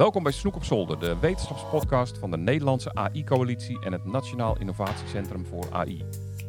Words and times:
Welkom 0.00 0.22
bij 0.22 0.32
Snoek 0.32 0.54
op 0.54 0.64
Zolder, 0.64 0.98
de 0.98 1.18
wetenschapspodcast 1.18 2.18
van 2.18 2.30
de 2.30 2.36
Nederlandse 2.36 2.94
AI-coalitie 2.94 3.84
en 3.84 3.92
het 3.92 4.04
Nationaal 4.04 4.58
Innovatiecentrum 4.58 5.46
voor 5.46 5.66
AI. 5.70 6.04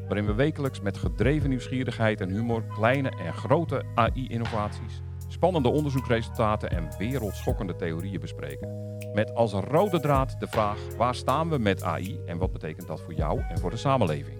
Waarin 0.07 0.25
we 0.25 0.33
wekelijks 0.33 0.81
met 0.81 0.97
gedreven 0.97 1.49
nieuwsgierigheid 1.49 2.21
en 2.21 2.29
humor 2.29 2.63
kleine 2.63 3.09
en 3.09 3.33
grote 3.33 3.83
AI-innovaties, 3.95 5.01
spannende 5.27 5.69
onderzoeksresultaten 5.69 6.69
en 6.69 6.89
wereldschokkende 6.97 7.75
theorieën 7.75 8.19
bespreken. 8.19 8.97
Met 9.13 9.35
als 9.35 9.53
rode 9.53 9.99
draad 9.99 10.39
de 10.39 10.47
vraag: 10.47 10.77
waar 10.97 11.15
staan 11.15 11.49
we 11.49 11.57
met 11.57 11.83
AI 11.83 12.19
en 12.25 12.37
wat 12.37 12.51
betekent 12.51 12.87
dat 12.87 13.01
voor 13.01 13.13
jou 13.13 13.41
en 13.49 13.59
voor 13.59 13.69
de 13.69 13.77
samenleving? 13.77 14.37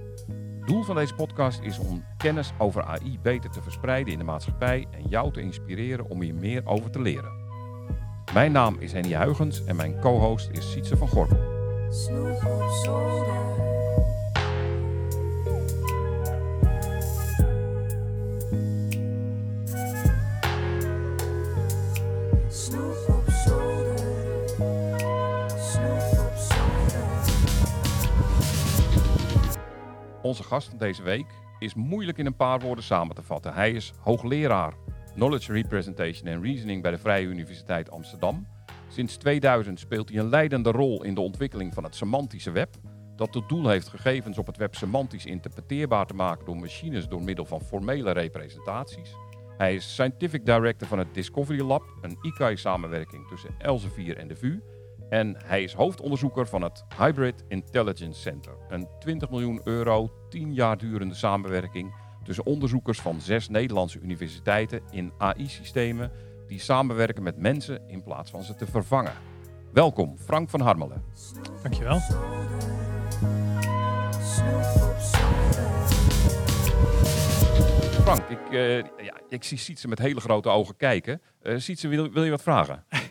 Doel 0.66 0.84
van 0.84 0.96
deze 0.96 1.16
podcast 1.16 1.62
is 1.62 1.80
om 1.80 2.06
kennis 2.18 2.52
over 2.58 2.84
AI 2.84 3.20
beter 3.22 3.50
te 3.50 3.62
verspreiden 3.62 4.14
in 4.14 4.20
de 4.20 4.26
maatschappij 4.26 4.88
en 4.92 5.04
jou 5.10 5.34
te 5.34 5.42
inspireren 5.42 6.10
om 6.10 6.22
hier 6.22 6.36
meer 6.36 6.62
over 6.66 6.92
te 6.92 7.02
leren. 7.02 7.41
Mijn 8.34 8.52
naam 8.52 8.76
is 8.80 8.92
Henny 8.92 9.14
Huigens 9.14 9.64
en 9.66 9.76
mijn 9.76 10.00
co-host 10.00 10.50
is 10.52 10.72
Sietse 10.72 10.98
van. 10.98 11.08
Snoep 11.90 12.46
op 12.46 12.70
zolder. 12.84 13.50
Snoep 22.48 23.06
op 23.08 23.30
zolder. 23.30 23.98
Snoep 25.58 26.20
op 26.20 26.34
zolder. 26.36 27.10
Onze 30.22 30.44
gast 30.44 30.80
deze 30.80 31.04
week 31.04 31.26
is 31.60 31.74
moeilijk 31.74 32.18
in 32.18 32.26
een 32.26 32.36
paar 32.36 32.60
woorden 32.60 32.84
samen 32.84 33.16
te 33.16 33.22
vatten. 33.22 33.54
Hij 33.54 33.72
is 33.72 33.94
hoogleraar 34.00 34.74
Knowledge 35.16 35.54
Representation 35.54 36.34
and 36.34 36.44
Reasoning 36.44 36.82
bij 36.82 36.92
de 36.92 36.98
Vrije 36.98 37.28
Universiteit 37.28 37.92
Amsterdam. 37.92 38.48
Sinds 38.88 39.18
2000 39.18 39.80
speelt 39.80 40.10
hij 40.10 40.20
een 40.20 40.30
leidende 40.30 40.72
rol 40.72 41.04
in 41.04 41.14
de 41.14 41.22
ontwikkeling 41.22 41.74
van 41.74 41.84
het 41.84 41.96
semantische 41.96 42.52
web. 42.52 42.76
Dat 43.16 43.32
tot 43.32 43.50
doel 43.50 43.68
heeft 43.68 43.88
gegevens 43.88 44.38
op 44.38 44.46
het 44.46 44.58
web 44.58 44.76
semantisch 44.76 45.26
interpreteerbaar 45.26 46.06
te 46.06 46.14
maken 46.14 46.46
door 46.46 46.58
machines 46.58 47.08
door 47.08 47.22
middel 47.24 47.46
van 47.46 47.62
formele 47.62 48.12
representaties. 48.12 49.16
Hij 49.58 49.76
is 49.76 49.92
Scientific 49.92 50.46
Director 50.46 50.88
van 50.88 51.00
het 51.00 51.14
Discovery 51.14 51.62
Lab, 51.62 51.84
een 52.02 52.18
ICAI-samenwerking 52.22 53.28
tussen 53.28 53.56
Elsevier 53.58 54.18
en 54.18 54.28
de 54.28 54.36
VU. 54.36 54.60
En 55.10 55.38
hij 55.46 55.64
is 55.64 55.74
hoofdonderzoeker 55.74 56.48
van 56.48 56.62
het 56.62 56.84
Hybrid 56.98 57.44
Intelligence 57.48 58.22
Center. 58.22 58.54
Een 58.70 58.88
20 59.00 59.30
miljoen 59.30 59.62
euro, 59.64 60.12
10 60.30 60.54
jaar 60.54 60.78
durende 60.78 61.16
samenwerking 61.16 61.94
tussen 62.24 62.46
onderzoekers 62.46 63.02
van 63.02 63.22
zes 63.22 63.50
Nederlandse 63.50 64.00
universiteiten 64.00 64.82
in 64.92 65.12
AI-systemen 65.18 66.12
die 66.48 66.60
samenwerken 66.60 67.24
met 67.24 67.38
mensen 67.38 67.82
in 67.88 68.04
plaats 68.04 68.32
van 68.32 68.44
ze 68.44 68.56
te 68.56 68.66
vervangen. 68.66 69.14
Welkom, 69.74 70.18
Frank 70.18 70.50
van 70.50 70.62
Harmelen. 70.62 71.04
Dankjewel. 71.62 72.00
Frank, 78.02 78.30
ik, 78.30 78.52
eh, 78.52 78.78
ja, 78.78 79.20
ik 79.30 79.44
zie 79.44 79.58
Sietse 79.58 79.88
met 79.88 80.00
hele 80.00 80.20
grote 80.20 80.50
ogen 80.50 80.76
kijken. 80.76 81.22
Eh 81.42 81.58
Sietse, 81.58 81.88
wil, 81.88 82.12
wil 82.12 82.24
je 82.24 82.30
wat 82.30 82.42
vragen? 82.42 82.86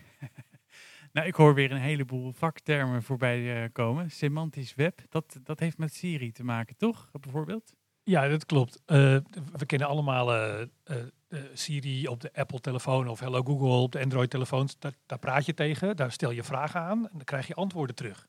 Nou, 1.12 1.27
ik 1.27 1.34
hoor 1.34 1.55
weer 1.55 1.70
een 1.70 1.80
heleboel 1.80 2.33
vaktermen 2.33 3.02
voorbij 3.02 3.62
eh, 3.62 3.69
komen. 3.72 4.11
Semantisch 4.11 4.74
web, 4.74 5.00
dat, 5.08 5.39
dat 5.42 5.61
heeft 5.61 5.78
met 5.78 5.95
Siri 5.95 6.33
te 6.33 6.45
maken, 6.45 6.77
toch? 6.77 7.11
Bijvoorbeeld? 7.20 7.74
Ja, 8.11 8.28
dat 8.28 8.47
klopt. 8.47 8.83
Eh, 8.86 9.16
we 9.53 9.66
kennen 9.66 9.89
allemaal 9.89 10.34
eh, 10.34 10.61
eh, 10.84 10.97
Siri 11.53 12.08
op 12.08 12.20
de 12.20 12.30
Apple-telefoon 12.34 13.08
of 13.08 13.20
Hello 13.20 13.42
Google 13.42 13.69
op 13.69 13.92
de 13.92 14.00
Android-telefoons. 14.00 14.78
Daar, 14.78 14.92
daar 15.06 15.19
praat 15.19 15.47
je 15.47 15.55
tegen, 15.55 15.97
daar 15.97 16.12
stel 16.12 16.30
je 16.30 16.42
vragen 16.42 16.80
aan 16.80 16.98
en 16.98 17.12
dan 17.12 17.25
krijg 17.25 17.47
je 17.47 17.55
antwoorden 17.55 17.97
terug. 17.97 18.28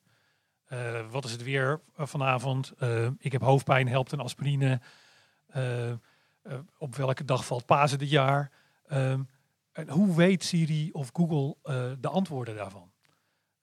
Wat 1.11 1.25
is 1.25 1.31
het 1.31 1.43
weer 1.43 1.81
vanavond? 1.97 2.73
Ik 3.17 3.31
heb 3.31 3.41
hoofdpijn, 3.41 3.87
helpt 3.87 4.11
een 4.11 4.19
aspirine? 4.19 4.81
Op 6.77 6.95
welke 6.95 7.25
dag 7.25 7.45
valt 7.45 7.65
Pasen 7.65 7.99
dit 7.99 8.09
jaar? 8.09 8.51
Ehm, 8.87 9.21
en 9.71 9.89
hoe 9.89 10.15
weet 10.15 10.43
Siri 10.43 10.91
of 10.91 11.09
Google 11.13 11.55
de 11.99 12.07
antwoorden 12.07 12.55
daarvan? 12.55 12.91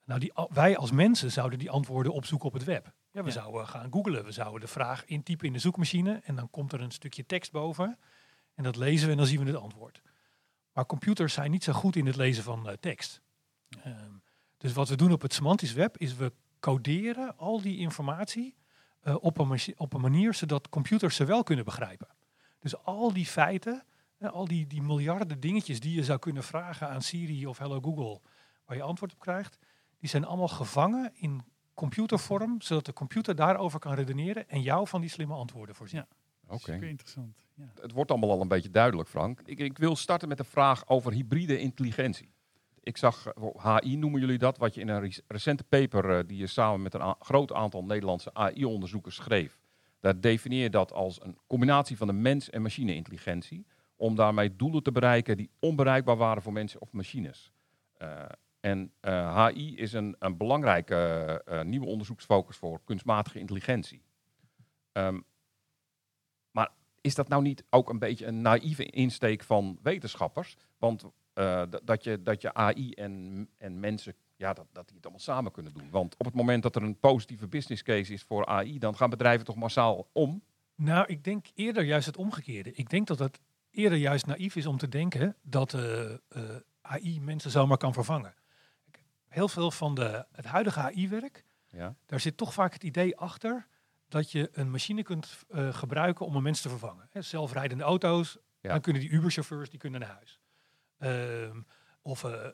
Nou, 0.04 0.20
die, 0.20 0.32
wij 0.48 0.76
als 0.76 0.90
mensen 0.90 1.30
zouden 1.30 1.58
die 1.58 1.70
antwoorden 1.70 2.12
opzoeken 2.12 2.48
op 2.48 2.54
het 2.54 2.64
web. 2.64 2.92
Ja, 3.18 3.24
we 3.24 3.30
Ja. 3.30 3.40
zouden 3.40 3.68
gaan 3.68 3.92
googlen. 3.92 4.24
We 4.24 4.32
zouden 4.32 4.60
de 4.60 4.66
vraag 4.66 5.04
intypen 5.04 5.46
in 5.46 5.52
de 5.52 5.58
zoekmachine 5.58 6.20
en 6.24 6.36
dan 6.36 6.50
komt 6.50 6.72
er 6.72 6.80
een 6.80 6.90
stukje 6.90 7.26
tekst 7.26 7.52
boven. 7.52 7.98
En 8.54 8.62
dat 8.62 8.76
lezen 8.76 9.06
we 9.06 9.12
en 9.12 9.18
dan 9.18 9.26
zien 9.26 9.40
we 9.40 9.46
het 9.46 9.60
antwoord. 9.60 10.02
Maar 10.72 10.86
computers 10.86 11.32
zijn 11.34 11.50
niet 11.50 11.64
zo 11.64 11.72
goed 11.72 11.96
in 11.96 12.06
het 12.06 12.16
lezen 12.16 12.42
van 12.42 12.68
eh, 12.68 12.76
tekst. 12.80 13.20
Ehm, 13.82 14.12
dus 14.56 14.72
wat 14.72 14.88
we 14.88 14.96
doen 14.96 15.12
op 15.12 15.22
het 15.22 15.32
semantisch 15.34 15.72
web 15.72 15.98
is 15.98 16.14
we 16.14 16.32
coderen 16.60 17.36
al 17.36 17.60
die 17.60 17.78
informatie 17.78 18.56
eh, 19.00 19.16
op, 19.20 19.38
een 19.38 19.60
op 19.76 19.92
een 19.92 20.00
manier 20.00 20.34
zodat 20.34 20.68
computers 20.68 21.16
ze 21.16 21.24
wel 21.24 21.42
kunnen 21.42 21.64
begrijpen. 21.64 22.08
Dus 22.58 22.76
al 22.76 23.12
die 23.12 23.26
feiten, 23.26 23.84
eh, 24.18 24.30
al 24.30 24.44
die, 24.48 24.66
die 24.66 24.82
miljarden 24.82 25.40
dingetjes 25.40 25.80
die 25.80 25.94
je 25.94 26.04
zou 26.04 26.18
kunnen 26.18 26.42
vragen 26.44 26.88
aan 26.88 27.02
Siri 27.02 27.46
of 27.46 27.58
Hello 27.58 27.80
Google, 27.80 28.20
waar 28.64 28.76
je 28.76 28.82
antwoord 28.82 29.12
op 29.12 29.18
krijgt, 29.18 29.58
die 29.98 30.08
zijn 30.08 30.24
allemaal 30.24 30.48
gevangen 30.48 31.10
in 31.14 31.42
computervorm, 31.78 32.60
zodat 32.60 32.84
de 32.86 32.92
computer 32.92 33.34
daarover 33.36 33.78
kan 33.78 33.94
redeneren 33.94 34.48
en 34.48 34.62
jou 34.62 34.88
van 34.88 35.00
die 35.00 35.10
slimme 35.10 35.34
antwoorden 35.34 35.74
voorzien. 35.74 36.00
Ja. 36.00 36.54
Oké. 36.54 36.72
Super 36.72 36.88
interessant. 36.88 37.46
Ja. 37.54 37.72
Het 37.80 37.92
wordt 37.92 38.10
allemaal 38.10 38.30
al 38.30 38.40
een 38.40 38.48
beetje 38.48 38.70
duidelijk, 38.70 39.08
Frank. 39.08 39.40
Ik, 39.44 39.58
ik 39.58 39.78
wil 39.78 39.96
starten 39.96 40.28
met 40.28 40.38
een 40.38 40.44
vraag 40.44 40.88
over 40.88 41.12
hybride 41.12 41.58
intelligentie. 41.58 42.30
Ik 42.80 42.96
zag, 42.96 43.26
eh, 43.26 43.76
HI 43.76 43.96
noemen 43.96 44.20
jullie 44.20 44.38
dat, 44.38 44.58
wat 44.58 44.74
je 44.74 44.80
in 44.80 44.88
een 44.88 45.00
rec- 45.00 45.20
recente 45.26 45.64
paper 45.64 46.18
eh, 46.18 46.24
die 46.26 46.38
je 46.38 46.46
samen 46.46 46.82
met 46.82 46.94
een 46.94 47.14
groot 47.18 47.52
aantal 47.52 47.84
Nederlandse 47.84 48.34
AI-onderzoekers 48.34 49.14
schreef. 49.14 49.58
Daar 50.00 50.20
definieer 50.20 50.62
je 50.62 50.70
dat 50.70 50.92
als 50.92 51.22
een 51.22 51.38
combinatie 51.46 51.96
van 51.96 52.06
de 52.06 52.12
mens- 52.12 52.50
en 52.50 52.62
machine-intelligentie. 52.62 53.66
Om 53.96 54.14
daarmee 54.14 54.56
doelen 54.56 54.82
te 54.82 54.92
bereiken 54.92 55.36
die 55.36 55.50
onbereikbaar 55.60 56.16
waren 56.16 56.42
voor 56.42 56.52
mensen 56.52 56.80
of 56.80 56.92
machines. 56.92 57.52
Eh, 57.96 58.24
en 58.68 58.92
eh, 59.00 59.46
HI 59.46 59.76
is 59.76 59.92
een, 59.92 60.16
een 60.18 60.36
belangrijke 60.36 60.94
eh, 60.94 61.60
eh, 61.60 61.66
nieuwe 61.66 61.86
onderzoeksfocus 61.86 62.56
voor 62.56 62.80
kunstmatige 62.84 63.38
intelligentie. 63.38 64.02
Ehm, 64.92 65.20
maar 66.50 66.70
is 67.00 67.14
dat 67.14 67.28
nou 67.28 67.42
niet 67.42 67.64
ook 67.70 67.88
een 67.88 67.98
beetje 67.98 68.26
een 68.26 68.42
naïeve 68.42 68.84
insteek 68.84 69.42
van 69.42 69.78
wetenschappers? 69.82 70.56
Want 70.78 71.04
dat, 71.82 72.04
je, 72.04 72.22
dat 72.22 72.42
je 72.42 72.54
AI 72.54 72.92
en, 72.92 73.48
en 73.58 73.80
mensen, 73.80 74.14
ja, 74.36 74.52
dat, 74.52 74.66
dat 74.72 74.86
die 74.86 74.96
het 74.96 75.04
allemaal 75.04 75.22
samen 75.22 75.52
kunnen 75.52 75.72
doen. 75.72 75.90
Want 75.90 76.16
op 76.16 76.24
het 76.24 76.34
moment 76.34 76.62
dat 76.62 76.76
er 76.76 76.82
een 76.82 76.98
positieve 76.98 77.48
business 77.48 77.82
case 77.82 78.12
is 78.12 78.22
voor 78.22 78.46
AI, 78.46 78.78
dan 78.78 78.96
gaan 78.96 79.10
bedrijven 79.10 79.44
toch 79.44 79.56
massaal 79.56 80.08
om. 80.12 80.42
Nou, 80.74 81.06
ik 81.06 81.24
denk 81.24 81.46
eerder 81.54 81.84
juist 81.84 82.06
het 82.06 82.16
omgekeerde. 82.16 82.72
Ik 82.72 82.90
denk 82.90 83.06
dat 83.06 83.18
het 83.18 83.40
eerder 83.70 83.98
juist 83.98 84.26
naïef 84.26 84.56
is 84.56 84.66
om 84.66 84.76
te 84.76 84.88
denken 84.88 85.36
dat 85.42 85.74
AI 86.80 87.20
mensen 87.20 87.50
zomaar 87.50 87.78
kan 87.78 87.92
vervangen. 87.92 88.34
Heel 89.28 89.48
veel 89.48 89.70
van 89.70 89.94
de, 89.94 90.26
het 90.32 90.44
huidige 90.44 90.80
AI-werk, 90.80 91.44
Ja, 91.66 91.94
daar 92.06 92.20
zit 92.20 92.36
toch 92.36 92.52
vaak 92.54 92.72
het 92.72 92.82
idee 92.84 93.16
achter 93.16 93.66
dat 94.08 94.32
je 94.32 94.48
een 94.52 94.70
machine 94.70 95.02
kunt 95.02 95.38
eh, 95.48 95.74
gebruiken 95.74 96.26
om 96.26 96.36
een 96.36 96.42
mens 96.42 96.60
te 96.60 96.68
vervangen. 96.68 97.08
Zelfrijdende 97.12 97.84
auto's, 97.84 98.36
Ja. 98.60 98.70
dan 98.70 98.80
kunnen 98.80 99.02
die 99.02 99.10
Uber-chauffeurs 99.10 99.70
die 99.70 99.78
kunnen 99.78 100.00
naar 100.00 100.10
huis. 100.10 100.40
Ehm, 100.98 101.60
of 102.02 102.24
eh, 102.24 102.48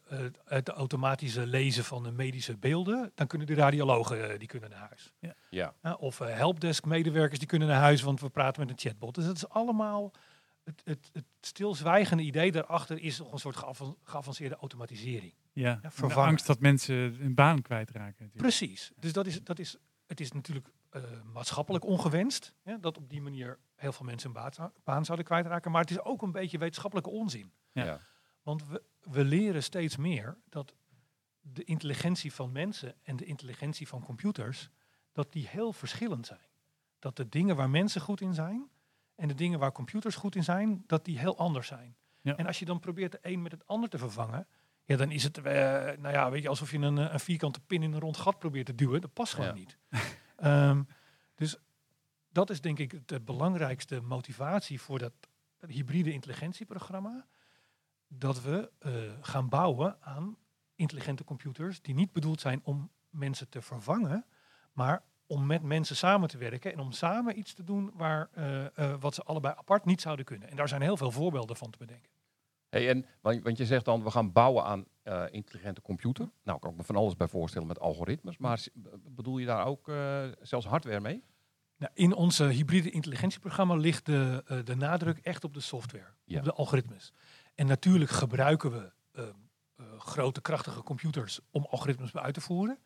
het, 0.44 0.68
automatische 0.68 1.46
lezen 1.46 1.84
van 1.84 2.02
de 2.02 2.10
medische 2.10 2.56
beelden, 2.56 3.12
dan 3.14 3.26
kunnen 3.26 3.46
de 3.46 3.54
radiologen 3.54 4.30
eh, 4.30 4.38
die 4.38 4.48
kunnen 4.48 4.70
naar 4.70 4.78
huis. 4.88 5.12
ja. 5.18 5.34
Ja, 5.82 5.94
of 5.94 6.18
helpdesk-medewerkers 6.18 7.38
die 7.38 7.48
kunnen 7.48 7.68
naar 7.68 7.80
huis, 7.80 8.02
want 8.02 8.20
we 8.20 8.28
praten 8.28 8.60
met 8.60 8.70
een 8.70 8.78
chatbot. 8.78 9.14
Dus 9.14 9.24
dat 9.24 9.36
is 9.36 9.48
allemaal 9.48 10.12
het, 10.64 10.82
het, 10.84 11.10
het 11.12 11.24
stilzwijgende 11.40 12.22
idee 12.22 12.52
daarachter 12.52 12.98
is 12.98 13.18
nog 13.18 13.32
een 13.32 13.38
soort 13.38 13.56
geavan- 13.56 13.96
geavanceerde 14.02 14.56
automatisering. 14.56 15.34
Ja, 15.52 15.80
en 15.82 16.08
de 16.08 16.14
angst 16.14 16.46
dat 16.46 16.60
mensen 16.60 16.94
hun 16.94 17.34
baan 17.34 17.62
kwijtraken. 17.62 18.04
natuurlijk. 18.24 18.36
Precies. 18.36 18.92
Dus 18.96 19.12
dat 19.12 19.26
is, 19.26 19.42
dat 19.42 19.58
is, 19.58 19.76
het 20.06 20.20
is 20.20 20.32
natuurlijk 20.32 20.68
eh, 20.90 21.02
maatschappelijk 21.32 21.84
ongewenst 21.84 22.54
hè, 22.62 22.80
dat 22.80 22.96
op 22.96 23.10
die 23.10 23.20
manier 23.22 23.58
heel 23.74 23.92
veel 23.92 24.06
mensen 24.06 24.32
hun 24.32 24.42
baan, 24.42 24.72
baan 24.84 25.04
zouden 25.04 25.26
kwijtraken. 25.26 25.70
Maar 25.70 25.80
het 25.80 25.90
is 25.90 26.00
ook 26.00 26.22
een 26.22 26.32
beetje 26.32 26.58
wetenschappelijke 26.58 27.10
onzin. 27.10 27.52
Ja. 27.72 27.84
ja. 27.84 28.00
Want 28.42 28.68
we, 28.68 28.82
we 29.00 29.24
leren 29.24 29.62
steeds 29.62 29.96
meer 29.96 30.38
dat 30.48 30.74
de 31.40 31.64
intelligentie 31.64 32.32
van 32.32 32.52
mensen 32.52 32.94
en 33.02 33.16
de 33.16 33.24
intelligentie 33.24 33.88
van 33.88 34.04
computers, 34.04 34.70
dat 35.12 35.32
die 35.32 35.48
heel 35.48 35.72
verschillend 35.72 36.26
zijn. 36.26 36.46
Dat 36.98 37.16
de 37.16 37.28
dingen 37.28 37.56
waar 37.56 37.70
mensen 37.70 38.00
goed 38.00 38.20
in 38.20 38.34
zijn 38.34 38.68
en 39.16 39.28
de 39.28 39.34
dingen 39.34 39.58
waar 39.58 39.72
computers 39.72 40.14
goed 40.16 40.34
in 40.36 40.44
zijn, 40.44 40.82
dat 40.86 41.04
die 41.04 41.18
heel 41.18 41.38
anders 41.38 41.66
zijn. 41.66 41.96
Ja. 42.20 42.36
En 42.36 42.46
als 42.46 42.58
je 42.58 42.64
dan 42.64 42.80
probeert 42.80 43.12
de 43.12 43.18
een 43.22 43.42
met 43.42 43.52
het 43.52 43.66
ander 43.66 43.88
te 43.88 43.98
vervangen, 43.98 44.46
ja, 44.84 44.96
dan 44.96 45.10
is 45.10 45.22
het, 45.22 45.38
eh, 45.38 45.44
nou 45.98 46.08
ja, 46.08 46.30
weet 46.30 46.42
je, 46.42 46.48
alsof 46.48 46.70
je 46.70 46.78
een, 46.78 46.98
eh, 46.98 47.12
een 47.12 47.20
vierkante 47.20 47.60
pin 47.60 47.82
in 47.82 47.92
een 47.92 48.00
rond 48.00 48.16
gat 48.16 48.38
probeert 48.38 48.66
te 48.66 48.74
duwen. 48.74 49.00
Dat 49.00 49.12
past 49.12 49.34
gewoon 49.34 49.48
Ja. 49.48 49.54
niet. 49.54 49.78
Ehm, 50.36 50.82
dus 51.34 51.56
dat 52.28 52.50
is 52.50 52.60
denk 52.60 52.78
ik 52.78 53.08
de 53.08 53.20
belangrijkste 53.20 54.00
motivatie 54.00 54.80
voor 54.80 54.98
dat, 54.98 55.12
hybride 55.66 56.12
intelligentieprogramma. 56.12 57.26
Dat 58.08 58.42
we 58.42 58.70
eh, 58.78 58.92
gaan 59.20 59.48
bouwen 59.48 60.02
aan 60.02 60.36
intelligente 60.74 61.24
computers 61.24 61.82
die 61.82 61.94
niet 61.94 62.12
bedoeld 62.12 62.40
zijn 62.40 62.60
om 62.64 62.90
mensen 63.10 63.48
te 63.48 63.62
vervangen, 63.62 64.26
maar 64.72 65.02
om 65.26 65.46
met 65.46 65.62
mensen 65.62 65.96
samen 65.96 66.28
te 66.28 66.38
werken 66.38 66.72
en 66.72 66.80
om 66.80 66.92
samen 66.92 67.38
iets 67.38 67.54
te 67.54 67.64
doen 67.64 67.90
waar, 67.94 68.28
eh, 68.32 68.64
eh, 68.78 69.00
wat 69.00 69.14
ze 69.14 69.22
allebei 69.22 69.54
apart 69.56 69.84
niet 69.84 70.00
zouden 70.00 70.24
kunnen. 70.24 70.50
En 70.50 70.56
daar 70.56 70.68
zijn 70.68 70.82
heel 70.82 70.96
veel 70.96 71.10
voorbeelden 71.10 71.56
van 71.56 71.70
te 71.70 71.78
bedenken. 71.78 72.10
Hey, 72.68 72.88
en, 72.88 73.06
want, 73.20 73.58
je 73.58 73.66
zegt 73.66 73.84
dan, 73.84 74.02
we 74.02 74.10
gaan 74.10 74.32
bouwen 74.32 74.64
aan 74.64 74.84
eh, 75.02 75.24
intelligente 75.30 75.82
computer. 75.82 76.30
Nou, 76.42 76.58
kan 76.58 76.70
ik 76.70 76.76
me 76.76 76.82
van 76.82 76.96
alles 76.96 77.16
bij 77.16 77.28
voorstellen 77.28 77.68
met 77.68 77.80
algoritmes. 77.80 78.38
Maar 78.38 78.66
bedoel 79.02 79.38
je 79.38 79.46
daar 79.46 79.66
ook 79.66 79.90
zelfs 80.42 80.66
hardware 80.66 81.00
mee? 81.00 81.24
Nou, 81.76 81.92
in 81.94 82.14
ons 82.14 82.38
hybride 82.38 82.90
intelligentieprogramma 82.90 83.74
ligt 83.74 84.06
de, 84.06 84.44
de 84.64 84.76
nadruk 84.76 85.18
echt 85.18 85.44
op 85.44 85.54
de 85.54 85.60
software, 85.60 86.14
Ja. 86.24 86.38
op 86.38 86.44
de 86.44 86.52
algoritmes. 86.52 87.12
En 87.54 87.66
natuurlijk 87.66 88.10
gebruiken 88.10 88.70
we 88.70 88.92
ehm, 89.12 89.32
eh, 89.76 90.00
grote 90.00 90.40
krachtige 90.40 90.82
computers 90.82 91.40
om 91.50 91.66
algoritmes 91.70 92.16
uit 92.16 92.34
te 92.34 92.40
voeren. 92.40 92.78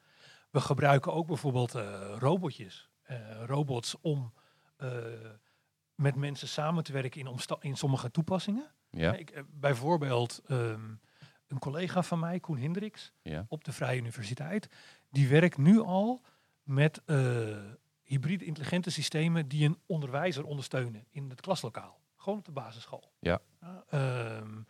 We 0.50 0.60
gebruiken 0.60 1.12
ook 1.12 1.26
bijvoorbeeld 1.26 1.74
eh, 1.74 2.14
robotjes, 2.18 2.90
eh, 3.02 3.44
robots 3.46 3.96
om 4.00 4.32
eh, 4.76 4.90
met 5.94 6.14
mensen 6.14 6.48
samen 6.48 6.84
te 6.84 6.92
werken 6.92 7.20
in, 7.20 7.38
in 7.60 7.76
sommige 7.76 8.10
toepassingen. 8.10 8.70
Ja. 8.90 9.12
Ik, 9.12 9.44
bijvoorbeeld 9.50 10.40
ehm, 10.46 10.94
een 11.46 11.58
collega 11.58 12.02
van 12.02 12.18
mij, 12.18 12.40
Koen 12.40 12.58
Hendricks, 12.58 13.12
ja. 13.22 13.46
op 13.48 13.64
de 13.64 13.72
Vrije 13.72 13.98
Universiteit. 13.98 14.68
Die 15.10 15.28
werkt 15.28 15.58
nu 15.58 15.80
al 15.80 16.22
met 16.62 17.02
hybride 18.08 18.44
intelligente 18.44 18.90
systemen 18.90 19.48
die 19.48 19.68
een 19.68 19.78
onderwijzer 19.86 20.44
ondersteunen 20.44 21.04
in 21.10 21.30
het 21.30 21.40
klaslokaal. 21.40 22.00
Gewoon 22.16 22.38
op 22.38 22.44
de 22.44 22.52
basisschool. 22.52 23.12
Ja. 23.20 23.40
ehm, 23.60 23.78
eh, 23.88 23.98
eh, 23.98 24.36
en 24.36 24.66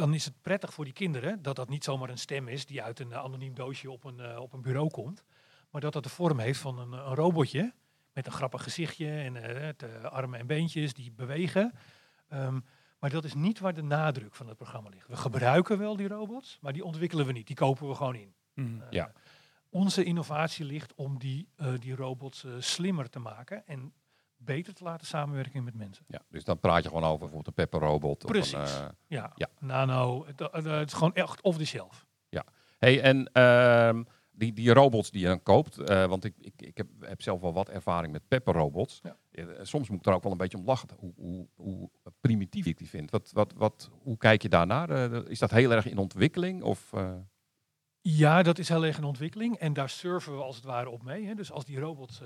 dan 0.00 0.14
is 0.14 0.24
het 0.24 0.42
prettig 0.42 0.74
voor 0.74 0.84
die 0.84 0.92
kinderen 0.92 1.42
dat 1.42 1.56
dat 1.56 1.68
niet 1.68 1.84
zomaar 1.84 2.08
een 2.08 2.18
stem 2.18 2.48
is 2.48 2.66
die 2.66 2.82
uit 2.82 3.00
een 3.00 3.12
eh, 3.12 3.18
anoniem 3.18 3.54
doosje 3.54 3.90
op 3.90 4.04
een, 4.04 4.20
eh, 4.20 4.40
op 4.40 4.52
een 4.52 4.62
bureau 4.62 4.90
komt. 4.90 5.24
Maar 5.70 5.80
dat 5.80 5.92
dat 5.92 6.02
de 6.02 6.08
vorm 6.08 6.38
heeft 6.38 6.60
van 6.60 6.78
een, 6.78 6.92
een 6.92 7.14
robotje 7.14 7.72
met 8.12 8.26
een 8.26 8.32
grappig 8.32 8.62
gezichtje 8.62 9.10
en 9.10 9.36
eh, 9.36 10.04
armen 10.04 10.38
en 10.38 10.46
beentjes 10.46 10.92
die 10.92 11.12
bewegen. 11.12 11.72
Ehm, 12.28 12.60
maar 12.98 13.10
dat 13.10 13.24
is 13.24 13.34
niet 13.34 13.58
waar 13.58 13.74
de 13.74 13.82
nadruk 13.82 14.34
van 14.34 14.48
het 14.48 14.56
programma 14.56 14.88
ligt. 14.88 15.08
We 15.08 15.16
gebruiken 15.16 15.78
wel 15.78 15.96
die 15.96 16.08
robots, 16.08 16.58
maar 16.60 16.72
die 16.72 16.84
ontwikkelen 16.84 17.26
we 17.26 17.32
niet. 17.32 17.46
Die 17.46 17.56
kopen 17.56 17.88
we 17.88 17.94
gewoon 17.94 18.14
in. 18.16 18.34
Mhm. 18.54 18.82
Ja. 18.90 19.12
Onze 19.68 20.04
innovatie 20.04 20.64
ligt 20.64 20.94
om 20.94 21.18
die, 21.18 21.48
die 21.78 21.94
robots 21.94 22.46
slimmer 22.58 23.10
te 23.10 23.18
maken 23.18 23.66
en 23.66 23.92
beter 24.44 24.74
te 24.74 24.84
laten 24.84 25.06
samenwerken 25.06 25.64
met 25.64 25.74
mensen. 25.74 26.04
ja. 26.08 26.20
Dus 26.28 26.44
dan 26.44 26.58
praat 26.60 26.82
je 26.82 26.88
gewoon 26.88 27.04
over 27.04 27.18
bijvoorbeeld 27.18 27.46
een 27.46 27.54
Pepper 27.64 27.80
robot. 27.80 28.24
Of 28.24 28.30
Precies. 28.30 28.52
een, 28.74 28.82
eh, 28.82 28.88
Ja, 29.06 29.32
Ja. 29.34 29.48
nano, 29.58 30.26
het, 30.26 30.40
eh, 30.40 30.52
het 30.78 30.86
is 30.88 30.92
gewoon 30.92 31.14
echt 31.14 31.40
off 31.42 31.58
the 31.58 31.64
shelf. 31.66 32.08
Hey, 32.78 33.00
en 33.02 33.30
ehm, 33.32 34.02
die, 34.30 34.52
die 34.52 34.72
robots 34.72 35.10
die 35.10 35.20
je 35.20 35.26
dan 35.26 35.42
koopt, 35.42 35.78
eh, 35.78 36.06
want 36.06 36.24
ik, 36.24 36.34
ik, 36.38 36.52
ik 36.62 36.76
heb, 36.76 36.86
heb 37.00 37.22
zelf 37.22 37.40
wel 37.40 37.52
wat 37.52 37.68
ervaring 37.68 38.12
met 38.12 38.28
Pepper 38.28 38.54
robots. 38.54 39.00
Ja. 39.02 39.16
Eh, 39.30 39.44
soms 39.62 39.88
moet 39.88 39.98
ik 39.98 40.06
er 40.06 40.12
ook 40.12 40.22
wel 40.22 40.32
een 40.32 40.38
beetje 40.38 40.58
om 40.58 40.64
lachen, 40.64 40.88
hoe, 40.98 41.12
hoe, 41.16 41.48
hoe 41.54 41.90
primitief 42.20 42.66
ik 42.66 42.78
die 42.78 42.88
vind. 42.88 43.10
Wat, 43.10 43.30
wat, 43.32 43.52
wat, 43.56 43.90
hoe 44.02 44.16
kijk 44.16 44.42
je 44.42 44.48
daarnaar? 44.48 44.90
Is 45.28 45.38
dat 45.38 45.50
heel 45.50 45.70
erg 45.72 45.86
in 45.86 45.98
ontwikkeling? 45.98 46.62
Of, 46.62 46.92
Ja, 48.00 48.42
dat 48.42 48.58
is 48.58 48.68
heel 48.68 48.84
erg 48.84 48.96
in 48.96 49.04
ontwikkeling 49.04 49.56
en 49.56 49.72
daar 49.72 49.88
surfen 49.88 50.36
we 50.36 50.42
als 50.42 50.56
het 50.56 50.64
ware 50.64 50.88
op 50.90 51.02
mee. 51.02 51.26
Hè. 51.26 51.34
Dus 51.34 51.52
als 51.52 51.64
die 51.64 51.78
robots 51.80 52.22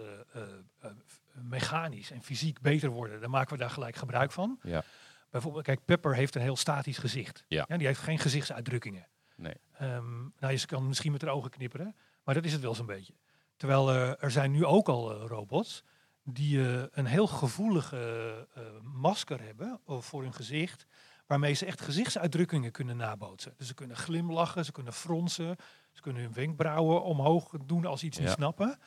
mechanisch 1.43 2.11
en 2.11 2.23
fysiek 2.23 2.61
beter 2.61 2.89
worden, 2.89 3.21
dan 3.21 3.31
maken 3.31 3.53
we 3.53 3.59
daar 3.59 3.71
gelijk 3.71 3.97
gebruik 3.97 4.33
van. 4.33 4.59
Ja. 4.63 4.83
Bijvoorbeeld, 5.31 5.65
kijk, 5.65 5.85
Pepper 5.85 6.15
heeft 6.15 6.35
een 6.35 6.43
heel 6.43 6.57
statisch 6.57 6.99
gezicht. 6.99 7.45
Ja. 7.49 7.65
die 7.65 7.87
heeft 7.87 8.01
geen 8.01 8.19
gezichtsuitdrukkingen. 8.19 9.07
Nee. 9.37 9.55
Ehm, 9.73 10.21
nou, 10.39 10.53
je 10.53 10.67
kan 10.67 10.87
misschien 10.89 11.13
met 11.13 11.23
haar 11.23 11.31
ogen 11.31 11.51
knipperen, 11.51 11.97
maar 12.25 12.35
dat 12.35 12.45
is 12.45 12.53
het 12.53 12.61
wel 12.61 12.75
zo'n 12.75 12.87
beetje. 12.87 13.15
Terwijl 13.57 13.91
eh, 13.91 14.23
er 14.23 14.31
zijn 14.31 14.51
nu 14.51 14.65
ook 14.65 14.89
al 14.89 15.15
eh, 15.21 15.27
robots 15.27 15.83
die 16.23 16.69
eh, 16.77 16.83
een 16.91 17.07
heel 17.07 17.27
gevoelige 17.27 18.49
masker 18.83 19.41
hebben 19.43 19.81
voor 19.87 20.23
hun 20.23 20.35
gezicht, 20.35 20.87
waarmee 21.27 21.53
ze 21.55 21.67
echt 21.67 21.81
gezichtsuitdrukkingen 21.81 22.71
kunnen 22.71 22.97
nabootsen. 22.97 23.55
Dus 23.57 23.67
ze 23.67 23.75
kunnen 23.75 23.97
glimlachen, 23.97 24.65
ze 24.65 24.73
kunnen 24.73 24.93
fronsen, 24.93 25.57
ze 25.93 26.01
kunnen 26.01 26.23
hun 26.23 26.33
wenkbrauwen 26.33 27.03
omhoog 27.03 27.51
doen 27.67 27.87
als 27.87 28.01
ze 28.01 28.07
iets 28.07 28.19
niet 28.19 28.29
Ja. 28.29 28.35
snappen. 28.35 28.79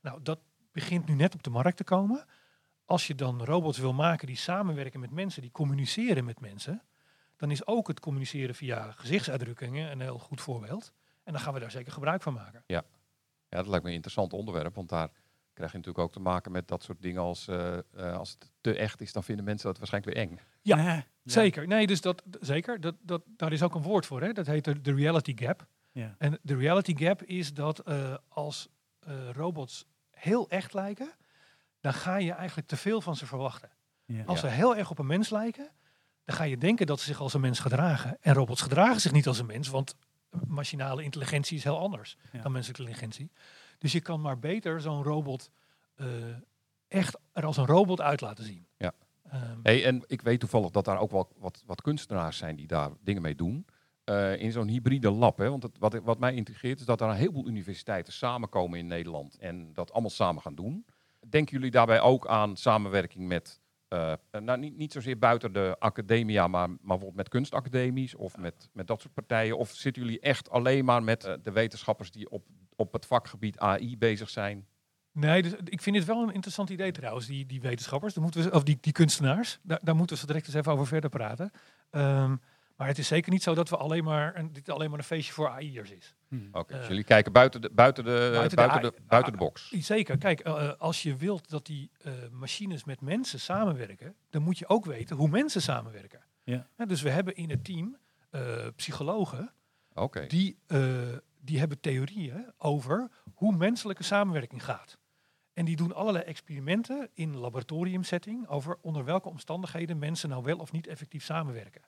Nou, 0.00 0.22
dat 0.22 0.38
begint 0.72 1.06
nu 1.06 1.14
net 1.14 1.34
op 1.34 1.42
de 1.42 1.50
markt 1.50 1.76
te 1.76 1.84
komen. 1.84 2.24
Als 2.84 3.06
je 3.06 3.14
dan 3.14 3.44
robots 3.44 3.78
wil 3.78 3.92
maken 3.92 4.26
die 4.26 4.36
samenwerken 4.36 5.00
met 5.00 5.10
mensen, 5.10 5.42
die 5.42 5.50
communiceren 5.50 6.24
met 6.24 6.40
mensen, 6.40 6.82
dan 7.36 7.50
is 7.50 7.66
ook 7.66 7.88
het 7.88 8.00
communiceren 8.00 8.54
via 8.54 8.90
gezichtsuitdrukkingen 8.90 9.90
een 9.90 10.00
heel 10.00 10.18
goed 10.18 10.40
voorbeeld. 10.40 10.92
En 11.24 11.32
dan 11.32 11.42
gaan 11.42 11.54
we 11.54 11.60
daar 11.60 11.70
zeker 11.70 11.92
gebruik 11.92 12.22
van 12.22 12.32
maken. 12.32 12.64
ja, 13.48 13.58
dat 13.58 13.66
lijkt 13.66 13.82
me 13.82 13.88
een 13.88 13.96
interessant 13.96 14.32
onderwerp, 14.32 14.74
want 14.74 14.88
daar 14.88 15.08
krijg 15.52 15.70
je 15.70 15.76
natuurlijk 15.76 16.04
ook 16.04 16.12
te 16.12 16.20
maken 16.20 16.52
met 16.52 16.68
dat 16.68 16.82
soort 16.82 17.02
dingen 17.02 17.22
als, 17.22 17.48
eh, 17.48 17.78
eh, 17.78 18.16
als 18.16 18.30
het 18.30 18.50
te 18.60 18.76
echt 18.76 19.00
is, 19.00 19.12
dan 19.12 19.24
vinden 19.24 19.44
mensen 19.44 19.66
dat 19.66 19.78
waarschijnlijk 19.78 20.14
weer 20.14 20.24
eng. 20.24 20.38
Ja, 20.62 21.04
Ja. 21.22 21.32
Zeker. 21.32 21.66
Nee, 21.66 21.86
dus 21.86 22.00
dat 22.00 22.22
zeker. 22.40 22.80
Dat, 22.80 22.94
dat, 23.00 23.22
daar 23.36 23.52
is 23.52 23.62
ook 23.62 23.74
een 23.74 23.82
woord 23.82 24.06
voor. 24.06 24.22
Hè? 24.22 24.32
Dat 24.32 24.46
heet 24.46 24.64
de, 24.64 24.80
de 24.80 24.94
reality 24.94 25.36
gap. 25.36 25.66
Ja. 25.92 26.14
En 26.18 26.38
de 26.42 26.56
reality 26.56 26.96
gap 26.96 27.22
is 27.22 27.54
dat 27.54 27.78
eh, 27.78 28.14
als 28.28 28.68
eh, 29.00 29.30
robots 29.30 29.86
heel 30.22 30.48
echt 30.48 30.74
lijken, 30.74 31.10
dan 31.80 31.92
ga 31.94 32.16
je 32.16 32.32
eigenlijk 32.32 32.68
te 32.68 32.76
veel 32.76 33.00
van 33.00 33.16
ze 33.16 33.26
verwachten. 33.26 33.70
Ja. 34.04 34.24
Als 34.24 34.40
ze 34.40 34.46
heel 34.46 34.76
erg 34.76 34.90
op 34.90 34.98
een 34.98 35.06
mens 35.06 35.30
lijken, 35.30 35.70
dan 36.24 36.36
ga 36.36 36.44
je 36.44 36.58
denken 36.58 36.86
dat 36.86 37.00
ze 37.00 37.06
zich 37.06 37.20
als 37.20 37.34
een 37.34 37.40
mens 37.40 37.58
gedragen. 37.58 38.16
En 38.20 38.34
robots 38.34 38.62
gedragen 38.62 39.00
zich 39.00 39.12
niet 39.12 39.26
als 39.26 39.38
een 39.38 39.46
mens, 39.46 39.68
want 39.68 39.94
machinale 40.46 41.02
intelligentie 41.02 41.56
is 41.56 41.64
heel 41.64 41.78
anders 41.78 42.16
Ja. 42.32 42.42
dan 42.42 42.52
menselijke 42.52 42.82
intelligentie. 42.82 43.30
Dus 43.78 43.92
je 43.92 44.00
kan 44.00 44.20
maar 44.20 44.38
beter 44.38 44.80
zo'n 44.80 45.02
robot 45.02 45.50
eh, 45.94 46.06
echt 46.88 47.18
er 47.32 47.44
als 47.44 47.56
een 47.56 47.66
robot 47.66 48.00
uit 48.00 48.20
laten 48.20 48.44
zien. 48.44 48.66
Ja. 48.76 48.92
Ehm, 49.30 49.58
Hey, 49.62 49.84
en 49.84 50.02
ik 50.06 50.22
weet 50.22 50.40
toevallig 50.40 50.70
dat 50.70 50.84
daar 50.84 50.98
ook 50.98 51.10
wel 51.10 51.32
wat, 51.36 51.62
wat 51.66 51.82
kunstenaars 51.82 52.36
zijn 52.36 52.56
die 52.56 52.66
daar 52.66 52.90
dingen 53.00 53.22
mee 53.22 53.34
doen. 53.34 53.66
Eh, 54.04 54.40
in 54.40 54.52
zo'n 54.52 54.68
hybride 54.68 55.10
lab. 55.10 55.38
Hè? 55.38 55.50
Want 55.50 55.62
het, 55.62 55.78
wat, 55.78 55.94
wat 55.94 56.18
mij 56.18 56.34
intrigeert 56.34 56.80
is 56.80 56.86
dat 56.86 57.00
er 57.00 57.08
een 57.08 57.14
heleboel 57.14 57.48
universiteiten 57.48 58.12
samenkomen 58.12 58.78
in 58.78 58.86
Nederland 58.86 59.38
en 59.38 59.72
dat 59.72 59.92
allemaal 59.92 60.10
samen 60.10 60.42
gaan 60.42 60.54
doen. 60.54 60.84
Denken 61.28 61.56
jullie 61.56 61.70
daarbij 61.70 62.00
ook 62.00 62.26
aan 62.26 62.56
samenwerking 62.56 63.28
met, 63.28 63.60
eh, 63.88 64.12
nou 64.30 64.58
niet, 64.58 64.76
niet 64.76 64.92
zozeer 64.92 65.18
buiten 65.18 65.52
de 65.52 65.76
academia, 65.78 66.48
maar, 66.48 66.68
maar 66.68 66.78
bijvoorbeeld 66.78 67.16
met 67.16 67.28
kunstacademies 67.28 68.14
of 68.14 68.36
met, 68.36 68.68
met 68.72 68.86
dat 68.86 69.00
soort 69.00 69.14
partijen? 69.14 69.58
Of 69.58 69.70
zitten 69.70 70.02
jullie 70.02 70.20
echt 70.20 70.50
alleen 70.50 70.84
maar 70.84 71.02
met 71.02 71.24
eh, 71.24 71.34
de 71.42 71.52
wetenschappers 71.52 72.10
die 72.10 72.30
op, 72.30 72.46
op 72.76 72.92
het 72.92 73.06
vakgebied 73.06 73.58
AI 73.58 73.98
bezig 73.98 74.30
zijn? 74.30 74.66
Nee, 75.12 75.42
dus 75.42 75.52
ik 75.64 75.82
vind 75.82 75.96
dit 75.96 76.04
wel 76.04 76.22
een 76.22 76.34
interessant 76.34 76.70
idee 76.70 76.92
trouwens, 76.92 77.26
die, 77.26 77.46
die 77.46 77.60
wetenschappers, 77.60 78.14
moeten 78.14 78.42
we, 78.42 78.50
of 78.50 78.62
die, 78.62 78.78
die 78.80 78.92
kunstenaars, 78.92 79.58
daar, 79.62 79.80
daar 79.82 79.96
moeten 79.96 80.20
we 80.20 80.26
direct 80.26 80.46
eens 80.46 80.56
even 80.56 80.72
over 80.72 80.86
verder 80.86 81.10
praten. 81.10 81.50
Ehm, 81.90 82.36
maar 82.82 82.90
het 82.90 83.00
is 83.00 83.08
zeker 83.08 83.32
niet 83.32 83.42
zo 83.42 83.54
dat 83.54 83.68
we 83.68 83.76
alleen 83.76 84.04
maar 84.04 84.36
een, 84.36 84.52
dit 84.52 84.68
alleen 84.70 84.90
maar 84.90 84.98
een 84.98 85.04
feestje 85.04 85.32
voor 85.32 85.48
AI'ers 85.48 85.90
is. 85.90 86.14
Mhm. 86.28 86.46
Oké, 86.52 86.72
Eh, 86.72 86.78
dus 86.78 86.88
jullie 86.88 87.04
kijken 87.04 87.32
buiten 87.32 87.60
de, 87.60 87.70
buiten 87.72 88.04
de, 88.04 88.30
buiten 88.32 88.56
buiten 88.56 88.82
de 88.82 88.94
buiten 89.06 89.32
de 89.32 89.38
box. 89.38 89.70
Zeker, 89.70 90.18
kijk, 90.18 90.40
eh, 90.40 90.68
eh, 90.68 90.78
als 90.78 91.02
je 91.02 91.16
wilt 91.16 91.50
dat 91.50 91.66
die 91.66 91.90
eh, 91.98 92.12
machines 92.30 92.84
met 92.84 93.00
mensen 93.00 93.40
samenwerken, 93.40 94.14
dan 94.30 94.42
moet 94.42 94.58
je 94.58 94.68
ook 94.68 94.84
weten 94.84 95.16
hoe 95.16 95.28
mensen 95.28 95.62
samenwerken. 95.62 96.20
Ja. 96.44 96.66
dus 96.86 97.02
we 97.02 97.10
hebben 97.10 97.34
in 97.36 97.50
het 97.50 97.64
team 97.64 97.96
eh, 98.30 98.66
psychologen 98.76 99.52
Oké. 99.94 100.26
die, 100.26 100.58
eh, 100.66 100.78
die 101.40 101.58
hebben 101.58 101.80
theorieën 101.80 102.52
over 102.58 103.10
hoe 103.34 103.56
menselijke 103.56 104.02
samenwerking 104.02 104.64
gaat. 104.64 104.98
En 105.52 105.64
die 105.64 105.76
doen 105.76 105.94
allerlei 105.94 106.24
experimenten 106.24 107.10
in 107.14 107.36
laboratoriumsetting 107.36 108.48
over 108.48 108.76
onder 108.80 109.04
welke 109.04 109.28
omstandigheden 109.28 109.98
mensen 109.98 110.28
nou 110.28 110.42
wel 110.42 110.58
of 110.58 110.72
niet 110.72 110.86
effectief 110.86 111.24
samenwerken. 111.24 111.82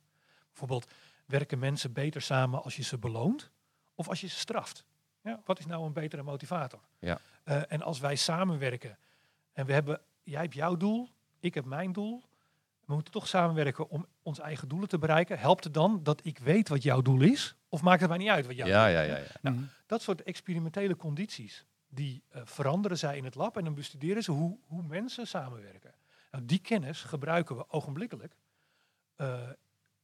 Bijvoorbeeld, 0.59 0.93
werken 1.27 1.59
mensen 1.59 1.93
beter 1.93 2.23
samen 2.23 2.63
als 2.63 2.77
je 2.77 2.83
ze 2.83 2.99
beloont 2.99 3.51
of 3.95 4.09
als 4.09 4.21
je 4.21 4.27
ze 4.27 4.39
straft? 4.39 4.85
Ja, 5.21 5.41
wat 5.45 5.59
is 5.59 5.67
nou 5.67 5.85
een 5.87 5.93
betere 5.93 6.23
motivator? 6.23 6.81
Ja. 6.99 7.19
Eh, 7.45 7.63
en 7.73 7.83
als 7.83 7.99
wij 8.01 8.17
samenwerken 8.17 8.99
en 9.53 9.67
we 9.67 9.73
hebben, 9.73 10.01
jij 10.23 10.41
hebt 10.41 10.55
jouw 10.55 10.77
doel, 10.77 11.09
ik 11.41 11.55
heb 11.55 11.65
mijn 11.65 11.93
doel. 11.93 12.23
We 12.85 12.95
moeten 12.95 13.13
toch 13.13 13.29
samenwerken 13.29 13.89
om 13.91 14.07
onze 14.23 14.43
eigen 14.43 14.69
doelen 14.69 14.89
te 14.89 14.99
bereiken. 14.99 15.39
Helpt 15.39 15.65
het 15.65 15.75
dan 15.75 16.01
dat 16.03 16.21
ik 16.25 16.39
weet 16.39 16.69
wat 16.69 16.83
jouw 16.83 17.03
doel 17.03 17.21
is? 17.23 17.55
Of 17.69 17.83
maakt 17.83 18.01
het 18.01 18.09
mij 18.09 18.19
niet 18.19 18.29
uit 18.29 18.47
wat 18.47 18.57
jouw 18.57 18.67
Ja, 18.67 18.85
doel 18.85 18.95
ja, 18.95 19.01
is? 19.01 19.09
ja, 19.11 19.17
ja. 19.17 19.25
Nou, 19.41 19.57
Mhm. 19.57 19.65
Dat 19.87 20.03
soort 20.03 20.23
experimentele 20.23 20.97
condities, 20.97 21.65
die 21.89 22.23
eh, 22.29 22.43
veranderen 22.45 22.99
zij 22.99 23.17
in 23.17 23.25
het 23.25 23.35
lab 23.35 23.57
en 23.57 23.65
dan 23.65 23.75
bestuderen 23.75 24.23
ze 24.23 24.31
hoe, 24.31 24.59
hoe 24.67 24.83
mensen 24.83 25.27
samenwerken. 25.27 25.95
Nou, 26.31 26.45
die 26.45 26.59
kennis 26.59 27.03
gebruiken 27.03 27.57
we 27.57 27.71
ogenblikkelijk 27.71 28.35
eh, 29.17 29.41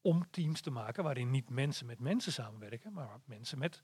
om 0.00 0.30
teams 0.30 0.60
te 0.60 0.70
maken 0.70 1.04
waarin 1.04 1.30
niet 1.30 1.50
mensen 1.50 1.86
met 1.86 2.00
mensen 2.00 2.32
samenwerken, 2.32 2.92
maar 2.92 3.20
mensen 3.24 3.58
met 3.58 3.82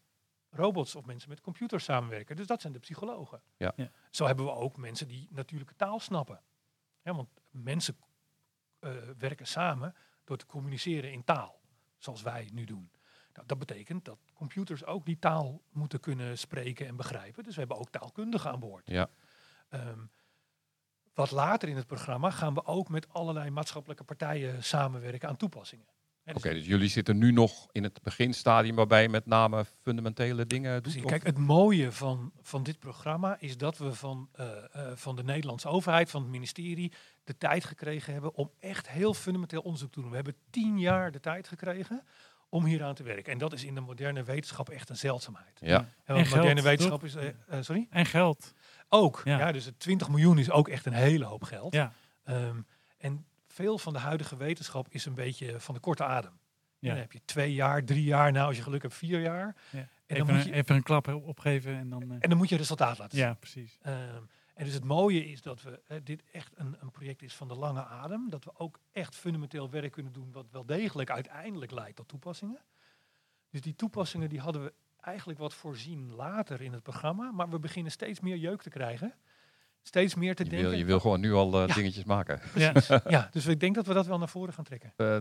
robots 0.50 0.94
of 0.94 1.04
mensen 1.04 1.28
met 1.28 1.40
computers 1.40 1.85
samenwerken. 1.85 2.37
Dus 2.37 2.46
dat 2.46 2.61
zijn 2.61 2.73
de 2.73 2.78
psychologen. 2.78 3.42
Ja. 3.56 3.73
Ja. 3.76 3.90
Zo 4.11 4.26
hebben 4.26 4.44
we 4.44 4.50
ook 4.50 4.76
mensen 4.76 5.08
die 5.08 5.28
natuurlijke 5.30 5.76
taal 5.76 6.00
snappen. 6.00 6.40
Ja, 7.02 7.14
want 7.14 7.28
mensen 7.50 7.96
eh, 8.78 8.92
werken 9.18 9.46
samen 9.46 9.94
door 10.25 10.37
te 10.37 10.46
communiceren 10.46 11.12
in 11.12 11.25
taal, 11.25 11.61
zoals 11.99 12.23
wij 12.23 12.50
nu 12.52 12.64
doen. 12.64 12.90
Nou, 13.32 13.46
dat 13.46 13.58
betekent 13.58 14.04
dat 14.04 14.18
computers 14.35 14.85
ook 14.85 15.06
die 15.06 15.18
taal 15.18 15.62
moeten 15.70 16.00
kunnen 16.00 16.38
spreken 16.38 16.87
en 16.87 16.96
begrijpen. 16.96 17.44
Dus 17.44 17.52
we 17.54 17.61
hebben 17.61 17.78
ook 17.78 17.90
taalkundigen 17.90 18.50
aan 18.50 18.61
boord. 18.61 18.88
Ja. 18.88 19.08
Ehm, 19.68 20.00
wat 21.14 21.30
later 21.30 21.68
in 21.68 21.76
het 21.76 21.87
programma 21.87 22.30
gaan 22.30 22.54
we 22.54 22.64
ook 22.64 22.88
met 22.88 23.08
allerlei 23.08 23.50
maatschappelijke 23.50 24.04
partijen 24.04 24.64
samenwerken 24.64 25.28
aan 25.28 25.37
toepassingen. 25.37 25.87
Oké, 26.35 26.49
dus 26.49 26.59
dus 26.59 26.66
jullie 26.66 26.88
zitten 26.88 27.18
nu 27.18 27.33
nog 27.33 27.68
in 27.73 27.83
het 27.83 28.02
beginstadium 28.02 28.75
waarbij 28.75 29.02
je 29.02 29.09
met 29.09 29.26
name 29.26 29.64
fundamentele 29.83 30.47
dingen 30.47 30.83
doet? 30.83 31.00
Kijk, 31.04 31.26
het 31.26 31.38
mooie 31.38 31.92
van, 31.92 32.33
van 32.42 32.62
dit 32.62 32.78
programma 32.78 33.37
is 33.40 33.56
dat 33.56 33.78
we 33.78 33.95
van, 33.95 34.28
eh, 34.33 34.47
eh, 34.73 34.97
van 34.97 35.16
de 35.16 35.25
Nederlandse 35.25 35.68
overheid, 35.68 36.11
van 36.11 36.23
het 36.23 36.30
ministerie, 36.30 36.92
de 37.25 37.37
tijd 37.38 37.64
gekregen 37.64 38.12
hebben 38.12 38.35
om 38.35 38.50
echt 38.61 38.88
heel 38.88 39.14
fundamenteel 39.14 39.61
onderzoek 39.61 39.92
te 39.92 40.00
doen. 40.00 40.09
We 40.11 40.16
hebben 40.16 40.37
tien 40.50 40.78
jaar 40.78 41.11
de 41.11 41.21
tijd 41.21 41.49
gekregen 41.49 42.02
om 42.49 42.64
hieraan 42.64 42.95
te 42.95 43.02
werken. 43.02 43.33
En 43.33 43.38
dat 43.38 43.52
is 43.52 43.64
in 43.64 43.75
de 43.75 43.80
moderne 43.80 44.23
wetenschap 44.23 44.68
echt 44.68 44.88
een 44.88 44.97
zeldzaamheid. 44.97 45.59
ja. 45.61 45.88
En 46.04 46.16
moderne 46.16 46.54
toch? 46.54 46.64
wetenschap 46.64 47.04
is. 47.04 47.14
eh, 47.14 47.28
sorry? 47.61 47.87
En 47.90 48.06
geld. 48.06 48.52
Ook. 48.88 49.21
Ja. 49.25 49.38
Ja. 49.38 49.52
dus 49.52 49.64
het 49.64 49.78
20 49.78 50.09
miljoen 50.09 50.38
is 50.38 50.50
ook 50.50 50.68
echt 50.68 50.87
een 50.87 50.92
hele 50.92 51.25
hoop 51.25 51.42
geld. 51.42 51.75
Ja. 51.75 51.92
Ehm, 52.25 52.61
en 52.99 53.26
veel 53.56 53.78
van 53.78 53.92
de 53.92 53.98
huidige 53.98 54.36
wetenschap 54.36 54.86
is 54.88 55.06
een 55.06 55.14
beetje 55.14 55.60
van 55.60 55.75
de 55.75 55.80
korte 55.80 56.04
adem. 56.04 56.38
Ja. 56.78 56.88
Dan 56.88 56.98
heb 56.98 57.12
je 57.12 57.20
twee 57.25 57.54
jaar, 57.54 57.84
drie 57.84 58.04
jaar, 58.04 58.32
nou 58.32 58.46
als 58.46 58.56
je 58.56 58.62
geluk 58.62 58.82
hebt 58.82 58.94
vier 58.94 59.20
jaar. 59.20 59.56
Ja. 59.70 59.78
En, 59.78 59.88
Even, 60.06 60.26
dan 60.26 60.34
moet 60.36 60.44
een, 60.44 60.50
je, 60.50 60.56
even 60.56 60.75
een 60.76 60.82
klap 60.82 61.08
opgeven 61.08 61.76
en 61.76 61.88
dan... 61.88 62.02
eh, 62.02 62.16
en 62.20 62.28
dan 62.28 62.38
moet 62.38 62.48
je 62.48 62.56
resultaat 62.56 62.98
laten 62.98 63.18
zien. 63.18 63.26
ja, 63.26 63.34
precies. 63.34 63.78
Ehm, 63.82 64.22
en 64.54 64.64
dus 64.64 64.75
het 64.75 64.84
mooie 64.84 65.26
is 65.26 65.42
dat 65.42 65.62
we 65.62 66.00
dit 66.02 66.22
echt 66.32 66.52
een, 66.58 66.76
een 66.80 66.90
project 66.90 67.22
is 67.22 67.34
van 67.34 67.48
de 67.48 67.54
lange 67.54 67.84
adem. 67.84 68.30
Dat 68.30 68.44
we 68.44 68.58
ook 68.58 68.80
echt 68.92 69.14
fundamenteel 69.14 69.70
werk 69.70 69.92
kunnen 69.92 70.12
doen 70.12 70.32
wat 70.32 70.46
wel 70.50 70.66
degelijk 70.66 71.10
uiteindelijk 71.10 71.70
leidt 71.72 71.96
tot 71.96 72.08
toepassingen. 72.08 72.60
Dus 73.50 73.60
die 73.60 73.75
toepassingen 73.75 74.28
die 74.28 74.40
hadden 74.40 74.64
we 74.64 74.72
eigenlijk 75.00 75.38
wat 75.38 75.54
voorzien 75.54 76.14
later 76.14 76.60
in 76.60 76.72
het 76.72 76.82
programma. 76.82 77.30
Maar 77.30 77.48
we 77.50 77.58
beginnen 77.58 77.92
steeds 77.92 78.20
meer 78.20 78.36
jeuk 78.36 78.62
te 78.62 78.70
krijgen. 78.70 79.14
Steeds 79.87 80.14
meer 80.14 80.35
te 80.35 80.45
Je, 80.45 80.50
denken. 80.50 80.69
wil, 80.69 80.78
je 80.78 80.85
wil 80.85 81.00
gewoon 81.00 81.21
nu 81.21 81.33
al 81.33 81.61
eh, 81.62 81.66
Ja. 81.69 81.75
dingetjes 81.75 82.05
maken. 82.05 82.40
Ja. 82.55 82.73
Ja, 83.09 83.28
dus 83.33 83.47
ik 83.47 83.61
denk 83.61 83.75
dat 83.75 83.87
we 83.87 83.95
dat 83.95 84.07
wel 84.07 84.19
naar 84.19 84.28
voren 84.28 84.52
gaan 84.52 84.64
trekken. 84.64 84.93
Eh, 84.97 85.19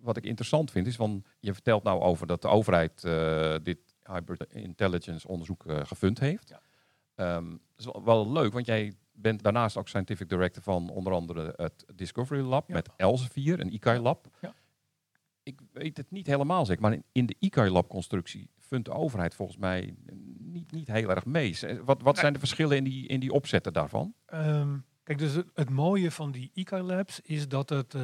wat 0.00 0.16
ik 0.16 0.24
interessant 0.24 0.70
vind 0.70 0.86
is, 0.86 0.96
van, 0.96 1.24
je 1.40 1.52
vertelt 1.52 1.82
nou 1.82 2.00
over 2.00 2.26
dat 2.26 2.42
de 2.42 2.48
overheid 2.48 3.04
eh, 3.04 3.54
dit 3.62 3.78
hybrid 4.02 4.52
intelligence 4.52 5.28
onderzoek 5.28 5.64
gefund 5.66 6.18
heeft. 6.18 6.48
Ja. 6.48 6.60
Ehm, 7.14 7.50
dat 7.50 7.94
is 7.94 8.02
wel, 8.04 8.32
leuk, 8.32 8.52
want 8.52 8.66
jij 8.66 8.94
bent 9.12 9.42
daarnaast 9.42 9.76
ook 9.76 9.88
scientific 9.88 10.28
director 10.28 10.62
van 10.62 10.88
onder 10.90 11.12
andere 11.12 11.52
het 11.56 11.84
Discovery 11.94 12.40
Lab 12.42 12.68
Ja. 12.68 12.74
met 12.74 12.88
Elsevier, 12.96 13.60
een 13.60 13.74
ICAI 13.74 13.98
Lab. 13.98 14.26
Ja. 14.40 14.54
Ik 15.42 15.60
weet 15.72 15.96
het 15.96 16.10
niet 16.10 16.26
helemaal 16.26 16.66
zeker, 16.66 16.82
maar 16.82 16.92
in, 16.92 17.04
in 17.12 17.26
de 17.26 17.36
ICAI 17.38 17.70
Fundt 18.66 18.84
de 18.84 18.92
overheid 18.92 19.34
volgens 19.34 19.58
mij 19.58 19.94
niet, 20.38 20.72
niet 20.72 20.88
heel 20.88 21.10
erg 21.10 21.24
mee. 21.24 21.58
Wat, 21.84 22.02
wat 22.02 22.18
zijn 22.18 22.32
de 22.32 22.38
verschillen 22.38 22.76
in 22.76 22.84
die, 22.84 23.06
in 23.08 23.20
die 23.20 23.32
opzetten 23.32 23.72
daarvan? 23.72 24.14
Ehm, 24.26 24.76
kijk, 25.02 25.18
dus 25.18 25.32
het, 25.32 25.46
het 25.54 25.70
mooie 25.70 26.10
van 26.10 26.32
die 26.32 26.50
ICA 26.54 26.82
Labs 26.82 27.20
is 27.20 27.48
dat 27.48 27.68
het, 27.68 27.94
eh, 27.94 28.02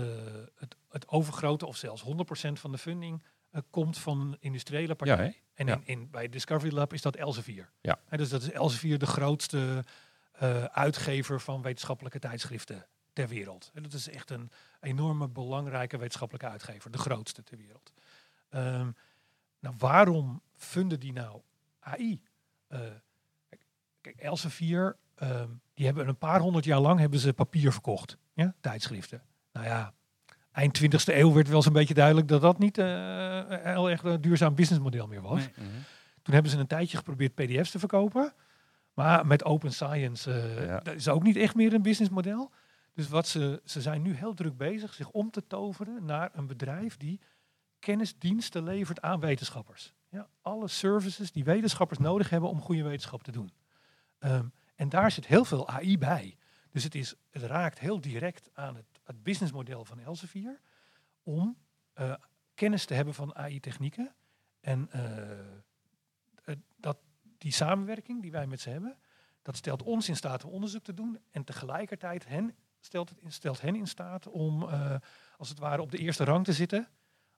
het, 0.55 0.77
het 0.89 1.09
overgrote 1.09 1.67
of 1.67 1.77
zelfs 1.77 2.03
100% 2.03 2.61
van 2.61 2.73
de 2.73 2.79
funding 2.79 3.23
eh, 3.51 3.61
komt 3.71 3.99
van 3.99 4.37
industriële 4.41 4.95
partijen. 4.95 5.35
En 5.55 5.67
Ja. 5.67 5.75
in, 5.75 5.83
in, 5.85 6.11
bij 6.11 6.29
Discovery 6.29 6.75
Lab 6.75 6.93
is 6.93 7.03
dat 7.03 7.17
Elsevier. 7.17 7.71
Ja. 7.81 7.99
Dus 8.11 8.29
dat 8.29 8.43
is 8.43 8.51
Elsevier 8.51 8.99
de 8.99 9.07
grootste 9.07 9.85
eh, 10.33 10.65
uitgever 10.65 11.41
van 11.41 11.63
wetenschappelijke 11.63 12.19
tijdschriften 12.19 12.87
ter 13.13 13.29
wereld. 13.29 13.71
En 13.75 13.83
dat 13.83 13.93
is 13.93 14.09
echt 14.09 14.31
een 14.31 14.51
enorme 14.81 15.29
belangrijke 15.29 15.97
wetenschappelijke 15.97 16.49
uitgever. 16.49 16.91
De 16.91 16.99
grootste 16.99 17.43
ter 17.43 17.57
wereld. 17.57 17.93
Ehm, 18.49 18.91
nou, 19.61 19.75
waarom 19.79 20.43
funden 20.65 21.01
die 21.01 21.13
nou 21.13 21.41
AI? 21.81 22.21
Eh, 22.67 22.81
kijk, 24.01 24.17
Elsevier, 24.17 24.97
ehm, 25.15 25.49
die 25.75 25.87
hebben 25.87 26.09
een 26.09 26.19
paar 26.19 26.41
honderd 26.41 26.65
jaar 26.65 26.81
lang 26.81 26.99
hebben 27.01 27.19
ze 27.19 27.33
papier 27.33 27.73
verkocht. 27.73 28.17
Ja? 28.33 28.55
Tijdschriften. 28.61 29.23
Nou 29.53 29.67
ja, 29.67 29.93
eind 30.53 30.75
20e 30.75 31.15
eeuw 31.19 31.33
werd 31.33 31.49
wel 31.49 31.63
zo'n 31.63 31.73
beetje 31.73 31.95
duidelijk 31.95 32.29
dat 32.29 32.41
dat 32.41 32.59
niet 32.59 32.79
eh, 32.79 32.87
heel 33.49 33.91
erg 33.91 34.03
een 34.03 34.21
duurzaam 34.21 34.55
businessmodel 34.55 35.07
meer 35.07 35.23
was. 35.23 35.39
Nee. 35.57 35.69
Toen 36.23 36.35
hebben 36.35 36.53
ze 36.53 36.59
een 36.59 36.67
tijdje 36.67 36.97
geprobeerd 36.97 37.35
PDF's 37.35 37.71
te 37.71 37.79
verkopen. 37.79 38.33
Maar 38.95 39.27
met 39.27 39.45
open 39.45 39.73
science 39.73 40.33
eh, 40.33 40.67
Ja. 40.67 40.79
dat 40.81 40.95
is 40.95 41.09
ook 41.09 41.23
niet 41.23 41.37
echt 41.37 41.55
meer 41.55 41.73
een 41.75 41.83
businessmodel. 41.83 42.51
Dus 42.95 43.09
wat 43.09 43.29
ze, 43.29 43.61
ze 43.65 43.81
zijn 43.81 44.03
nu 44.03 44.15
heel 44.15 44.35
druk 44.35 44.57
bezig 44.57 44.95
zich 44.95 45.11
om 45.11 45.31
te 45.31 45.47
toveren 45.47 46.05
naar 46.05 46.31
een 46.33 46.47
bedrijf 46.47 46.97
die 46.97 47.21
kennisdiensten 47.79 48.65
levert 48.65 49.01
aan 49.01 49.21
wetenschappers. 49.21 49.95
Ja, 50.11 50.29
alle 50.41 50.69
services 50.69 51.33
die 51.33 51.45
wetenschappers 51.45 51.99
nodig 51.99 52.31
hebben 52.31 52.49
om 52.49 52.61
goede 52.61 52.83
wetenschap 52.83 53.23
te 53.23 53.33
doen. 53.33 53.53
Ehm, 54.19 54.47
en 54.75 54.89
daar 54.89 55.11
zit 55.11 55.27
heel 55.27 55.45
veel 55.45 55.69
AI 55.69 55.99
bij. 55.99 56.37
Dus 56.71 56.85
het, 56.85 56.95
is, 56.95 57.15
het 57.31 57.43
raakt 57.43 57.79
heel 57.79 58.01
direct 58.01 58.51
aan 58.53 58.77
het, 58.77 59.01
het 59.05 59.23
businessmodel 59.23 59.85
van 59.85 59.99
Elsevier 59.99 60.61
om 61.23 61.57
eh, 61.93 62.15
kennis 62.55 62.85
te 62.85 62.95
hebben 62.95 63.15
van 63.15 63.35
AI-technieken. 63.35 64.15
En 64.61 64.91
eh, 64.91 65.31
eh, 66.45 66.57
dat, 66.77 66.99
die 67.39 67.53
samenwerking 67.53 68.23
die 68.23 68.31
wij 68.31 68.47
met 68.47 68.61
ze 68.61 68.71
hebben, 68.71 68.99
dat 69.43 69.57
stelt 69.57 69.83
ons 69.83 70.09
in 70.09 70.17
staat 70.17 70.45
om 70.45 70.51
onderzoek 70.53 70.83
te 70.83 70.95
doen. 70.95 71.19
En 71.31 71.45
tegelijkertijd 71.45 72.29
hen, 72.29 72.57
stelt, 72.81 73.11
het 73.23 73.33
stelt 73.33 73.61
hen 73.61 73.77
in 73.77 73.87
staat 73.87 74.27
om, 74.27 74.63
als 75.37 75.49
het 75.49 75.59
ware, 75.59 75.83
op 75.83 75.91
de 75.91 75.99
eerste 75.99 76.25
rang 76.25 76.45
te 76.45 76.53
zitten. 76.53 76.89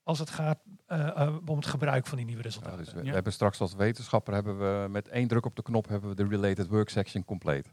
Als 0.02 0.18
het 0.18 0.30
gaat 0.30 0.58
eh, 0.86 1.08
eh, 1.08 1.36
om 1.46 1.56
het 1.56 1.66
gebruik 1.66 2.06
van 2.06 2.16
die 2.16 2.26
nieuwe 2.26 2.42
Ja, 2.42 2.48
resultaten. 2.48 2.78
dus 2.78 2.92
we, 2.92 2.98
Ja. 2.98 3.04
we 3.08 3.12
hebben 3.14 3.32
straks 3.32 3.60
als 3.60 3.74
wetenschapper 3.74 4.34
hebben 4.34 4.58
we 4.58 4.88
met 4.88 5.08
één 5.08 5.28
druk 5.28 5.46
op 5.46 5.56
de 5.56 5.62
knop 5.62 5.88
hebben 5.88 6.08
we 6.08 6.16
de 6.16 6.26
related 6.28 6.66
work 6.68 6.88
section 6.88 7.24
compleet. 7.24 7.72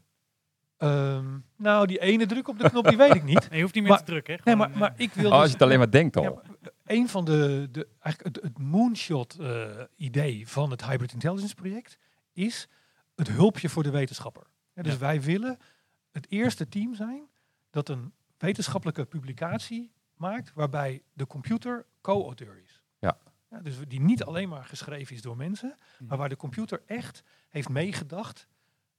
Ehm, 0.76 1.38
nou, 1.56 1.86
die 1.86 1.98
ene 2.00 2.26
druk 2.26 2.48
op 2.48 2.58
de 2.58 2.70
knop, 2.70 2.88
die 2.88 2.96
weet 2.96 3.14
ik 3.14 3.22
niet. 3.22 3.40
Nee, 3.48 3.56
je 3.56 3.62
hoeft 3.62 3.74
niet 3.74 3.82
meer 3.82 3.92
Maar- 3.92 3.98
te 4.04 4.10
drukken. 4.10 4.34
Hè? 4.34 4.40
Nee, 4.44 4.56
maar, 4.56 4.70
maar 4.78 4.92
eh, 4.96 5.04
ik 5.04 5.12
wil 5.12 5.26
Oh, 5.26 5.32
als 5.32 5.40
dus- 5.40 5.48
je 5.50 5.54
het 5.56 5.62
alleen 5.62 5.78
maar 5.78 5.90
denkt 5.90 6.16
al. 6.16 6.22
Ja, 6.22 6.30
maar, 6.30 6.44
een 6.84 7.08
van 7.08 7.24
de, 7.24 7.68
de 7.70 7.88
eigenlijk 7.98 8.36
het, 8.36 8.44
het 8.44 8.58
moonshot 8.58 9.38
eh, 9.38 9.66
idee 9.96 10.48
van 10.48 10.70
het 10.70 10.84
Hybrid 10.84 11.12
Intelligence 11.12 11.54
project 11.54 11.98
is 12.32 12.68
het 13.16 13.28
hulpje 13.28 13.68
voor 13.68 13.82
de 13.82 13.90
wetenschapper. 13.90 14.46
Ja, 14.74 14.82
dus 14.82 14.92
Ja. 14.92 14.98
wij 14.98 15.20
willen 15.22 15.58
het 16.10 16.26
eerste 16.30 16.68
team 16.68 16.94
zijn 16.94 17.28
dat 17.70 17.88
een 17.88 18.12
wetenschappelijke 18.38 19.04
publicatie 19.04 19.92
maakt 20.20 20.52
waarbij 20.54 21.02
de 21.12 21.26
computer 21.26 21.86
co-auteur 22.00 22.60
is. 22.64 22.82
Ja. 22.98 23.18
dus 23.62 23.74
die 23.88 24.00
niet 24.00 24.24
alleen 24.24 24.48
maar 24.48 24.64
geschreven 24.64 25.14
is 25.14 25.22
door 25.22 25.36
mensen, 25.36 25.74
Mhm. 25.98 26.08
maar 26.08 26.18
waar 26.18 26.28
de 26.28 26.36
computer 26.36 26.82
echt 26.86 27.22
heeft 27.48 27.68
meegedacht, 27.68 28.46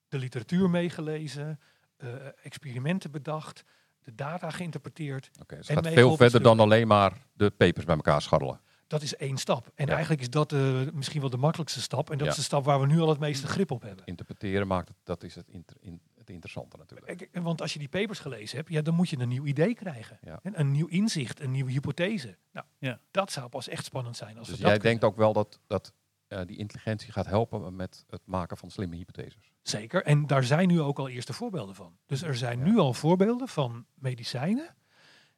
de 0.07 0.17
literatuur 0.17 0.69
meegelezen, 0.69 1.59
eh, 1.97 2.07
experimenten 2.43 3.11
bedacht, 3.11 3.63
de 4.03 4.15
data 4.15 4.49
geïnterpreteerd. 4.49 5.29
Oké, 5.41 5.55
dus 5.55 5.67
het 5.67 5.67
en 5.67 5.73
gaat 5.75 5.83
mee 5.83 5.93
veel 5.93 6.01
geholpen 6.03 6.29
verder 6.29 6.47
dan 6.49 6.59
alleen 6.59 6.87
maar 6.87 7.25
de 7.33 7.49
papers 7.51 7.85
bij 7.85 7.95
elkaar 7.95 8.21
scharrelen. 8.21 8.59
Dat 8.87 9.01
is 9.01 9.15
één 9.15 9.37
stap. 9.37 9.71
En 9.75 9.85
Ja. 9.85 9.91
eigenlijk 9.91 10.21
is 10.21 10.29
dat 10.29 10.51
eh, 10.51 10.81
misschien 10.93 11.21
wel 11.21 11.29
de 11.29 11.37
makkelijkste 11.37 11.81
stap. 11.81 12.09
En 12.09 12.17
dat 12.17 12.25
Ja. 12.25 12.31
is 12.31 12.37
de 12.37 12.43
stap 12.45 12.63
waar 12.65 12.79
we 12.79 12.85
nu 12.85 12.99
al 12.99 13.09
het 13.09 13.19
meeste 13.19 13.47
grip 13.47 13.71
op 13.71 13.81
hebben. 13.81 14.05
Interpreteren 14.05 14.67
maakt 14.67 14.87
het, 14.87 14.97
dat 15.03 15.23
is 15.23 15.35
het, 15.35 15.47
inter- 15.47 15.77
in, 15.79 16.01
het 16.21 16.29
interessante 16.29 16.77
natuurlijk. 16.77 17.29
Want 17.31 17.61
als 17.61 17.73
je 17.73 17.79
die 17.79 17.89
papers 17.89 18.19
gelezen 18.19 18.57
hebt, 18.57 18.69
ja, 18.69 18.81
dan 18.81 18.93
moet 18.93 19.09
je 19.09 19.19
een 19.19 19.27
nieuw 19.27 19.45
idee 19.45 19.73
krijgen. 19.73 20.19
Ja. 20.21 20.39
Een 20.43 20.71
nieuw 20.71 20.87
inzicht, 20.87 21.39
een 21.39 21.51
nieuwe 21.51 21.71
hypothese. 21.71 22.37
Nou, 22.51 22.65
Ja. 22.79 22.99
dat 23.11 23.31
zou 23.31 23.49
pas 23.49 23.67
echt 23.67 23.85
spannend 23.85 24.17
zijn. 24.17 24.37
Als 24.37 24.47
Dus 24.47 24.57
we 24.59 24.65
jij 24.67 24.77
denkt 24.77 25.03
ook 25.03 25.15
wel 25.15 25.33
dat, 25.33 25.59
dat 25.67 25.93
eh, 26.27 26.41
die 26.45 26.57
intelligentie 26.57 27.11
gaat 27.11 27.25
helpen 27.25 27.75
met 27.75 28.05
het 28.09 28.21
maken 28.25 28.57
van 28.57 28.71
slimme 28.71 28.95
hypotheses. 28.95 29.51
Zeker. 29.61 30.03
En 30.03 30.27
daar 30.27 30.43
zijn 30.43 30.67
nu 30.67 30.81
ook 30.81 30.99
al 30.99 31.09
eerste 31.09 31.33
voorbeelden 31.33 31.75
van. 31.75 31.97
Dus 32.05 32.21
er 32.21 32.35
zijn 32.35 32.57
Ja. 32.59 32.65
nu 32.65 32.77
al 32.77 32.93
voorbeelden 32.93 33.47
van 33.47 33.85
medicijnen 33.93 34.75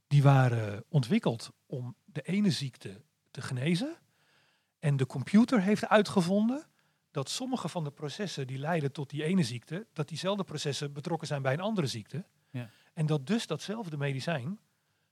die 0.07 0.23
waren 0.23 0.83
ontwikkeld 0.89 1.51
om 1.65 1.95
de 2.05 2.21
ene 2.21 2.51
ziekte 2.51 3.01
te 3.31 3.41
genezen. 3.41 3.95
En 4.79 4.97
de 4.97 5.05
computer 5.05 5.61
heeft 5.61 5.87
uitgevonden 5.87 6.65
dat 7.13 7.29
sommige 7.29 7.67
van 7.69 7.83
de 7.83 7.91
processen 7.91 8.47
die 8.47 8.57
leiden 8.57 8.91
tot 8.91 9.09
die 9.09 9.23
ene 9.23 9.43
ziekte, 9.43 9.87
dat 9.93 10.07
diezelfde 10.07 10.43
processen 10.43 10.93
betrokken 10.93 11.27
zijn 11.27 11.41
bij 11.41 11.53
een 11.53 11.59
andere 11.59 11.87
ziekte. 11.87 12.25
Ja. 12.49 12.69
En 12.93 13.05
dat 13.05 13.27
dus 13.27 13.47
datzelfde 13.47 13.97
medicijn 13.97 14.59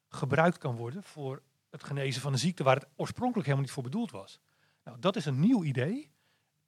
gebruikt 0.09 0.57
kan 0.57 0.75
worden 0.75 1.03
voor 1.03 1.41
het 1.69 1.83
genezen 1.83 2.21
van 2.21 2.31
een 2.33 2.39
ziekte 2.39 2.63
waar 2.63 2.75
het 2.75 2.87
oorspronkelijk 2.95 3.45
helemaal 3.45 3.65
niet 3.65 3.75
voor 3.75 3.83
bedoeld 3.83 4.11
was. 4.11 4.39
Nou, 4.83 4.99
dat 4.99 5.15
is 5.15 5.25
een 5.25 5.39
nieuw 5.39 5.63
idee 5.63 6.11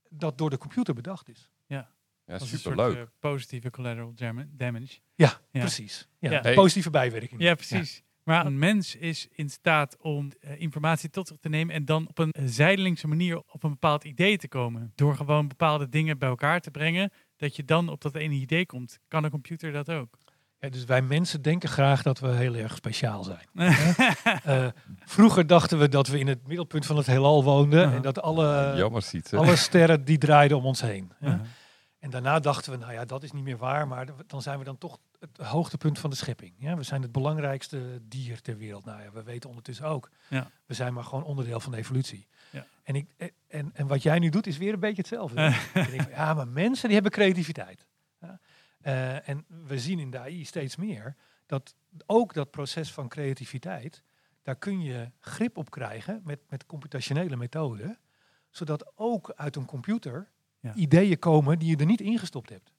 dat 0.10 0.38
door 0.38 0.50
de 0.50 0.58
computer 0.58 0.94
bedacht 0.94 1.30
is. 1.30 1.52
Ja, 1.66 1.90
als 2.28 2.42
een 2.42 2.48
soort 2.48 2.62
superleuk. 2.62 2.96
eh, 2.98 3.04
positieve 3.20 3.70
collateral 3.70 4.14
dam- 4.16 4.50
damage. 4.52 5.00
Ja, 5.16 5.40
Ja. 5.52 5.60
precies. 5.60 6.08
Ja, 6.20 6.32
Ja. 6.32 6.42
Hey. 6.42 6.54
Positieve 6.54 6.90
bijwerking. 6.90 7.42
Ja, 7.42 7.56
precies. 7.56 8.04
Maar 8.24 8.46
een 8.46 8.60
mens 8.60 8.96
is 8.96 9.28
in 9.32 9.50
staat 9.50 9.98
om 10.02 10.32
eh, 10.40 10.62
informatie 10.62 11.10
tot 11.10 11.28
zich 11.28 11.38
te 11.40 11.50
nemen 11.50 11.76
en 11.76 11.86
dan 11.86 12.08
op 12.08 12.18
een 12.18 12.32
eh, 12.32 12.44
zijdelingse 12.46 13.08
manier 13.08 13.38
op 13.38 13.64
een 13.64 13.70
bepaald 13.70 14.04
idee 14.04 14.38
te 14.38 14.48
komen. 14.48 14.92
Door 14.96 15.16
gewoon 15.16 15.48
bepaalde 15.48 15.90
dingen 15.90 16.18
bij 16.18 16.30
elkaar 16.30 16.62
te 16.62 16.72
brengen, 16.72 17.12
dat 17.38 17.56
je 17.56 17.66
dan 17.66 17.90
op 17.90 18.02
dat 18.02 18.16
ene 18.16 18.34
idee 18.34 18.66
komt. 18.66 19.00
Kan 19.08 19.24
een 19.24 19.32
computer 19.32 19.72
dat 19.72 19.90
ook? 19.90 20.18
Ja, 20.60 20.70
dus 20.70 20.84
wij 20.84 21.02
mensen 21.02 21.42
denken 21.42 21.70
graag 21.70 22.02
dat 22.02 22.20
we 22.20 22.28
heel 22.28 22.56
erg 22.56 22.76
speciaal 22.76 23.24
zijn. 23.24 23.48
Eh, 24.44 24.68
vroeger 25.06 25.48
dachten 25.48 25.80
we 25.80 25.90
dat 25.90 26.08
we 26.08 26.20
in 26.20 26.28
het 26.28 26.48
middelpunt 26.48 26.86
van 26.86 26.98
het 26.98 27.06
heelal 27.06 27.44
woonden 27.44 27.94
en 27.94 28.02
dat 28.02 28.22
alle, 28.22 28.74
Jammer 28.76 29.02
ziet 29.02 29.28
ze. 29.28 29.38
alle 29.38 29.56
sterren 29.56 30.06
die 30.06 30.18
draaiden 30.18 30.58
om 30.58 30.66
ons 30.66 30.82
heen. 30.82 31.12
Ja. 31.20 31.42
En 32.00 32.10
daarna 32.10 32.40
dachten 32.40 32.72
we, 32.72 32.78
nou 32.78 32.94
ja, 32.94 33.06
dat 33.06 33.24
is 33.24 33.32
niet 33.32 33.44
meer 33.44 33.58
waar, 33.58 33.88
maar 33.88 34.08
dan 34.28 34.42
zijn 34.42 34.60
we 34.60 34.64
dan 34.64 34.78
toch 34.78 34.98
het 35.32 35.48
hoogtepunt 35.48 36.00
van 36.00 36.10
de 36.10 36.16
schepping. 36.16 36.54
Ja, 36.58 36.76
we 36.76 36.84
zijn 36.84 37.02
het 37.02 37.12
belangrijkste 37.12 38.02
dier 38.02 38.42
ter 38.42 38.58
wereld. 38.58 38.86
Nou 38.86 39.02
ja, 39.02 39.12
we 39.12 39.24
weten 39.24 39.50
ondertussen 39.50 39.86
ook. 39.86 40.10
Ja. 40.30 40.52
We 40.66 40.74
zijn 40.74 40.94
maar 40.94 41.04
gewoon 41.04 41.24
onderdeel 41.24 41.60
van 41.60 41.72
de 41.72 41.78
evolutie. 41.78 42.28
Ja. 42.50 42.66
En, 42.84 42.96
ik, 42.96 43.08
eh, 43.18 43.28
en, 43.48 43.72
en 43.74 43.88
wat 43.88 44.04
jij 44.04 44.20
nu 44.20 44.30
doet 44.30 44.48
is 44.48 44.58
weer 44.58 44.74
een 44.74 44.80
beetje 44.80 45.02
hetzelfde. 45.02 45.48
Ik 45.74 45.90
denk 45.90 46.10
ja, 46.10 46.34
maar 46.34 46.48
mensen 46.48 46.84
die 46.86 46.94
hebben 46.94 47.12
creativiteit. 47.12 47.88
Ja. 48.22 48.40
Eh, 48.82 49.30
en 49.30 49.46
we 49.48 49.80
zien 49.80 50.00
in 50.00 50.12
de 50.12 50.20
AI 50.20 50.46
steeds 50.46 50.76
meer 50.76 51.16
dat 51.46 51.76
ook 52.06 52.34
dat 52.34 52.52
proces 52.52 52.92
van 52.92 53.08
creativiteit, 53.08 54.04
daar 54.42 54.56
kun 54.56 54.82
je 54.82 55.12
grip 55.20 55.58
op 55.58 55.70
krijgen 55.70 56.22
met, 56.24 56.40
met 56.50 56.66
computationele 56.66 57.36
methoden, 57.36 58.00
zodat 58.50 58.92
ook 58.96 59.34
uit 59.36 59.56
een 59.56 59.66
computer 59.66 60.32
Ja. 60.60 60.74
ideeën 60.74 61.20
komen 61.20 61.60
die 61.60 61.70
je 61.70 61.78
er 61.78 61.86
niet 61.86 62.02
ingestopt 62.02 62.50
hebt. 62.50 62.74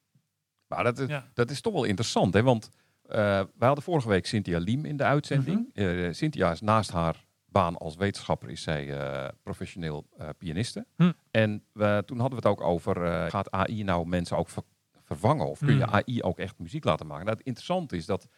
Maar 0.74 0.84
dat 0.84 0.98
is, 0.98 1.08
Ja. 1.08 1.28
dat 1.34 1.50
is 1.50 1.60
toch 1.60 1.72
wel 1.72 1.84
interessant, 1.84 2.34
hè? 2.34 2.42
Want 2.42 2.70
eh 3.08 3.18
wij 3.56 3.66
hadden 3.66 3.84
vorige 3.84 4.08
week 4.08 4.26
Cynthia 4.26 4.58
Liem 4.58 4.84
in 4.84 4.96
de 4.96 5.04
uitzending. 5.04 5.70
Mhm. 5.74 5.86
Eh, 5.88 6.12
Cynthia 6.12 6.50
is 6.50 6.60
naast 6.60 6.90
haar 6.90 7.24
baan 7.46 7.76
als 7.76 7.96
wetenschapper 7.96 8.50
is 8.50 8.62
zij 8.62 8.98
eh, 9.00 9.28
professioneel 9.42 10.06
eh, 10.18 10.28
pianiste. 10.38 10.86
Hm. 10.96 11.12
En 11.30 11.64
we, 11.72 12.02
toen 12.06 12.18
hadden 12.20 12.40
we 12.40 12.48
het 12.48 12.58
ook 12.58 12.66
over, 12.66 13.04
eh, 13.04 13.30
gaat 13.30 13.50
AI 13.50 13.82
nou 13.82 14.06
mensen 14.06 14.36
ook 14.36 14.48
ver- 14.48 14.62
vervangen? 15.02 15.46
Of 15.46 15.58
kun 15.58 15.76
je 15.76 15.84
Mhm. 15.84 15.94
AI 15.94 16.22
ook 16.22 16.38
echt 16.38 16.58
muziek 16.58 16.84
laten 16.84 17.06
maken? 17.06 17.24
Nou, 17.24 17.36
het 17.36 17.46
interessante 17.46 17.96
is 17.96 18.06
dat 18.06 18.28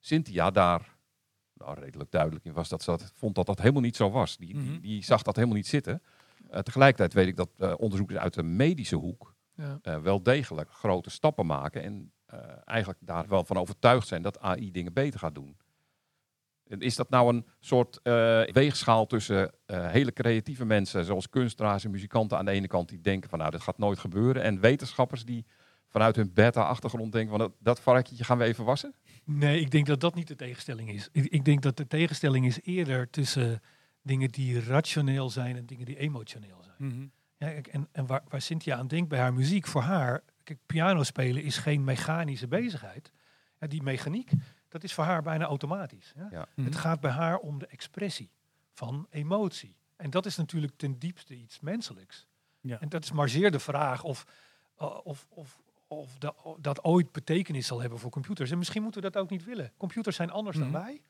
Cynthia 0.00 0.50
daar 0.50 0.96
nou, 1.54 1.80
redelijk 1.80 2.10
duidelijk 2.10 2.44
in 2.44 2.52
was. 2.52 2.68
Dat 2.68 2.82
ze 2.82 2.90
dat, 2.90 3.12
vond 3.14 3.34
dat 3.34 3.46
dat 3.46 3.58
helemaal 3.58 3.82
niet 3.82 3.96
zo 3.96 4.10
was. 4.10 4.36
Die, 4.36 4.54
die, 4.54 4.70
Mhm. 4.70 4.80
die 4.80 5.04
zag 5.04 5.22
dat 5.22 5.34
helemaal 5.36 5.56
niet 5.56 5.66
zitten. 5.66 6.02
Eh, 6.50 6.60
tegelijkertijd 6.60 7.12
weet 7.12 7.26
ik 7.26 7.36
dat 7.36 7.50
eh, 7.58 7.74
onderzoekers 7.78 8.18
uit 8.18 8.34
de 8.34 8.42
medische 8.42 8.96
hoek 8.96 9.34
Ja. 9.60 9.78
eh, 9.82 9.98
wel 9.98 10.22
degelijk 10.22 10.70
grote 10.70 11.10
stappen 11.10 11.46
maken. 11.46 11.82
En 11.82 12.12
eh, 12.26 12.38
eigenlijk 12.64 12.98
daar 13.02 13.28
wel 13.28 13.44
van 13.44 13.56
overtuigd 13.56 14.08
zijn 14.08 14.22
dat 14.22 14.40
AI 14.40 14.70
dingen 14.70 14.92
beter 14.92 15.20
gaat 15.20 15.34
doen. 15.34 15.56
En 16.66 16.80
Is 16.80 16.96
dat 16.96 17.10
nou 17.10 17.34
een 17.34 17.46
soort 17.60 18.00
eh, 18.02 18.42
weegschaal 18.44 19.06
tussen 19.06 19.52
eh, 19.66 19.90
hele 19.90 20.12
creatieve 20.12 20.64
mensen, 20.64 21.04
zoals 21.04 21.28
kunstenaars 21.28 21.84
en 21.84 21.90
muzikanten 21.90 22.38
aan 22.38 22.44
de 22.44 22.50
ene 22.50 22.66
kant, 22.66 22.88
die 22.88 23.00
denken 23.00 23.30
van 23.30 23.38
nou, 23.38 23.50
dit 23.50 23.60
gaat 23.60 23.78
nooit 23.78 23.98
gebeuren. 23.98 24.42
En 24.42 24.60
wetenschappers 24.60 25.24
die 25.24 25.46
vanuit 25.88 26.16
hun 26.16 26.32
beta-achtergrond 26.34 27.12
denken 27.12 27.30
van 27.30 27.38
dat, 27.38 27.52
dat 27.58 27.80
varkentje 27.80 28.24
gaan 28.24 28.38
we 28.38 28.44
even 28.44 28.64
wassen? 28.64 28.94
Nee, 29.24 29.60
ik 29.60 29.70
denk 29.70 29.86
dat 29.86 30.00
dat 30.00 30.14
niet 30.14 30.28
de 30.28 30.36
tegenstelling 30.36 30.90
is. 30.90 31.08
Ik, 31.12 31.24
ik 31.24 31.44
denk 31.44 31.62
dat 31.62 31.76
de 31.76 31.86
tegenstelling 31.86 32.46
is 32.46 32.58
eerder 32.62 33.10
tussen 33.10 33.60
dingen 34.02 34.28
die 34.28 34.60
rationeel 34.64 35.30
zijn 35.30 35.56
en 35.56 35.66
dingen 35.66 35.86
die 35.86 35.98
emotioneel 35.98 36.62
zijn. 36.62 36.92
Mhm. 36.92 37.06
Ja, 37.40 37.48
en 37.52 37.88
en 37.92 38.06
waar, 38.06 38.22
waar 38.28 38.40
Cynthia 38.40 38.76
aan 38.76 38.86
denkt 38.88 39.08
bij 39.08 39.18
haar 39.18 39.32
muziek, 39.34 39.66
voor 39.66 39.82
haar, 39.82 40.22
kijk, 40.44 40.58
piano 40.66 41.02
spelen 41.02 41.42
is 41.42 41.56
geen 41.58 41.84
mechanische 41.84 42.48
bezigheid. 42.48 43.12
Ja, 43.58 43.66
die 43.66 43.82
mechaniek, 43.82 44.30
dat 44.68 44.84
is 44.84 44.94
voor 44.94 45.04
haar 45.04 45.22
bijna 45.22 45.44
automatisch. 45.44 46.12
Ja? 46.16 46.28
Ja. 46.30 46.46
Mhm. 46.54 46.66
Het 46.66 46.76
gaat 46.76 47.00
bij 47.00 47.10
haar 47.10 47.36
om 47.38 47.58
de 47.58 47.66
expressie 47.66 48.30
van 48.72 49.06
emotie. 49.10 49.76
En 49.96 50.10
dat 50.10 50.26
is 50.26 50.36
natuurlijk 50.36 50.72
ten 50.76 50.98
diepste 50.98 51.34
iets 51.34 51.60
menselijks. 51.60 52.26
Ja. 52.60 52.80
En 52.80 52.88
dat 52.88 53.04
is 53.04 53.12
maar 53.12 53.28
zeer 53.28 53.50
de 53.50 53.58
vraag 53.58 54.02
of, 54.02 54.26
uh, 54.82 54.98
of, 55.04 55.26
of, 55.30 55.60
of 55.86 56.18
da- 56.18 56.34
dat 56.58 56.84
ooit 56.84 57.12
betekenis 57.12 57.66
zal 57.66 57.80
hebben 57.80 57.98
voor 57.98 58.10
computers. 58.10 58.50
En 58.50 58.58
misschien 58.58 58.82
moeten 58.82 59.02
we 59.02 59.10
dat 59.10 59.22
ook 59.22 59.30
niet 59.30 59.44
willen. 59.44 59.72
Computers 59.76 60.16
zijn 60.16 60.30
anders 60.30 60.56
Mhm. 60.56 60.72
dan 60.72 60.82
wij. 60.82 61.00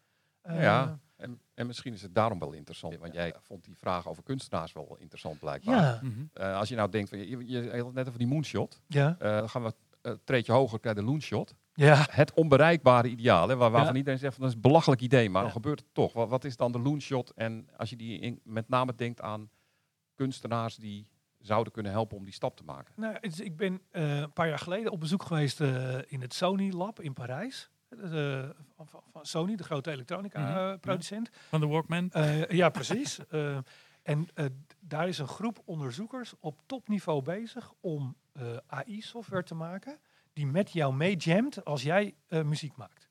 Eh, 0.41 0.63
ja, 0.63 0.99
en, 1.21 1.41
en 1.55 1.67
misschien 1.67 1.93
is 1.93 2.03
het 2.03 2.15
daarom 2.15 2.39
wel 2.39 2.53
interessant. 2.53 2.97
Want 2.99 3.13
jij 3.15 3.35
vond 3.41 3.65
die 3.65 3.77
vraag 3.77 4.09
over 4.09 4.23
kunstenaars 4.23 4.73
wel 4.73 4.97
interessant 4.99 5.39
blijkbaar. 5.39 5.77
ja, 5.83 5.99
Mhm. 6.03 6.21
Eh, 6.33 6.57
als 6.57 6.69
je 6.69 6.75
nou 6.77 6.91
denkt, 6.91 7.09
van, 7.09 7.19
je, 7.19 7.29
je, 7.47 7.47
je 7.63 7.83
had 7.83 7.93
net 7.93 8.07
over 8.07 8.19
die 8.19 8.29
moonshot. 8.29 8.81
ja, 8.87 9.17
Eh, 9.19 9.39
dan 9.39 9.49
gaan 9.49 9.63
we 9.63 9.75
een 10.03 10.21
treedje 10.25 10.53
hoger 10.53 10.79
bij 10.81 10.95
de 10.95 11.03
loonshot. 11.03 11.55
ja. 11.75 12.07
Het 12.11 12.33
onbereikbare 12.35 13.09
ideaal, 13.09 13.49
hè, 13.49 13.57
waar, 13.57 13.71
waarvan 13.71 13.93
Ja. 13.93 13.99
iedereen 13.99 14.19
zegt 14.19 14.33
van 14.35 14.41
dat 14.43 14.51
is 14.51 14.57
een 14.57 14.63
belachelijk 14.63 15.01
idee, 15.01 15.29
maar 15.31 15.39
Ja. 15.41 15.47
dan 15.47 15.57
gebeurt 15.57 15.79
het 15.81 15.89
toch. 15.95 16.13
Wat, 16.13 16.29
wat 16.29 16.45
is 16.45 16.57
dan 16.57 16.73
de 16.73 16.79
loonshot? 16.79 17.31
En 17.35 17.69
als 17.77 17.91
je 17.91 17.97
die 17.97 18.19
in- 18.19 18.41
met 18.45 18.69
name 18.69 18.95
denkt 18.95 19.21
aan 19.21 19.51
kunstenaars 20.15 20.77
die 20.77 21.09
zouden 21.39 21.73
kunnen 21.73 21.93
helpen 21.93 22.17
om 22.17 22.25
die 22.25 22.33
stap 22.33 22.57
te 22.57 22.65
maken. 22.65 22.95
Nou, 22.97 23.17
ik 23.21 23.57
ben 23.57 23.81
eh, 23.91 24.19
een 24.19 24.33
paar 24.33 24.49
jaar 24.49 24.59
geleden 24.59 24.93
op 24.93 25.01
bezoek 25.01 25.23
geweest 25.23 25.61
eh, 25.61 25.99
in 26.07 26.21
het 26.21 26.35
Sony 26.35 26.71
Lab 26.73 27.01
in 27.01 27.13
Parijs. 27.13 27.71
Eh, 27.91 28.49
van, 28.77 29.27
Sony, 29.27 29.57
de 29.57 29.63
grote 29.65 29.89
Mhm, 29.91 29.99
elektronica-producent. 29.99 31.31
Van 31.49 31.61
de 31.61 31.67
Walkman. 31.67 32.11
ja, 32.49 32.69
precies. 32.69 33.19
Eh, 33.31 33.59
en 34.03 34.29
eh, 34.35 34.45
daar 34.81 35.09
is 35.09 35.19
een 35.19 35.29
groep 35.29 35.63
onderzoekers 35.65 36.35
op 36.39 36.61
topniveau 36.67 37.23
bezig 37.23 37.73
om 37.81 38.17
eh, 38.33 38.57
AI-software 38.67 39.43
te 39.43 39.55
maken 39.55 39.99
die 40.33 40.47
met 40.47 40.73
jou 40.73 40.95
meejamt 40.95 41.65
als 41.65 41.83
jij 41.83 42.15
eh, 42.29 42.43
muziek 42.43 42.77
maakt. 42.77 43.09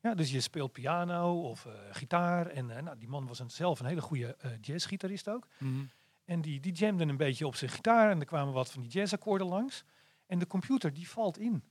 Ja, 0.00 0.14
dus 0.14 0.30
je 0.30 0.40
speelt 0.40 0.72
piano 0.72 1.40
of 1.48 1.66
eh, 1.66 1.72
gitaar. 1.90 2.46
En 2.46 2.76
eh, 2.76 2.82
nou, 2.82 2.98
die 2.98 3.08
man 3.08 3.26
was 3.26 3.38
een, 3.38 3.50
zelf 3.50 3.80
een 3.80 3.86
hele 3.86 4.00
goede 4.00 4.36
eh, 4.38 4.50
jazzgitarist 4.60 5.28
ook. 5.28 5.46
Mhm. 5.58 5.84
En 6.24 6.40
die, 6.40 6.60
die 6.60 6.72
jamde 6.72 7.04
een 7.04 7.16
beetje 7.16 7.46
op 7.46 7.56
zijn 7.56 7.70
gitaar 7.70 8.10
en 8.10 8.20
er 8.20 8.26
kwamen 8.26 8.52
wat 8.54 8.70
van 8.72 8.82
die 8.82 8.90
jazzakkoorden 8.90 9.46
langs. 9.46 9.84
En 10.26 10.38
de 10.38 10.46
computer 10.46 10.92
die 10.92 11.08
valt 11.08 11.38
in. 11.38 11.62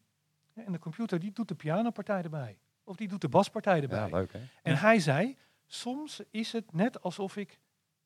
En 0.53 0.71
de 0.71 0.79
computer 0.79 1.19
die 1.19 1.31
doet 1.31 1.47
de 1.47 1.55
pianopartij 1.55 2.21
erbij. 2.21 2.57
Of 2.83 2.95
die 2.95 3.07
doet 3.07 3.21
de 3.21 3.29
baspartij 3.29 3.81
erbij. 3.81 4.09
Ja, 4.09 4.17
leuk 4.17 4.33
hè? 4.33 4.39
En 4.61 4.73
Ja. 4.73 4.77
hij 4.79 4.99
zei, 4.99 5.37
soms 5.65 6.21
is 6.29 6.51
het 6.51 6.73
net 6.73 7.01
alsof 7.01 7.37
ik 7.37 7.59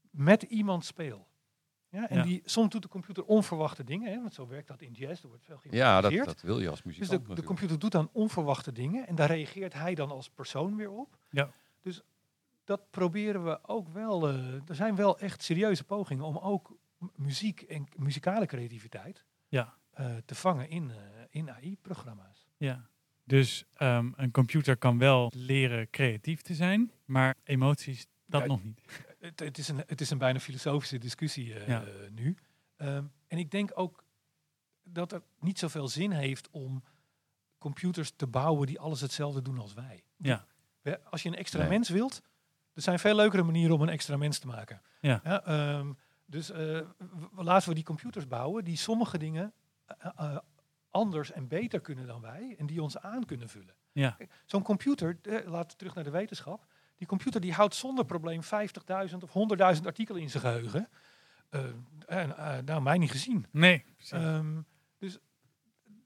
met 0.10 0.42
iemand 0.44 0.86
speel. 0.86 1.28
Ja, 1.90 2.10
en 2.10 2.18
Ja. 2.18 2.24
Die, 2.24 2.42
soms 2.46 2.70
doet 2.70 2.82
de 2.82 2.88
computer 2.88 3.24
onverwachte 3.26 3.84
dingen, 3.84 4.12
hè, 4.12 4.22
want 4.22 4.34
zo 4.34 4.48
werkt 4.48 4.68
dat 4.68 4.82
in 4.82 4.92
jazz. 4.92 5.22
Er 5.24 5.28
wordt 5.28 5.44
veel 5.44 5.58
Ja, 5.62 6.02
dat, 6.02 6.12
geïmproviseerd. 6.12 6.26
dat 6.26 6.42
wil 6.42 6.60
je 6.60 6.70
als 6.70 6.82
Dus 6.82 6.98
muzikant 6.98 7.28
de, 7.28 7.36
de 7.36 7.44
computer 7.44 7.80
doet 7.80 7.92
dan 7.92 8.10
onverwachte 8.12 8.72
dingen 8.72 9.08
en 9.08 9.16
daar 9.16 9.28
reageert 9.28 9.74
hij 9.74 9.96
dan 9.96 10.12
als 10.12 10.30
persoon 10.30 10.76
weer 10.76 10.90
op. 10.92 11.18
Ja. 11.30 11.50
Dus 11.82 12.02
dat 12.64 12.90
proberen 12.90 13.44
we 13.46 13.60
ook 13.68 13.88
wel. 13.90 14.28
eh, 14.30 14.36
er 14.70 14.76
zijn 14.76 14.96
wel 14.96 15.20
echt 15.20 15.44
serieuze 15.44 15.84
pogingen 15.84 16.26
om 16.26 16.38
ook 16.38 16.78
muziek 17.16 17.62
en 17.62 17.88
muzikale 17.96 18.46
creativiteit 18.46 19.26
Ja. 19.48 19.74
eh, 19.92 20.16
te 20.26 20.36
vangen 20.36 20.70
in, 20.70 20.92
eh, 20.92 20.98
in 21.36 21.50
AI-programma's. 21.52 22.48
Ja. 22.58 22.90
Dus 23.24 23.64
ehm, 23.74 24.12
een 24.16 24.32
computer 24.32 24.78
kan 24.78 24.98
wel 24.98 25.32
leren 25.36 25.90
creatief 25.90 26.42
te 26.42 26.54
zijn, 26.56 26.92
maar 27.06 27.36
emoties, 27.44 28.08
dat 28.26 28.42
Ja, 28.42 28.48
nog 28.48 28.64
niet. 28.64 28.82
Het, 29.20 29.40
het, 29.40 29.58
is 29.58 29.68
een, 29.68 29.84
het 29.88 30.02
is 30.02 30.10
een 30.10 30.18
bijna 30.18 30.40
filosofische 30.40 30.98
discussie 30.98 31.54
eh, 31.60 31.68
Ja. 31.68 31.84
nu. 32.12 32.38
Ehm, 32.78 33.04
en 33.28 33.38
ik 33.38 33.52
denk 33.52 33.72
ook 33.74 34.04
dat 34.84 35.12
het 35.12 35.24
niet 35.40 35.60
zoveel 35.60 35.88
zin 35.88 36.12
heeft 36.12 36.50
om 36.50 36.84
computers 37.58 38.12
te 38.16 38.28
bouwen 38.28 38.68
die 38.68 38.80
alles 38.80 39.02
hetzelfde 39.02 39.42
doen 39.42 39.60
als 39.60 39.74
wij. 39.74 40.04
Ja. 40.18 40.46
Als 41.10 41.24
je 41.24 41.30
een 41.30 41.36
extra 41.36 41.60
Nee. 41.60 41.70
mens 41.70 41.90
wilt, 41.90 42.22
er 42.74 42.82
zijn 42.82 43.00
veel 43.00 43.16
leukere 43.16 43.44
manieren 43.44 43.76
om 43.76 43.82
een 43.82 43.90
extra 43.90 44.18
mens 44.18 44.40
te 44.40 44.48
maken. 44.48 44.82
Ja. 45.02 45.22
ehm, 45.46 45.94
dus 46.26 46.50
eh, 46.52 46.82
laten 47.36 47.70
we 47.70 47.76
die 47.76 47.84
computers 47.84 48.28
bouwen 48.28 48.64
die 48.64 48.78
sommige 48.78 49.18
dingen 49.18 49.54
eh, 49.86 50.10
eh, 50.16 50.38
anders 50.96 51.32
en 51.32 51.48
beter 51.48 51.80
kunnen 51.80 52.08
dan 52.08 52.22
wij 52.22 52.56
en 52.58 52.66
die 52.66 52.82
ons 52.82 52.98
aan 52.98 53.26
kunnen 53.26 53.50
vullen. 53.50 53.76
Ja. 53.92 54.18
Zo'n 54.46 54.64
computer, 54.64 55.18
eh, 55.22 55.48
laten 55.48 55.70
we 55.72 55.76
terug 55.76 55.96
naar 55.96 56.04
de 56.04 56.10
wetenschap. 56.10 56.66
Die 56.96 57.08
computer 57.08 57.42
die 57.42 57.54
houdt 57.54 57.76
zonder 57.76 58.06
probleem 58.06 58.42
50.000 58.44 59.24
of 59.24 59.32
100.000 59.32 59.86
artikelen 59.86 60.22
in 60.22 60.30
zijn 60.30 60.44
geheugen. 60.44 60.90
Eh, 61.50 61.62
en, 62.06 62.38
eh, 62.38 62.58
nou, 62.66 62.82
mij 62.82 62.98
niet 62.98 63.12
gezien. 63.12 63.46
Nee. 63.52 63.84
Ehm, 64.10 64.62
dus 64.98 65.18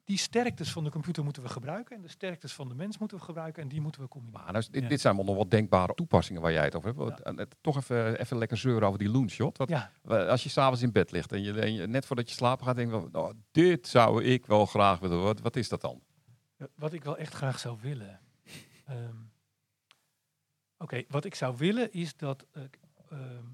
die 0.10 0.18
sterktes 0.18 0.72
van 0.72 0.84
de 0.84 0.90
computer 0.90 1.24
moeten 1.24 1.44
we 1.44 1.50
gebruiken. 1.50 1.96
En 1.96 2.02
de 2.02 2.08
sterktes 2.08 2.54
van 2.54 2.68
de 2.68 2.76
mens 2.76 2.98
moeten 2.98 3.18
we 3.18 3.24
gebruiken. 3.24 3.64
En 3.64 3.70
die 3.70 3.82
moeten 3.82 4.02
we 4.02 4.08
combineren. 4.08 4.44
Maar 4.44 4.54
nou, 4.54 4.66
dit, 4.72 4.82
Ja. 4.84 4.88
dit 4.90 5.02
zijn 5.02 5.16
wel 5.16 5.26
nog 5.26 5.36
wat 5.36 5.52
denkbare 5.52 5.94
toepassingen 5.94 6.42
waar 6.42 6.52
jij 6.52 6.64
het 6.64 6.76
over 6.76 6.96
hebt. 7.06 7.22
Eh, 7.22 7.46
Toch 7.62 7.78
even, 7.78 8.20
even 8.20 8.38
lekker 8.38 8.58
zeuren 8.58 8.88
over 8.88 9.00
die 9.00 9.10
loonshot. 9.10 9.58
Wat, 9.58 9.70
Ja, 9.70 9.92
Als 10.04 10.44
je 10.44 10.50
s'avonds 10.50 10.82
in 10.82 10.92
bed 10.92 11.12
ligt 11.12 11.32
en 11.32 11.44
je, 11.44 11.60
en 11.62 11.74
je 11.74 11.88
net 11.88 12.06
voordat 12.06 12.30
je 12.30 12.36
slapen 12.36 12.66
gaat, 12.66 12.76
denk 12.76 12.92
je, 12.92 13.10
oh, 13.12 13.30
dit 13.52 13.88
zou 13.88 14.24
ik 14.24 14.46
wel 14.46 14.66
graag 14.66 15.00
willen. 15.00 15.22
Wat, 15.22 15.40
wat 15.40 15.56
is 15.56 15.70
dat 15.70 15.82
dan? 15.82 16.02
wat 16.76 16.94
ik 16.94 17.04
wel 17.04 17.18
echt 17.18 17.34
graag 17.34 17.60
zou 17.60 17.78
willen. 17.82 18.20
Ehm, 18.86 19.16
Oké, 20.78 21.04
wat 21.08 21.26
ik 21.26 21.36
zou 21.36 21.58
willen 21.58 21.92
is 21.92 22.16
dat 22.16 22.46
eh, 22.52 22.64
ehm, 23.10 23.46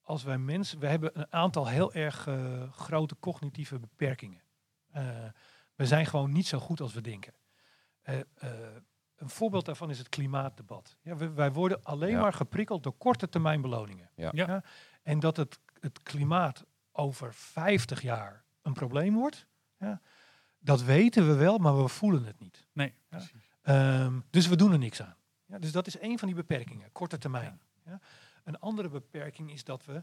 als 0.00 0.22
wij 0.22 0.38
mensen, 0.38 0.78
we 0.78 0.86
hebben 0.86 1.18
een 1.18 1.32
aantal 1.32 1.68
heel 1.68 1.92
erg 1.92 2.26
eh, 2.26 2.72
grote 2.72 3.16
cognitieve 3.20 3.78
beperkingen. 3.78 4.40
Eh, 4.92 5.24
we 5.74 5.86
zijn 5.86 6.06
gewoon 6.06 6.32
niet 6.32 6.46
zo 6.46 6.58
goed 6.58 6.80
als 6.80 6.92
we 6.92 7.00
denken. 7.00 7.34
Eh, 8.02 8.18
eh, 8.20 8.24
een 9.16 9.28
voorbeeld 9.28 9.64
daarvan 9.64 9.90
is 9.90 9.98
het 9.98 10.08
klimaatdebat. 10.08 10.96
Ja, 11.02 11.16
we- 11.16 11.30
wij 11.32 11.52
worden 11.52 11.84
alleen 11.84 12.10
Ja. 12.10 12.20
maar 12.20 12.32
geprikkeld 12.32 12.82
door 12.82 12.92
korte 12.96 13.28
termijn 13.28 13.60
beloningen. 13.60 14.10
Ja. 14.14 14.30
Ja. 14.34 14.64
En 15.02 15.20
dat 15.20 15.36
het, 15.36 15.58
het 15.80 16.02
klimaat 16.02 16.64
over 16.92 17.34
50 17.34 18.02
jaar 18.02 18.44
een 18.62 18.72
probleem 18.72 19.14
wordt, 19.14 19.46
ja, 19.78 20.00
Dat 20.64 20.82
weten 20.82 21.26
we 21.26 21.34
wel, 21.34 21.58
maar 21.58 21.82
we 21.82 21.88
voelen 21.88 22.24
het 22.24 22.38
niet. 22.40 22.66
Nee, 22.72 22.94
Ja. 23.10 23.20
Ehm, 23.62 24.20
dus 24.30 24.46
we 24.48 24.56
doen 24.56 24.72
er 24.72 24.78
niks 24.78 25.02
aan. 25.02 25.16
Ja, 25.46 25.58
dus 25.58 25.72
dat 25.72 25.86
is 25.86 26.00
een 26.00 26.18
van 26.18 26.28
die 26.28 26.36
beperkingen, 26.36 26.92
korte 26.92 27.18
termijn. 27.18 27.60
Ja. 27.84 28.00
Een 28.44 28.58
andere 28.58 28.88
beperking 28.88 29.52
is 29.52 29.64
dat 29.64 29.84
we, 29.84 30.02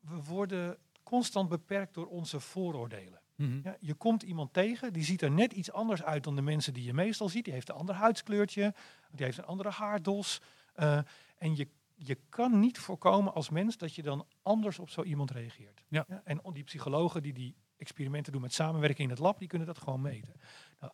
we 0.00 0.22
worden 0.22 0.78
constant 1.02 1.48
beperkt 1.48 1.94
door 1.94 2.06
onze 2.06 2.40
vooroordelen. 2.40 3.20
Mhm. 3.40 3.60
Ja, 3.62 3.76
je 3.80 3.94
komt 3.94 4.22
iemand 4.22 4.52
tegen, 4.52 4.92
die 4.92 5.04
ziet 5.04 5.22
er 5.22 5.30
net 5.30 5.52
iets 5.52 5.72
anders 5.72 6.02
uit 6.02 6.24
dan 6.24 6.36
de 6.36 6.42
mensen 6.42 6.74
die 6.74 6.84
je 6.84 6.94
meestal 6.94 7.28
ziet. 7.28 7.44
Die 7.44 7.52
heeft 7.52 7.68
een 7.68 7.74
ander 7.74 7.94
huidskleurtje, 7.94 8.74
die 9.10 9.24
heeft 9.24 9.38
een 9.38 9.44
andere 9.44 9.70
haardos. 9.70 10.40
eh, 10.74 10.98
en 11.38 11.56
je, 11.56 11.68
je 11.94 12.18
kan 12.28 12.58
niet 12.60 12.78
voorkomen 12.78 13.34
als 13.34 13.50
mens 13.50 13.76
dat 13.76 13.94
je 13.94 14.02
dan 14.02 14.26
anders 14.42 14.78
op 14.78 14.90
zo 14.90 15.02
iemand 15.02 15.30
reageert. 15.30 15.84
Ja. 15.88 16.06
en 16.24 16.40
die 16.52 16.64
psychologen 16.64 17.22
die 17.22 17.32
die 17.32 17.54
experimenten 17.76 18.32
doen 18.32 18.40
met 18.40 18.52
samenwerking 18.52 19.08
in 19.08 19.14
het 19.14 19.18
lab, 19.18 19.38
die 19.38 19.48
kunnen 19.48 19.66
dat 19.66 19.78
gewoon 19.78 20.00
meten. 20.00 20.34
Nou, 20.80 20.92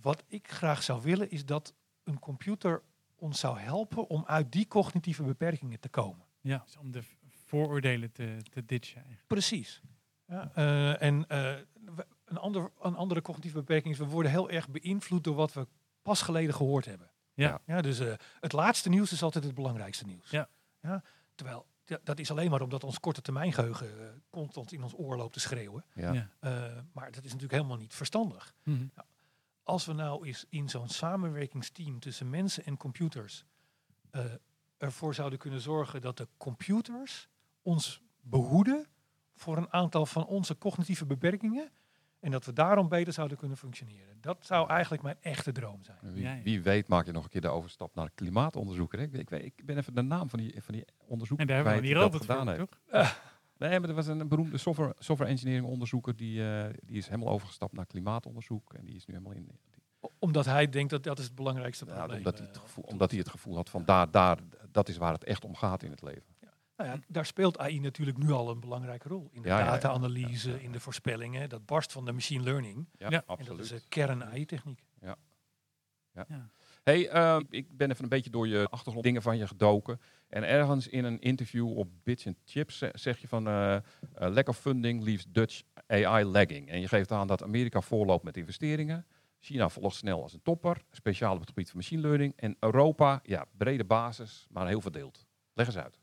wat 0.00 0.24
ik 0.28 0.50
graag 0.50 0.82
zou 0.82 1.02
willen 1.02 1.30
is 1.30 1.44
dat 1.44 1.74
een 2.04 2.18
computer 2.18 2.82
ons 3.14 3.40
zou 3.40 3.58
helpen 3.58 4.08
om 4.08 4.24
uit 4.26 4.52
die 4.52 4.68
cognitieve 4.68 5.22
beperkingen 5.22 5.80
te 5.80 5.88
komen. 5.88 6.26
Ja, 6.40 6.62
dus 6.64 6.76
om 6.76 6.90
de 6.90 7.02
vooroordelen 7.44 8.12
te, 8.12 8.36
te 8.50 8.64
ditchen 8.64 8.96
eigenlijk. 8.96 9.26
Precies. 9.26 9.82
Ja, 10.26 10.50
eh, 10.54 11.02
en 11.02 11.28
eh, 11.28 11.54
een, 12.34 12.40
ander, 12.40 12.70
een 12.80 12.96
andere 12.96 13.22
cognitieve 13.22 13.56
beperking 13.56 13.94
is, 13.94 14.00
we 14.00 14.06
worden 14.06 14.30
heel 14.30 14.50
erg 14.50 14.68
beïnvloed 14.68 15.24
door 15.24 15.34
wat 15.34 15.52
we 15.52 15.66
pas 16.02 16.22
geleden 16.22 16.54
gehoord 16.54 16.84
hebben. 16.84 17.10
Ja. 17.34 17.60
Ja, 17.66 17.80
dus 17.80 17.98
eh, 17.98 18.12
het 18.40 18.52
laatste 18.52 18.88
nieuws 18.88 19.12
is 19.12 19.22
altijd 19.22 19.44
het 19.44 19.54
belangrijkste 19.54 20.04
nieuws. 20.04 20.30
Ja. 20.30 20.48
terwijl 21.34 21.66
ja, 21.86 21.98
dat 22.04 22.18
is 22.18 22.30
alleen 22.30 22.50
maar 22.50 22.62
omdat 22.62 22.84
ons 22.84 23.00
korte 23.00 23.20
termijn 23.20 23.52
geheugen 23.52 24.00
eh, 24.00 24.06
constant 24.30 24.72
in 24.72 24.82
ons 24.82 24.98
oor 24.98 25.16
loopt 25.16 25.32
te 25.32 25.40
schreeuwen. 25.40 25.84
Ja. 25.94 26.12
Ja. 26.12 26.30
Eh, 26.40 26.82
maar 26.92 27.06
dat 27.06 27.24
is 27.24 27.32
natuurlijk 27.32 27.52
helemaal 27.52 27.76
niet 27.76 27.94
verstandig. 27.94 28.54
Mhm. 28.62 28.86
Als 29.62 29.84
we 29.84 29.92
nou 29.92 30.26
eens 30.26 30.44
in 30.48 30.68
zo'n 30.68 30.88
samenwerkingsteam 30.88 32.00
tussen 32.00 32.30
mensen 32.30 32.64
en 32.64 32.76
computers 32.76 33.44
eh, 34.10 34.24
ervoor 34.76 35.14
zouden 35.14 35.38
kunnen 35.38 35.60
zorgen 35.60 36.00
dat 36.00 36.16
de 36.16 36.28
computers 36.36 37.28
ons 37.62 38.02
behoeden 38.20 38.86
voor 39.34 39.56
een 39.56 39.72
aantal 39.72 40.06
van 40.06 40.26
onze 40.26 40.58
cognitieve 40.58 41.06
beperkingen 41.06 41.70
en 42.24 42.30
dat 42.30 42.44
we 42.44 42.52
daarom 42.52 42.88
beter 42.88 43.12
zouden 43.12 43.36
kunnen 43.38 43.56
functioneren. 43.56 44.16
Dat 44.20 44.36
zou 44.46 44.68
eigenlijk 44.68 45.02
mijn 45.02 45.16
echte 45.20 45.52
droom 45.52 45.84
zijn. 45.84 45.98
Wie, 46.02 46.28
wie 46.42 46.62
weet 46.62 46.88
maak 46.88 47.06
je 47.06 47.12
nog 47.12 47.24
een 47.24 47.30
keer 47.30 47.40
de 47.40 47.48
overstap 47.48 47.94
naar 47.94 48.10
klimaatonderzoeker. 48.14 48.98
Hè? 48.98 49.04
Ik, 49.04 49.12
ik, 49.12 49.30
weet- 49.30 49.44
ik 49.44 49.64
ben 49.66 49.78
even 49.78 49.94
de 49.94 50.02
naam 50.02 50.28
van 50.28 50.38
die, 50.38 50.62
van 50.62 50.74
die 50.74 50.84
onderzoeker 51.06 51.46
En 51.48 51.54
daar 51.54 51.64
hebben 51.64 51.82
we 51.82 51.88
hier 51.88 51.98
altijd 51.98 52.24
voor, 52.24 52.34
gedaan 52.34 52.56
toch? 52.56 52.78
Nee, 53.58 53.80
maar 53.80 53.88
er 53.88 53.94
was 53.94 54.06
een 54.06 54.28
beroemde 54.28 54.58
software, 54.58 54.94
software 54.98 55.30
engineering 55.30 55.66
onderzoeker 55.66 56.16
die, 56.16 56.48
eh, 56.48 56.64
die 56.84 56.96
is 56.96 57.08
helemaal 57.08 57.32
overgestapt 57.32 57.72
naar 57.72 57.86
klimaatonderzoek. 57.86 58.74
En 58.74 58.84
die 58.84 58.94
is 58.94 59.06
nu 59.06 59.14
helemaal 59.14 59.36
in. 59.36 59.44
die- 59.44 60.10
Omdat 60.18 60.44
hij 60.44 60.68
denkt 60.68 60.90
dat 60.90 61.02
dat 61.02 61.18
is 61.18 61.24
het 61.24 61.34
belangrijkste 61.34 61.84
ja, 61.86 61.94
probleem. 61.94 62.16
omdat, 62.18 62.38
hij 62.38 62.46
het 62.46 62.56
eh, 62.56 62.62
gevoel, 62.62 62.84
omdat 62.84 63.10
hij 63.10 63.18
het 63.18 63.28
gevoel 63.28 63.54
had 63.56 63.70
van 63.70 63.84
daar, 63.84 64.10
daar, 64.10 64.38
dat 64.70 64.88
is 64.88 64.96
waar 64.96 65.12
het 65.12 65.24
echt 65.24 65.44
om 65.44 65.54
gaat 65.54 65.82
in 65.82 65.90
het 65.90 66.02
leven. 66.02 66.33
Nou 66.76 66.90
ja, 66.90 66.98
daar 67.08 67.26
speelt 67.26 67.58
AI 67.58 67.80
natuurlijk 67.80 68.18
nu 68.18 68.30
al 68.30 68.50
een 68.50 68.60
belangrijke 68.60 69.08
rol. 69.08 69.28
In 69.32 69.42
de 69.42 69.48
Ja, 69.48 69.58
ja, 69.58 69.64
ja. 69.64 69.70
data-analyse, 69.70 70.48
Ja, 70.48 70.54
ja, 70.54 70.60
ja. 70.60 70.66
in 70.66 70.72
de 70.72 70.80
voorspellingen. 70.80 71.48
Dat 71.48 71.66
barst 71.66 71.92
van 71.92 72.04
de 72.04 72.12
machine 72.12 72.42
learning. 72.42 72.76
Ja, 72.76 72.86
Ja. 72.98 73.04
En 73.06 73.10
dat 73.10 73.38
absoluut. 73.38 73.60
is 73.64 73.70
een 73.70 73.88
kern-AI-techniek. 73.88 74.82
Hey, 76.84 77.08
eh, 77.08 77.38
ik 77.50 77.76
ben 77.76 77.90
even 77.90 78.02
een 78.02 78.08
beetje 78.08 78.30
door 78.30 78.48
je 78.48 78.66
achtergrond 78.70 79.04
dingen 79.04 79.22
van 79.22 79.36
je 79.36 79.46
gedoken. 79.46 80.00
En 80.28 80.42
ergens 80.48 80.88
in 80.88 81.04
een 81.04 81.20
interview 81.20 81.78
op 81.78 81.88
Bits 82.02 82.26
and 82.26 82.36
Chips 82.44 82.78
ze- 82.78 82.90
zeg 82.94 83.18
je 83.18 83.28
van 83.28 83.46
eh, 83.48 83.76
lack 84.14 84.48
of 84.48 84.58
funding 84.58 85.02
leaves 85.04 85.24
Dutch 85.28 85.62
AI 85.86 86.24
lagging. 86.24 86.68
En 86.68 86.80
je 86.80 86.88
geeft 86.88 87.12
aan 87.12 87.26
dat 87.26 87.42
Amerika 87.42 87.80
voorloopt 87.80 88.24
met 88.24 88.36
investeringen. 88.36 89.06
China 89.40 89.68
volgt 89.68 89.96
snel 89.96 90.22
als 90.22 90.32
een 90.32 90.42
topper, 90.42 90.82
speciaal 90.90 91.32
op 91.34 91.38
het 91.40 91.48
gebied 91.48 91.70
van 91.70 91.76
machine 91.78 92.00
learning. 92.02 92.32
En 92.36 92.56
Europa, 92.60 93.20
ja, 93.22 93.46
brede 93.56 93.84
basis, 93.84 94.46
maar 94.50 94.66
heel 94.66 94.80
verdeeld. 94.80 95.26
Leg 95.54 95.66
eens 95.66 95.76
uit. 95.78 96.00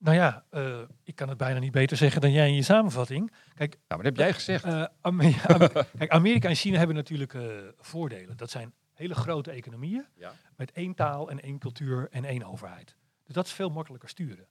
Nou 0.00 0.16
ja, 0.16 0.44
eh, 0.50 0.80
ik 1.04 1.14
kan 1.14 1.28
het 1.28 1.38
bijna 1.38 1.58
niet 1.58 1.72
beter 1.72 1.96
zeggen 1.96 2.20
dan 2.20 2.32
jij 2.32 2.48
in 2.48 2.54
je 2.54 2.62
samenvatting. 2.62 3.32
Kijk, 3.54 3.72
Ja, 3.74 3.80
maar 3.96 3.96
dat 3.96 4.06
heb 4.06 4.16
jij 4.16 4.32
gezegd. 4.32 4.64
eh, 4.64 4.84
Kijk 5.98 6.10
Amerika 6.10 6.48
en 6.48 6.54
China 6.54 6.78
hebben 6.78 6.96
natuurlijk 6.96 7.34
eh, 7.34 7.42
voordelen. 7.78 8.36
Dat 8.36 8.50
zijn 8.50 8.72
hele 8.92 9.14
grote 9.14 9.50
economieën 9.50 10.06
Ja. 10.14 10.32
met 10.56 10.72
één 10.72 10.94
taal 10.94 11.30
en 11.30 11.40
één 11.40 11.58
cultuur 11.58 12.08
en 12.10 12.24
één 12.24 12.42
overheid. 12.42 12.96
Dus 13.24 13.34
dat 13.34 13.46
is 13.46 13.52
veel 13.52 13.68
makkelijker 13.70 14.08
sturen. 14.08 14.46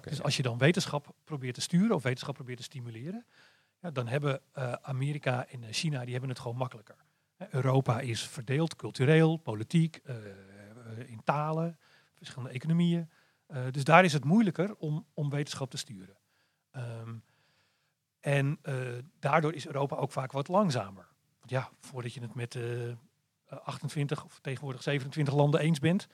Dus 0.00 0.22
als 0.22 0.36
je 0.36 0.42
dan 0.42 0.58
wetenschap 0.58 1.14
probeert 1.24 1.54
te 1.54 1.60
sturen 1.60 1.94
of 1.96 2.02
wetenschap 2.02 2.34
probeert 2.34 2.58
te 2.58 2.64
stimuleren, 2.64 3.26
ja, 3.80 3.90
dan 3.90 4.06
hebben 4.06 4.40
Amerika 4.82 5.46
en 5.48 5.72
China 5.72 6.00
die 6.02 6.10
hebben 6.12 6.30
het 6.30 6.38
gewoon 6.38 6.56
makkelijker. 6.56 6.96
Europa 7.50 8.00
is 8.00 8.22
verdeeld 8.28 8.76
cultureel, 8.76 9.36
politiek, 9.36 10.00
in 11.06 11.20
talen, 11.24 11.78
verschillende 12.14 12.54
economieën. 12.54 13.10
Eh, 13.46 13.62
dus 13.70 13.84
daar 13.84 14.04
is 14.04 14.12
het 14.12 14.24
moeilijker 14.24 14.76
om, 14.76 15.06
om 15.14 15.30
wetenschap 15.30 15.70
te 15.70 15.76
sturen. 15.76 16.16
Ehm, 16.70 17.14
en 18.20 18.58
eh, 18.62 18.74
daardoor 19.18 19.52
is 19.52 19.66
Europa 19.66 19.96
ook 19.96 20.12
vaak 20.12 20.32
wat 20.32 20.48
langzamer. 20.48 21.06
Want 21.38 21.50
ja, 21.50 21.70
voordat 21.80 22.14
je 22.14 22.20
het 22.20 22.34
met 22.34 22.54
eh, 22.54 22.90
eh, 22.90 22.96
28 23.46 24.24
of 24.24 24.38
tegenwoordig 24.40 24.82
27 24.82 25.34
landen 25.34 25.60
eens 25.60 25.78
bent, 25.78 26.06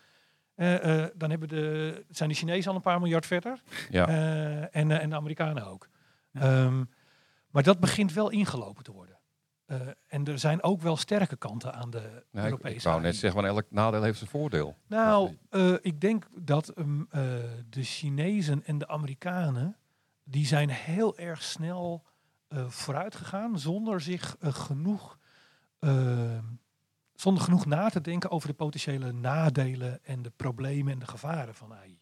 eh, 0.55 1.05
eh, 1.05 1.11
dan 1.15 1.31
hebben 1.31 1.49
de, 1.49 2.05
zijn 2.11 2.29
de 2.29 2.35
Chinezen 2.35 2.71
al 2.71 2.77
een 2.77 2.83
paar 2.83 3.01
miljard 3.01 3.27
verder. 3.27 3.63
ja. 3.91 4.09
Eh, 4.09 4.77
en, 4.77 4.91
en 5.01 5.11
de 5.11 5.17
Amerikanen 5.17 5.67
ook. 5.67 5.89
Ja. 6.31 6.41
Ehm, 6.41 6.85
maar 7.51 7.63
dat 7.63 7.81
begint 7.81 8.13
wel 8.13 8.31
ingelopen 8.31 8.85
te 8.85 8.93
worden. 8.93 9.19
Eh, 9.73 9.81
en 10.07 10.25
er 10.25 10.39
zijn 10.39 10.63
ook 10.63 10.81
wel 10.81 10.97
sterke 10.97 11.37
kanten 11.37 11.75
aan 11.75 11.91
de 11.91 12.25
Nee, 12.31 12.45
ik, 12.45 12.51
Europese 12.51 12.75
ik 12.75 12.83
wou 12.83 13.01
net 13.01 13.17
zeggen, 13.17 13.41
van 13.41 13.51
elk 13.51 13.67
nadeel 13.71 14.03
heeft 14.03 14.19
zijn 14.19 14.31
voordeel. 14.31 14.77
Nou, 14.87 15.37
eh, 15.51 15.75
ik 15.81 16.01
denk 16.01 16.27
dat 16.35 16.69
ehm, 16.69 17.01
eh, 17.01 17.23
de 17.69 17.83
Chinezen 17.83 18.65
en 18.65 18.79
de 18.79 18.89
Amerikanen, 18.89 19.77
die 20.25 20.47
zijn 20.47 20.71
heel 20.71 21.19
erg 21.19 21.43
snel 21.43 22.05
vooruit 22.67 23.15
gegaan 23.15 23.59
zonder 23.59 24.01
zich 24.01 24.37
genoeg, 24.41 25.19
ehm, 25.79 26.45
zonder 27.15 27.43
genoeg 27.43 27.67
na 27.67 27.89
te 27.89 28.01
denken 28.01 28.31
over 28.31 28.49
de 28.49 28.55
potentiële 28.55 29.13
nadelen 29.13 30.05
en 30.05 30.23
de 30.23 30.33
problemen 30.37 30.93
en 30.93 30.99
de 30.99 31.07
gevaren 31.07 31.55
van 31.55 31.75
AI. 31.75 32.02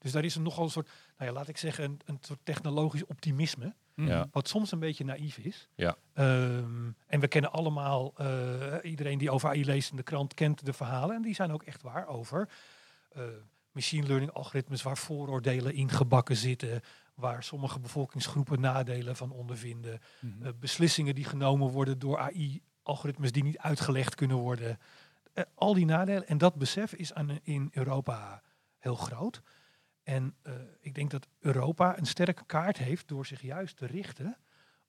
Dus 0.00 0.12
daar 0.12 0.24
is 0.24 0.34
er 0.34 0.40
nogal 0.40 0.64
een 0.64 0.70
soort, 0.70 0.88
nou 1.16 1.30
ja, 1.30 1.36
laat 1.36 1.48
ik 1.48 1.56
zeggen, 1.56 1.84
een, 1.84 2.00
een 2.04 2.18
soort 2.20 2.38
technologisch 2.42 3.06
optimisme. 3.06 3.74
Mhm. 3.94 4.08
Ja. 4.08 4.28
Wat 4.32 4.48
soms 4.48 4.72
een 4.72 4.78
beetje 4.78 5.04
naïef 5.04 5.38
is. 5.38 5.68
Ja. 5.74 5.96
Ehm, 6.12 6.90
en 7.06 7.20
we 7.20 7.28
kennen 7.28 7.52
allemaal, 7.52 8.12
eh, 8.16 8.76
iedereen 8.82 9.18
die 9.18 9.30
over 9.30 9.48
AI 9.48 9.64
leest 9.64 9.90
in 9.90 9.96
de 9.96 10.02
krant 10.02 10.34
kent 10.34 10.64
de 10.64 10.72
verhalen. 10.72 11.16
En 11.16 11.22
die 11.22 11.34
zijn 11.34 11.52
ook 11.52 11.62
echt 11.62 11.82
waar 11.82 12.06
over 12.06 12.48
eh, 13.10 13.22
machine 13.72 14.06
learning 14.06 14.32
algoritmes 14.32 14.82
waar 14.82 14.98
vooroordelen 14.98 15.74
in 15.74 15.90
gebakken 15.90 16.36
zitten. 16.36 16.80
Waar 17.14 17.42
sommige 17.42 17.78
bevolkingsgroepen 17.78 18.60
nadelen 18.60 19.16
van 19.16 19.30
ondervinden. 19.30 20.00
Mhm. 20.20 20.46
Eh, 20.46 20.52
beslissingen 20.60 21.14
die 21.14 21.24
genomen 21.24 21.68
worden 21.68 21.98
door 21.98 22.18
AI-algoritmes 22.18 23.32
die 23.32 23.42
niet 23.42 23.58
uitgelegd 23.58 24.14
kunnen 24.14 24.36
worden. 24.36 24.78
Al 25.54 25.74
die 25.74 25.84
nadelen. 25.84 26.26
En 26.26 26.38
dat 26.38 26.54
besef 26.54 26.92
is 26.92 27.14
aan, 27.14 27.38
in 27.42 27.68
Europa 27.72 28.42
heel 28.78 28.96
groot. 28.96 29.42
En 30.10 30.36
eh, 30.42 30.52
ik 30.80 30.94
denk 30.94 31.10
dat 31.10 31.28
Europa 31.38 31.98
een 31.98 32.06
sterke 32.06 32.44
kaart 32.46 32.78
heeft 32.78 33.08
door 33.08 33.26
zich 33.26 33.42
juist 33.42 33.76
te 33.76 33.86
richten 33.86 34.36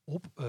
op 0.04 0.26
eh, 0.36 0.46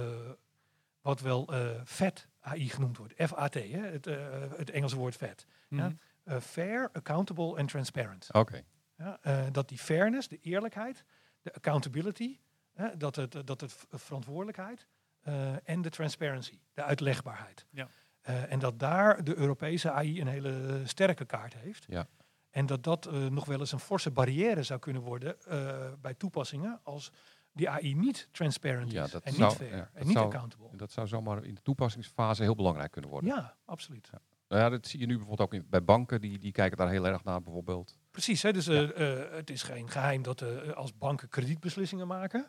wat 1.01 1.21
wel 1.21 1.53
eh 1.53 1.81
FAT 1.85 2.29
AI 2.41 2.69
genoemd 2.69 2.97
wordt. 2.97 3.15
FAT, 3.17 3.55
hè? 3.55 3.61
Het, 3.61 4.07
eh, 4.07 4.17
het 4.57 4.71
Engelse 4.71 4.97
woord 4.97 5.17
FAT. 5.17 5.47
Mhm. 5.69 5.83
ja. 5.83 6.41
Fair, 6.41 6.91
accountable 6.93 7.57
en 7.57 7.67
transparent. 7.67 8.29
Oké. 8.33 8.63
Ja, 8.97 9.19
eh, 9.23 9.47
dat 9.53 9.69
die 9.69 9.79
fairness, 9.79 10.29
de 10.29 10.39
eerlijkheid, 10.41 11.05
de 11.43 11.55
accountability, 11.55 12.39
hè, 12.73 12.97
dat 12.97 13.17
het, 13.17 13.47
dat 13.47 13.61
het 13.61 13.87
verantwoordelijkheid 13.91 14.87
eh, 15.21 15.69
en 15.69 15.83
de 15.83 15.91
transparency, 15.91 16.59
de 16.75 16.83
uitlegbaarheid. 16.83 17.67
Ja. 17.71 17.89
Eh, 18.21 18.53
en 18.53 18.59
dat 18.59 18.79
daar 18.79 19.25
de 19.25 19.37
Europese 19.37 19.91
AI 19.91 20.21
een 20.21 20.27
hele 20.27 20.83
sterke 20.85 21.25
kaart 21.25 21.55
heeft. 21.55 21.85
Ja. 21.89 22.07
En 22.53 22.67
dat 22.67 22.83
dat 22.85 23.07
eh, 23.07 23.27
nog 23.27 23.45
wel 23.45 23.59
eens 23.61 23.73
een 23.73 23.79
forse 23.79 24.11
barrière 24.11 24.63
zou 24.63 24.81
kunnen 24.81 25.03
worden 25.03 25.41
eh, 25.43 25.77
bij 26.01 26.15
toepassingen 26.15 26.81
als 26.83 27.11
die 27.53 27.69
AI 27.71 27.95
niet 27.95 28.29
transparent 28.33 28.93
Ja, 28.93 29.05
is 29.05 29.13
en 29.15 29.33
zou- 29.33 29.49
niet 29.49 29.57
fair 29.59 29.77
ja, 29.77 29.91
en 29.95 30.07
niet 30.07 30.13
zou- 30.17 30.27
accountable. 30.27 30.69
En 30.71 30.77
Dat 30.77 30.93
zou 30.93 31.07
zomaar 31.07 31.45
in 31.45 31.55
de 31.55 31.63
toepassingsfase 31.63 32.43
heel 32.43 32.55
belangrijk 32.55 32.91
kunnen 32.91 33.11
worden. 33.11 33.31
Ja, 33.35 33.55
absoluut. 33.65 34.11
Nou 34.49 34.63
ja, 34.63 34.69
dat 34.69 34.87
zie 34.87 35.01
je 35.01 35.07
nu 35.07 35.17
bijvoorbeeld 35.17 35.49
ook 35.49 35.55
in, 35.55 35.67
bij 35.71 35.85
banken, 35.85 36.21
die, 36.21 36.39
die 36.39 36.53
kijken 36.53 36.79
daar 36.79 36.89
heel 36.91 37.07
erg 37.07 37.25
naar 37.25 37.43
bijvoorbeeld. 37.43 37.99
Precies, 38.11 38.43
hè? 38.43 38.53
dus 38.53 38.67
eh, 38.69 38.89
het 39.31 39.51
is 39.51 39.63
geen 39.63 39.91
geheim 39.91 40.23
dat 40.23 40.45
als 40.75 40.99
banken 40.99 41.29
kredietbeslissingen 41.29 42.07
maken, 42.07 42.41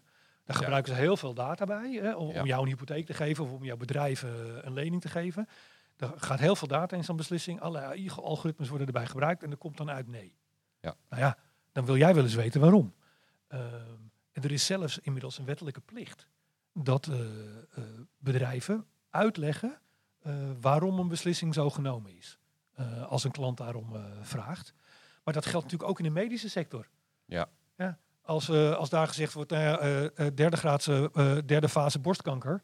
daar 0.46 0.56
Ja. 0.58 0.62
gebruiken 0.64 0.94
ze 0.94 1.00
heel 1.00 1.18
veel 1.18 1.34
data 1.34 1.66
bij 1.66 1.92
hè, 1.92 2.16
om, 2.16 2.30
Ja. 2.34 2.44
jou 2.44 2.62
een 2.62 2.68
hypotheek 2.70 3.06
te 3.06 3.14
geven 3.14 3.44
of 3.44 3.52
om 3.52 3.64
jouw 3.64 3.78
bedrijf 3.78 4.22
een 4.62 4.74
lening 4.74 5.02
te 5.02 5.10
geven. 5.10 5.48
Er 6.12 6.22
gaat 6.22 6.40
heel 6.40 6.56
veel 6.56 6.68
data 6.68 6.96
in 6.96 7.04
zo'n 7.04 7.16
beslissing, 7.16 7.62
alle 7.62 7.80
AI-algoritmes 7.80 8.70
worden 8.70 8.88
erbij 8.88 9.06
gebruikt 9.06 9.44
en 9.44 9.52
er 9.52 9.58
komt 9.58 9.78
dan 9.78 9.90
uit 9.90 10.08
nee. 10.08 10.36
Ja. 10.80 10.96
Nou 11.10 11.22
ja, 11.22 11.38
dan 11.72 11.86
wil 11.86 11.98
jij 11.98 12.16
wel 12.16 12.24
eens 12.24 12.36
weten 12.36 12.62
waarom. 12.62 12.94
Ehm, 13.48 13.62
en 14.32 14.44
er 14.44 14.52
is 14.52 14.66
zelfs 14.66 15.00
inmiddels 15.00 15.38
een 15.38 15.46
wettelijke 15.46 15.82
plicht 15.82 16.28
dat 16.74 17.08
eh, 17.08 17.20
eh, 17.20 17.84
bedrijven 18.18 18.86
uitleggen 19.10 19.80
eh, 20.20 20.34
waarom 20.62 21.00
een 21.00 21.08
beslissing 21.08 21.54
zo 21.54 21.70
genomen 21.70 22.18
is. 22.18 22.38
als 23.08 23.24
een 23.24 23.32
klant 23.32 23.58
daarom 23.58 23.96
vraagt. 24.22 24.74
Maar 25.24 25.34
dat 25.34 25.46
geldt 25.46 25.66
natuurlijk 25.66 25.90
ook 25.90 25.98
in 25.98 26.04
de 26.04 26.20
medische 26.20 26.50
sector. 26.50 26.88
Ja. 27.26 27.50
ja 27.78 27.98
als, 28.22 28.50
als 28.50 28.90
daar 28.90 29.08
gezegd 29.08 29.34
wordt, 29.34 29.52
nou 29.52 30.34
derde, 30.34 30.58
graadse, 30.58 31.12
derde 31.46 31.70
fase 31.70 32.00
borstkanker, 32.00 32.64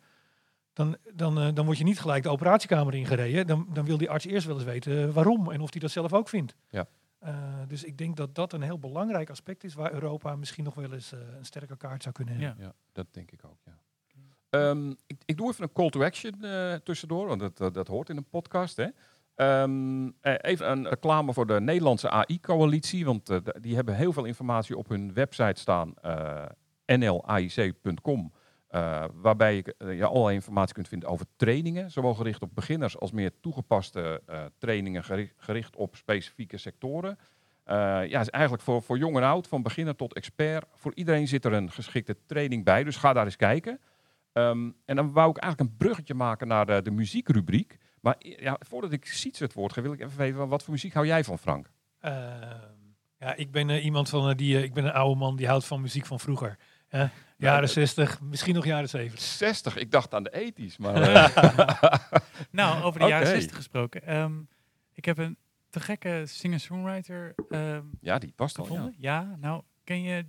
dan, 0.73 0.97
dan, 1.13 1.39
eh, 1.39 1.47
dan 1.53 1.65
word 1.65 1.77
je 1.77 1.83
niet 1.83 1.99
gelijk 1.99 2.23
de 2.23 2.29
operatiekamer 2.29 2.93
ingereden. 2.93 3.47
Dan, 3.47 3.67
dan 3.73 3.85
wil 3.85 3.97
die 3.97 4.09
arts 4.09 4.25
eerst 4.25 4.47
wel 4.47 4.55
eens 4.55 4.65
weten 4.65 5.07
eh, 5.07 5.13
waarom 5.13 5.51
en 5.51 5.61
of 5.61 5.71
hij 5.71 5.81
dat 5.81 5.91
zelf 5.91 6.13
ook 6.13 6.29
vindt. 6.29 6.55
Ja. 6.69 6.87
Eh, 7.19 7.33
dus 7.67 7.83
ik 7.83 7.97
denk 7.97 8.17
dat 8.17 8.35
dat 8.35 8.53
een 8.53 8.61
heel 8.61 8.79
belangrijk 8.79 9.29
aspect 9.29 9.63
is 9.63 9.73
waar 9.73 9.93
Europa 9.93 10.35
misschien 10.35 10.63
nog 10.63 10.75
wel 10.75 10.93
eens 10.93 11.11
eh, 11.11 11.19
een 11.37 11.45
sterke 11.45 11.77
kaart 11.77 12.01
zou 12.03 12.15
kunnen 12.15 12.35
hebben. 12.35 12.55
Ja. 12.57 12.65
Ja, 12.65 12.73
dat 12.91 13.07
denk 13.11 13.31
ik 13.31 13.45
ook, 13.45 13.57
ja. 13.65 13.77
Ehm, 14.49 14.89
ik, 14.89 15.21
ik 15.25 15.37
doe 15.37 15.49
even 15.49 15.63
een 15.63 15.71
call 15.71 15.89
to 15.89 16.03
action 16.03 16.43
eh, 16.43 16.73
tussendoor, 16.73 17.27
want 17.27 17.39
dat, 17.39 17.57
dat, 17.57 17.73
dat 17.73 17.87
hoort 17.87 18.09
in 18.09 18.17
een 18.17 18.29
podcast. 18.29 18.77
Hè. 18.77 18.87
Ehm, 19.35 20.09
eh, 20.21 20.33
even 20.41 20.71
een 20.71 20.87
reclame 20.87 21.33
voor 21.33 21.47
de 21.47 21.61
Nederlandse 21.61 22.09
AI-coalitie, 22.09 23.05
want 23.05 23.31
die 23.61 23.75
hebben 23.75 23.95
heel 23.95 24.13
veel 24.13 24.25
informatie 24.25 24.77
op 24.77 24.89
hun 24.89 25.13
website 25.13 25.59
staan, 25.59 25.93
eh 26.01 26.45
nlaic.com, 26.85 28.33
eh, 28.69 29.05
waarbij 29.13 29.55
je 29.55 29.75
ja, 29.95 30.05
allerlei 30.05 30.35
informatie 30.35 30.73
kunt 30.73 30.87
vinden 30.87 31.09
over 31.09 31.25
trainingen, 31.35 31.91
zowel 31.91 32.13
gericht 32.13 32.41
op 32.41 32.55
beginners 32.55 32.97
als 32.97 33.11
meer 33.11 33.31
toegepaste 33.41 34.21
eh, 34.25 34.45
trainingen 34.57 35.03
gericht, 35.37 35.75
op 35.75 35.95
specifieke 35.95 36.57
sectoren. 36.57 37.17
Ja, 37.65 38.19
is 38.19 38.29
eigenlijk 38.29 38.63
voor, 38.63 38.81
voor 38.81 38.97
jong 38.97 39.17
en 39.17 39.23
oud, 39.23 39.47
van 39.47 39.61
beginner 39.61 39.95
tot 39.95 40.13
expert. 40.13 40.65
Voor 40.73 40.91
iedereen 40.95 41.27
zit 41.27 41.45
er 41.45 41.53
een 41.53 41.71
geschikte 41.71 42.17
training 42.25 42.63
bij, 42.63 42.83
dus 42.83 42.95
ga 42.95 43.13
daar 43.13 43.25
eens 43.25 43.35
kijken. 43.35 43.79
Ehm, 44.33 44.69
en 44.85 44.95
dan 44.95 45.11
wou 45.11 45.29
ik 45.29 45.37
eigenlijk 45.37 45.71
een 45.71 45.77
bruggetje 45.77 46.13
maken 46.13 46.47
naar 46.47 46.83
de, 46.83 46.91
muziekrubriek. 46.91 47.77
Maar 48.01 48.15
ja, 48.19 48.57
voordat 48.59 48.91
ik 48.91 49.05
Siets 49.05 49.39
het 49.39 49.53
woord 49.53 49.73
geef, 49.73 49.83
wil 49.83 49.93
ik 49.93 50.01
even 50.01 50.17
weten, 50.17 50.47
wat 50.47 50.63
voor 50.63 50.73
muziek 50.73 50.93
hou 50.93 51.05
jij 51.05 51.23
van, 51.23 51.39
Frank? 51.39 51.69
Ehm, 51.99 52.15
ja, 53.19 53.35
ik 53.35 53.51
ben 53.51 53.69
iemand 53.69 54.09
van 54.09 54.37
die, 54.37 54.63
ik 54.63 54.73
ben 54.73 54.85
een 54.85 54.91
oude 54.91 55.19
man 55.19 55.35
die 55.35 55.47
houdt 55.47 55.65
van 55.65 55.81
muziek 55.81 56.05
van 56.05 56.19
vroeger. 56.19 56.57
hè. 56.87 57.07
Jaren 57.39 57.67
eh, 57.67 57.73
60, 57.73 58.21
misschien 58.21 58.53
nog 58.55 58.65
jaren 58.65 58.89
70. 58.89 59.21
60, 59.21 59.75
ik 59.75 59.91
dacht 59.91 60.13
aan 60.13 60.23
de 60.23 60.33
ethisch, 60.33 60.77
maar... 60.77 60.95
eh, 61.01 61.93
Nou, 62.51 62.83
over 62.83 62.99
de 62.99 63.07
jaren 63.07 63.27
Oké. 63.27 63.35
60 63.35 63.55
gesproken. 63.55 64.03
Ehm, 64.03 64.41
ik 64.93 65.05
heb 65.05 65.17
een 65.17 65.37
te 65.69 65.79
gekke 65.79 66.23
singer-songwriter 66.25 67.35
ehm, 67.49 67.85
ja, 68.01 68.17
die 68.17 68.31
past 68.35 68.57
al, 68.57 68.63
ja. 68.63 68.69
gevonden. 68.69 68.95
Ja. 68.99 69.35
nou, 69.39 69.63
ken 69.83 70.01
je... 70.01 70.25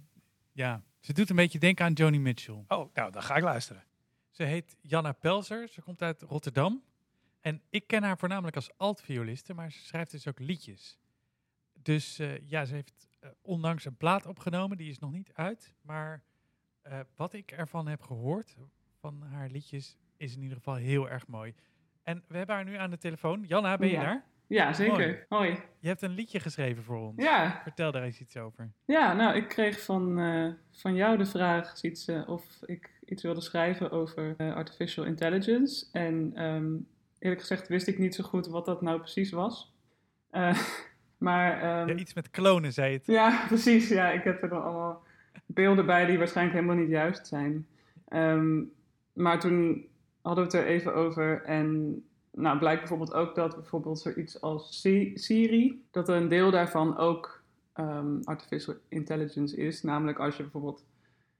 Ja, 0.53 0.83
ze 1.01 1.13
doet 1.13 1.31
een 1.31 1.37
beetje 1.37 1.59
denken 1.59 1.85
aan 1.85 1.93
Joni 1.93 2.19
Mitchell. 2.19 2.65
Oh, 2.69 2.95
nou, 2.95 3.13
dan 3.13 3.23
ga 3.23 3.37
ik 3.37 3.43
luisteren. 3.43 3.85
Ze 4.31 4.43
heet 4.43 4.77
Janna 4.81 5.13
Pelzer. 5.13 5.69
Ze 5.69 5.83
komt 5.83 6.03
uit 6.03 6.23
Rotterdam. 6.23 6.83
En 7.41 7.63
ik 7.71 7.87
ken 7.87 8.03
haar 8.03 8.19
voornamelijk 8.19 8.57
als 8.57 8.71
altvioliste, 8.77 9.55
maar 9.55 9.73
ze 9.73 9.79
schrijft 9.79 10.11
dus 10.11 10.29
ook 10.29 10.39
liedjes. 10.39 10.99
Dus 11.73 12.19
eh, 12.19 12.49
ja, 12.49 12.65
ze 12.65 12.75
heeft 12.75 13.09
eh, 13.21 13.31
onlangs 13.43 13.85
een 13.85 13.97
plaat 13.97 14.27
opgenomen. 14.27 14.77
Die 14.77 14.91
is 14.91 14.99
nog 14.99 15.13
niet 15.13 15.31
uit. 15.33 15.75
Maar 15.81 16.23
eh, 16.83 16.99
wat 17.17 17.33
ik 17.33 17.51
ervan 17.51 17.89
heb 17.89 18.03
gehoord, 18.03 18.57
van 19.01 19.23
haar 19.33 19.49
liedjes, 19.49 19.97
is 20.17 20.35
in 20.37 20.43
ieder 20.43 20.57
geval 20.57 20.75
heel 20.75 21.11
erg 21.11 21.27
mooi. 21.27 21.55
En 22.03 22.23
we 22.29 22.37
hebben 22.37 22.55
haar 22.55 22.65
nu 22.65 22.77
aan 22.77 22.91
de 22.91 22.99
telefoon. 22.99 23.45
Janna, 23.49 23.77
ben 23.77 23.89
je 23.89 23.95
Ja. 23.95 24.03
daar? 24.03 24.25
Ja, 24.47 24.73
zeker. 24.73 25.27
Mooi. 25.29 25.49
Hoi. 25.51 25.59
Je 25.79 25.89
hebt 25.89 26.03
een 26.03 26.11
liedje 26.11 26.41
geschreven 26.41 26.83
voor 26.83 26.99
ons. 26.99 27.23
Ja, 27.23 27.61
Vertel 27.63 27.93
daar 27.93 28.03
eens 28.03 28.21
iets 28.21 28.37
over. 28.37 28.73
ja, 28.85 29.13
nou, 29.13 29.37
ik 29.37 29.49
kreeg 29.49 29.85
van, 29.85 30.19
eh, 30.19 30.49
van 30.71 30.95
jou 30.95 31.17
de 31.17 31.27
vraag 31.27 31.83
iets, 31.83 32.07
eh, 32.09 32.29
of 32.29 32.45
ik 32.67 32.91
iets 33.05 33.23
wilde 33.23 33.41
schrijven 33.41 33.91
over 33.91 34.35
artificial 34.37 35.05
intelligence. 35.05 35.87
En 35.93 36.33
ehm, 36.35 36.73
eerlijk 37.19 37.41
gezegd 37.41 37.69
wist 37.69 37.87
ik 37.87 37.99
niet 37.99 38.15
zo 38.15 38.25
goed 38.25 38.47
wat 38.47 38.65
dat 38.67 38.83
nou 38.83 38.99
precies 38.99 39.31
was. 39.31 39.75
Maar 41.19 41.61
ehm, 41.63 41.89
Ja, 41.89 41.95
iets 41.95 42.15
met 42.15 42.31
klonen, 42.31 42.73
zei 42.73 42.93
het. 42.93 43.07
Ja, 43.07 43.45
precies. 43.49 43.89
Ja, 43.89 44.11
ik 44.11 44.25
heb 44.25 44.43
er 44.43 44.49
dan 44.49 44.63
allemaal 44.63 45.03
beelden 45.47 45.87
bij 45.87 46.07
die 46.07 46.19
waarschijnlijk 46.19 46.57
helemaal 46.59 46.81
niet 46.83 46.91
juist 46.91 47.27
zijn. 47.27 47.67
Ehm, 48.09 48.63
maar 49.13 49.41
toen 49.41 49.87
hadden 50.23 50.45
we 50.51 50.51
het 50.57 50.67
er 50.67 50.71
even 50.73 50.95
over. 50.95 51.43
En 51.43 52.03
nou, 52.33 52.59
blijkt 52.59 52.79
bijvoorbeeld 52.81 53.13
ook 53.15 53.35
dat 53.35 53.55
bijvoorbeeld 53.55 53.99
zoiets 54.01 54.41
als 54.41 54.81
Si- 54.81 55.13
Siri, 55.15 55.85
dat 55.91 56.09
een 56.09 56.29
deel 56.29 56.51
daarvan 56.51 56.97
ook 56.97 57.39
ehm, 57.73 58.21
artificial 58.25 58.75
intelligence 58.89 59.57
is. 59.57 59.83
Namelijk 59.83 60.19
als 60.19 60.37
je 60.37 60.43
bijvoorbeeld 60.43 60.85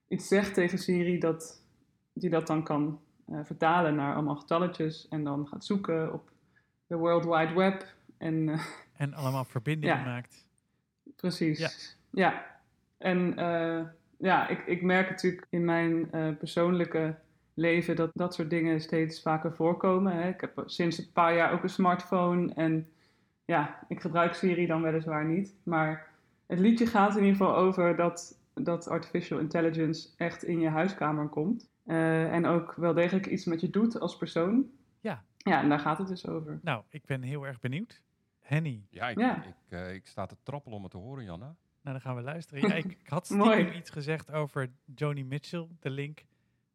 iets 0.07 0.27
zegt 0.27 0.53
tegen 0.53 0.77
Siri, 0.77 1.19
dat 1.19 1.63
die 2.13 2.29
dat 2.29 2.47
dan 2.47 2.63
kan 2.63 2.99
eh, 3.25 3.39
vertalen 3.43 3.95
naar 3.95 4.13
allemaal 4.13 4.35
getalletjes. 4.35 5.07
En 5.09 5.23
dan 5.23 5.47
gaat 5.47 5.65
zoeken 5.65 6.13
op 6.13 6.31
de 6.87 6.95
World 6.95 7.25
Wide 7.25 7.53
Web. 7.53 7.85
En 8.17 8.49
eh, 8.49 8.59
En 8.97 9.13
allemaal 9.13 9.45
verbindingen 9.45 9.97
Ja. 9.97 10.03
maakt. 10.03 10.45
Precies. 11.15 11.59
Ja. 11.59 11.69
Ja. 12.11 12.45
En 13.01 13.37
eh, 13.37 13.81
ja, 14.17 14.47
ik, 14.47 14.65
ik 14.65 14.81
merk 14.81 15.09
natuurlijk 15.09 15.47
in 15.49 15.65
mijn 15.65 16.11
eh, 16.11 16.27
persoonlijke 16.37 17.15
leven 17.53 17.95
dat 17.95 18.11
dat 18.13 18.33
soort 18.33 18.49
dingen 18.49 18.81
steeds 18.81 19.21
vaker 19.21 19.53
voorkomen. 19.53 20.13
Hè. 20.13 20.29
Ik 20.29 20.41
heb 20.41 20.63
sinds 20.65 20.97
een 20.97 21.11
paar 21.13 21.35
jaar 21.35 21.51
ook 21.51 21.63
een 21.63 21.69
smartphone 21.69 22.53
en 22.53 22.87
ja, 23.45 23.85
ik 23.87 24.01
gebruik 24.01 24.33
Siri 24.33 24.65
dan 24.65 24.81
weliswaar 24.81 25.25
niet. 25.25 25.55
Maar 25.63 26.07
het 26.45 26.59
liedje 26.59 26.85
gaat 26.85 27.15
in 27.15 27.23
ieder 27.23 27.37
geval 27.37 27.55
over 27.55 27.95
dat, 27.95 28.39
dat 28.53 28.87
artificial 28.87 29.39
intelligence 29.39 30.09
echt 30.17 30.43
in 30.43 30.59
je 30.59 30.69
huiskamer 30.69 31.27
komt. 31.27 31.69
Eh, 31.85 32.33
en 32.33 32.45
ook 32.45 32.73
wel 32.75 32.93
degelijk 32.93 33.25
iets 33.25 33.45
met 33.45 33.61
je 33.61 33.69
doet 33.69 33.99
als 33.99 34.17
persoon. 34.17 34.69
Ja. 34.99 35.23
Ja, 35.37 35.61
en 35.61 35.69
daar 35.69 35.79
gaat 35.79 35.97
het 35.97 36.07
dus 36.07 36.27
over. 36.27 36.59
Nou, 36.61 36.83
ik 36.89 37.05
ben 37.05 37.21
heel 37.21 37.45
erg 37.45 37.59
benieuwd. 37.59 38.01
Henny, 38.39 38.85
Ja, 38.89 39.09
ik, 39.09 39.17
Ja. 39.17 39.43
Ik, 39.43 39.93
ik 39.95 40.07
sta 40.07 40.25
te 40.25 40.35
trappelen 40.43 40.77
om 40.77 40.83
het 40.83 40.91
te 40.91 40.97
horen, 40.97 41.23
Janna. 41.23 41.55
Nou 41.81 41.95
dan 41.97 42.01
gaan 42.01 42.15
we 42.15 42.21
luisteren. 42.21 42.67
Ja, 42.69 42.73
ik, 42.75 42.85
ik 42.85 43.07
had 43.07 43.25
stiekem 43.31 43.71
iets 43.73 43.89
gezegd 43.89 44.31
over 44.31 44.69
Joni 44.95 45.23
Mitchell, 45.23 45.67
de 45.79 45.89
link. 45.89 46.23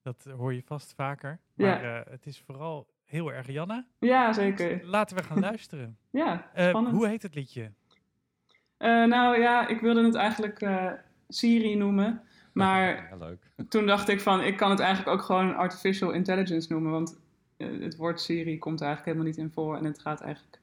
Dat 0.03 0.25
hoor 0.37 0.55
je 0.55 0.63
vast 0.63 0.93
vaker. 0.95 1.39
Ja. 1.55 1.67
Maar 1.67 1.85
eh, 2.01 2.13
het 2.13 2.27
is 2.27 2.41
vooral 2.47 2.87
heel 3.05 3.33
erg 3.33 3.47
Janna. 3.47 3.87
Ja, 3.99 4.33
zeker. 4.33 4.85
Laten 4.87 5.17
we 5.17 5.23
gaan 5.23 5.41
luisteren. 5.41 5.99
Ja, 6.11 6.51
Eh, 6.55 6.69
spannend. 6.69 6.95
hoe 6.97 7.07
heet 7.07 7.23
het 7.23 7.35
liedje? 7.35 7.73
Eh, 8.77 9.05
nou 9.05 9.41
ja, 9.41 9.67
ik 9.69 9.81
wilde 9.81 10.05
het 10.05 10.15
eigenlijk 10.15 10.61
eh, 10.61 10.93
Siri 11.29 11.75
noemen. 11.77 12.21
Maar 12.53 13.09
Ja, 13.11 13.17
leuk. 13.17 13.51
toen 13.69 13.87
dacht 13.87 14.09
ik 14.09 14.21
van, 14.21 14.41
ik 14.43 14.57
kan 14.57 14.71
het 14.71 14.81
eigenlijk 14.81 15.17
ook 15.19 15.23
gewoon 15.25 15.55
artificial 15.57 16.11
intelligence 16.11 16.73
noemen. 16.73 16.93
Want 16.93 17.19
eh, 17.57 17.81
het 17.81 17.97
woord 17.97 18.21
Siri 18.21 18.59
komt 18.59 18.81
er 18.81 18.87
eigenlijk 18.87 19.17
helemaal 19.17 19.37
niet 19.37 19.47
in 19.47 19.53
voor. 19.55 19.77
En 19.77 19.85
het 19.85 19.99
gaat 20.01 20.21
eigenlijk 20.21 20.61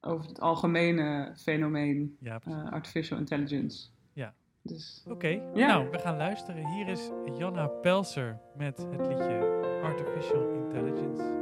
over 0.00 0.28
het 0.28 0.40
algemene 0.40 1.32
fenomeen 1.36 2.16
Ja, 2.20 2.40
eh, 2.44 2.72
artificial 2.72 3.18
intelligence. 3.18 3.88
Ja. 4.12 4.34
Dus 4.62 5.04
Oké, 5.08 5.28
Ja. 5.54 5.66
nou, 5.66 5.90
we 5.90 5.98
gaan 5.98 6.16
luisteren. 6.16 6.66
Hier 6.66 6.88
is 6.88 7.10
Janna 7.38 7.66
Pelser 7.66 8.38
met 8.56 8.78
het 8.90 9.06
liedje 9.06 9.58
Artificial 9.82 10.50
Intelligence. 10.52 11.39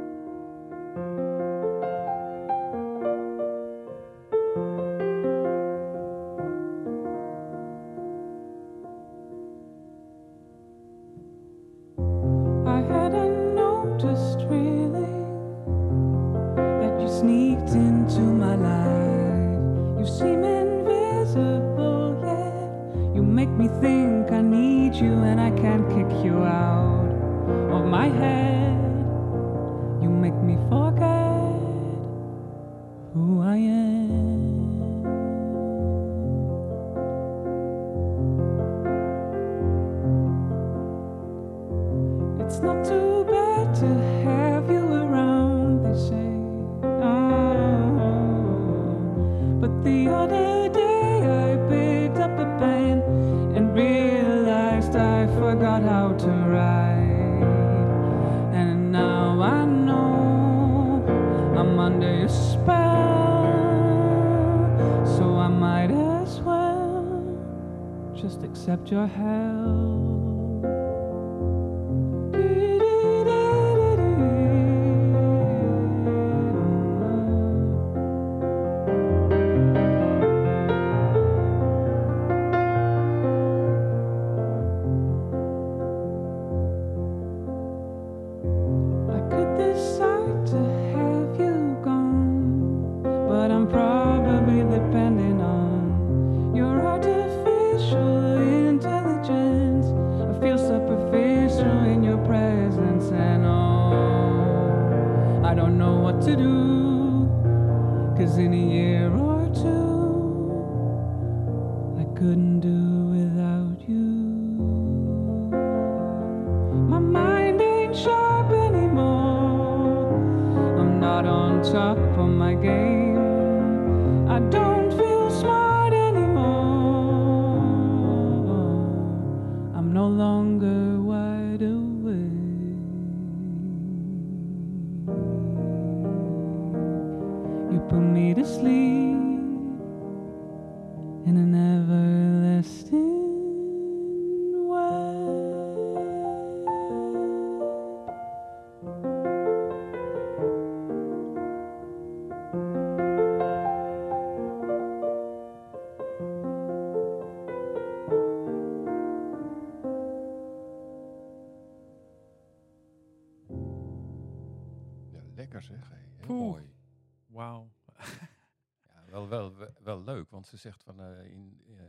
Zegt 170.59 170.83
van 170.83 170.99
eh, 171.01 171.31
in, 171.31 171.61
eh, 171.67 171.83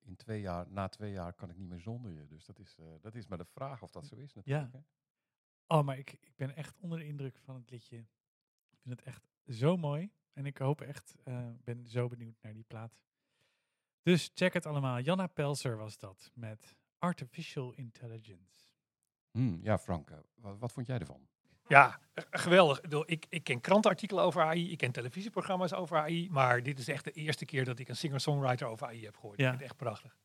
in 0.00 0.16
twee 0.16 0.40
jaar, 0.40 0.70
na 0.70 0.88
twee 0.88 1.12
jaar 1.12 1.32
kan 1.32 1.50
ik 1.50 1.56
niet 1.56 1.68
meer 1.68 1.80
zonder 1.80 2.12
je. 2.12 2.26
Dus 2.26 2.44
dat 2.44 2.58
is, 2.58 2.76
eh, 2.78 2.86
dat 3.00 3.14
is 3.14 3.26
maar 3.26 3.38
de 3.38 3.44
vraag 3.44 3.82
of 3.82 3.90
dat 3.90 4.06
zo 4.06 4.16
is 4.16 4.34
natuurlijk. 4.34 4.72
hè. 4.72 4.78
Oh, 5.66 5.84
maar 5.84 5.98
ik, 5.98 6.12
ik 6.12 6.36
ben 6.36 6.56
echt 6.56 6.78
onder 6.78 6.98
de 6.98 7.06
indruk 7.06 7.38
van 7.38 7.54
het 7.54 7.70
liedje. 7.70 7.96
Ik 8.70 8.78
vind 8.80 8.98
het 8.98 9.02
echt 9.02 9.28
zo 9.46 9.76
mooi. 9.76 10.10
En 10.32 10.46
ik 10.46 10.58
hoop 10.58 10.80
echt, 10.80 11.16
ben 11.64 11.86
zo 11.86 12.08
benieuwd 12.08 12.42
naar 12.42 12.52
die 12.52 12.64
plaat. 12.64 12.98
Dus 14.02 14.30
check 14.34 14.52
het 14.52 14.66
allemaal. 14.66 15.00
Janna 15.00 15.26
Pelser 15.26 15.76
was 15.76 15.98
dat 15.98 16.30
met 16.34 16.76
Artificial 16.98 17.72
Intelligence. 17.72 18.72
Hmm, 19.30 19.58
ja, 19.62 19.78
Frank, 19.78 20.10
wat, 20.34 20.58
wat 20.58 20.72
vond 20.72 20.86
jij 20.86 20.98
ervan? 20.98 21.28
Ja, 21.68 21.98
eh, 22.14 22.24
geweldig. 22.30 22.80
Ik 22.80 23.02
Ik, 23.06 23.26
ik 23.28 23.44
ken 23.44 23.60
krantenartikelen 23.60 24.24
over 24.24 24.42
AI, 24.42 24.70
ik 24.70 24.78
ken 24.78 24.92
televisieprogramma's 24.92 25.72
over 25.72 25.96
AI, 25.96 26.28
maar 26.30 26.62
dit 26.62 26.78
is 26.78 26.88
echt 26.88 27.04
de 27.04 27.10
eerste 27.10 27.44
keer 27.44 27.64
dat 27.64 27.78
ik 27.78 27.88
een 27.88 27.96
singer-songwriter 27.96 28.66
over 28.66 28.86
AI 28.86 29.04
heb 29.04 29.16
gehoord. 29.16 29.38
Ja. 29.38 29.44
Ik 29.44 29.50
vind 29.50 29.60
het 29.60 29.70
echt 29.70 29.80
prachtig. 29.80 30.16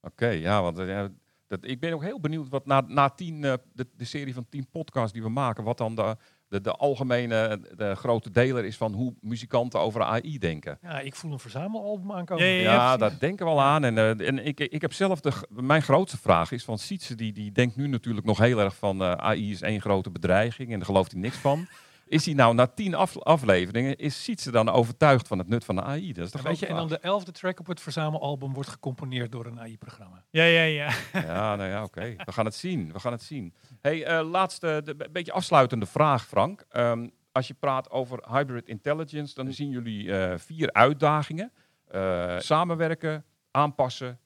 Oké, 0.00 0.26
ja, 0.28 0.62
want 0.62 0.78
eh, 0.78 0.88
ja, 0.88 1.08
dat, 1.46 1.58
ik 1.64 1.80
ben 1.80 1.92
ook 1.92 2.02
heel 2.02 2.20
benieuwd 2.20 2.48
wat 2.48 2.66
na, 2.66 2.80
na 2.80 3.08
tien, 3.08 3.44
eh, 3.44 3.54
de, 3.72 3.88
de 3.96 4.04
serie 4.04 4.34
van 4.34 4.48
tien 4.48 4.68
podcasts 4.70 5.12
die 5.12 5.22
we 5.22 5.28
maken, 5.28 5.64
wat 5.64 5.78
dan 5.78 5.94
de, 5.94 6.16
de, 6.52 6.60
de 6.60 6.72
algemene, 6.72 7.60
de 7.76 7.94
grote 7.94 8.30
deler 8.30 8.64
is 8.64 8.76
van 8.76 8.92
hoe 8.92 9.14
muzikanten 9.20 9.80
over 9.80 10.02
AI 10.02 10.38
denken. 10.38 10.78
Ja, 10.82 11.00
ik 11.00 11.14
voel 11.14 11.32
een 11.32 11.38
verzamelalbum 11.38 12.12
aankomen. 12.12 12.44
Ja, 12.44 12.72
ja, 12.72 12.96
daar 12.96 13.18
denken 13.18 13.46
we 13.46 13.52
al 13.52 13.60
aan. 13.60 13.84
En, 13.84 13.98
eh, 13.98 14.28
en 14.28 14.46
ik, 14.46 14.60
ik 14.60 14.80
heb 14.80 14.92
zelf 14.92 15.20
de, 15.20 15.32
mijn 15.48 15.82
grootste 15.82 16.18
vraag 16.18 16.52
is 16.52 16.64
van 16.64 16.78
Sietse, 16.78 17.14
die, 17.14 17.32
die 17.32 17.52
denkt 17.52 17.76
nu 17.76 17.86
natuurlijk 17.86 18.26
nog 18.26 18.38
heel 18.38 18.58
erg 18.58 18.76
van 18.76 19.02
eh, 19.02 19.12
AI 19.12 19.50
is 19.50 19.62
één 19.62 19.80
grote 19.80 20.10
bedreiging 20.10 20.70
en 20.70 20.76
daar 20.76 20.86
gelooft 20.86 21.12
hij 21.12 21.20
niks 21.20 21.36
van. 21.36 21.66
Is 22.12 22.24
hij 22.24 22.34
nou 22.34 22.54
na 22.54 22.66
tien 22.66 22.94
af- 22.94 23.18
afleveringen, 23.18 23.96
is 23.96 24.22
Sietse 24.22 24.50
dan 24.50 24.68
overtuigd 24.68 25.28
van 25.28 25.38
het 25.38 25.48
nut 25.48 25.64
van 25.64 25.74
de 25.74 25.82
AI? 25.82 26.12
Dat 26.12 26.24
is 26.24 26.30
de 26.30 26.38
Ja, 26.38 26.44
weet 26.44 26.58
je, 26.58 26.66
en 26.66 26.76
dan 26.76 26.88
de 26.88 26.98
elfde 26.98 27.32
track 27.32 27.60
op 27.60 27.66
het 27.66 27.80
verzamelalbum 27.80 28.52
wordt 28.52 28.68
gecomponeerd 28.68 29.32
door 29.32 29.46
een 29.46 29.60
AI-programma. 29.60 30.24
Ja, 30.30 30.44
ja, 30.44 30.62
ja. 30.62 30.92
Ja, 31.12 31.56
nou 31.56 31.68
ja, 31.70 31.82
oké. 31.82 32.14
We 32.24 32.32
gaan 32.32 32.44
het 32.44 32.54
zien. 32.54 32.92
We 32.92 33.00
gaan 33.00 33.12
het 33.12 33.22
zien. 33.22 33.54
Hey, 33.80 34.04
eh, 34.04 34.30
laatste, 34.30 34.82
een 34.84 35.12
beetje 35.12 35.32
afsluitende 35.32 35.86
vraag, 35.86 36.26
Frank. 36.26 36.64
Ehm, 36.68 37.08
als 37.32 37.46
je 37.46 37.54
praat 37.54 37.90
over 37.90 38.24
hybrid 38.30 38.68
intelligence, 38.68 39.34
dan 39.34 39.52
zien 39.52 39.70
jullie 39.70 40.16
eh, 40.18 40.38
vier 40.38 40.72
uitdagingen: 40.72 41.52
Eh, 41.86 42.38
samenwerken, 42.38 43.24
aanpassen, 43.50 44.18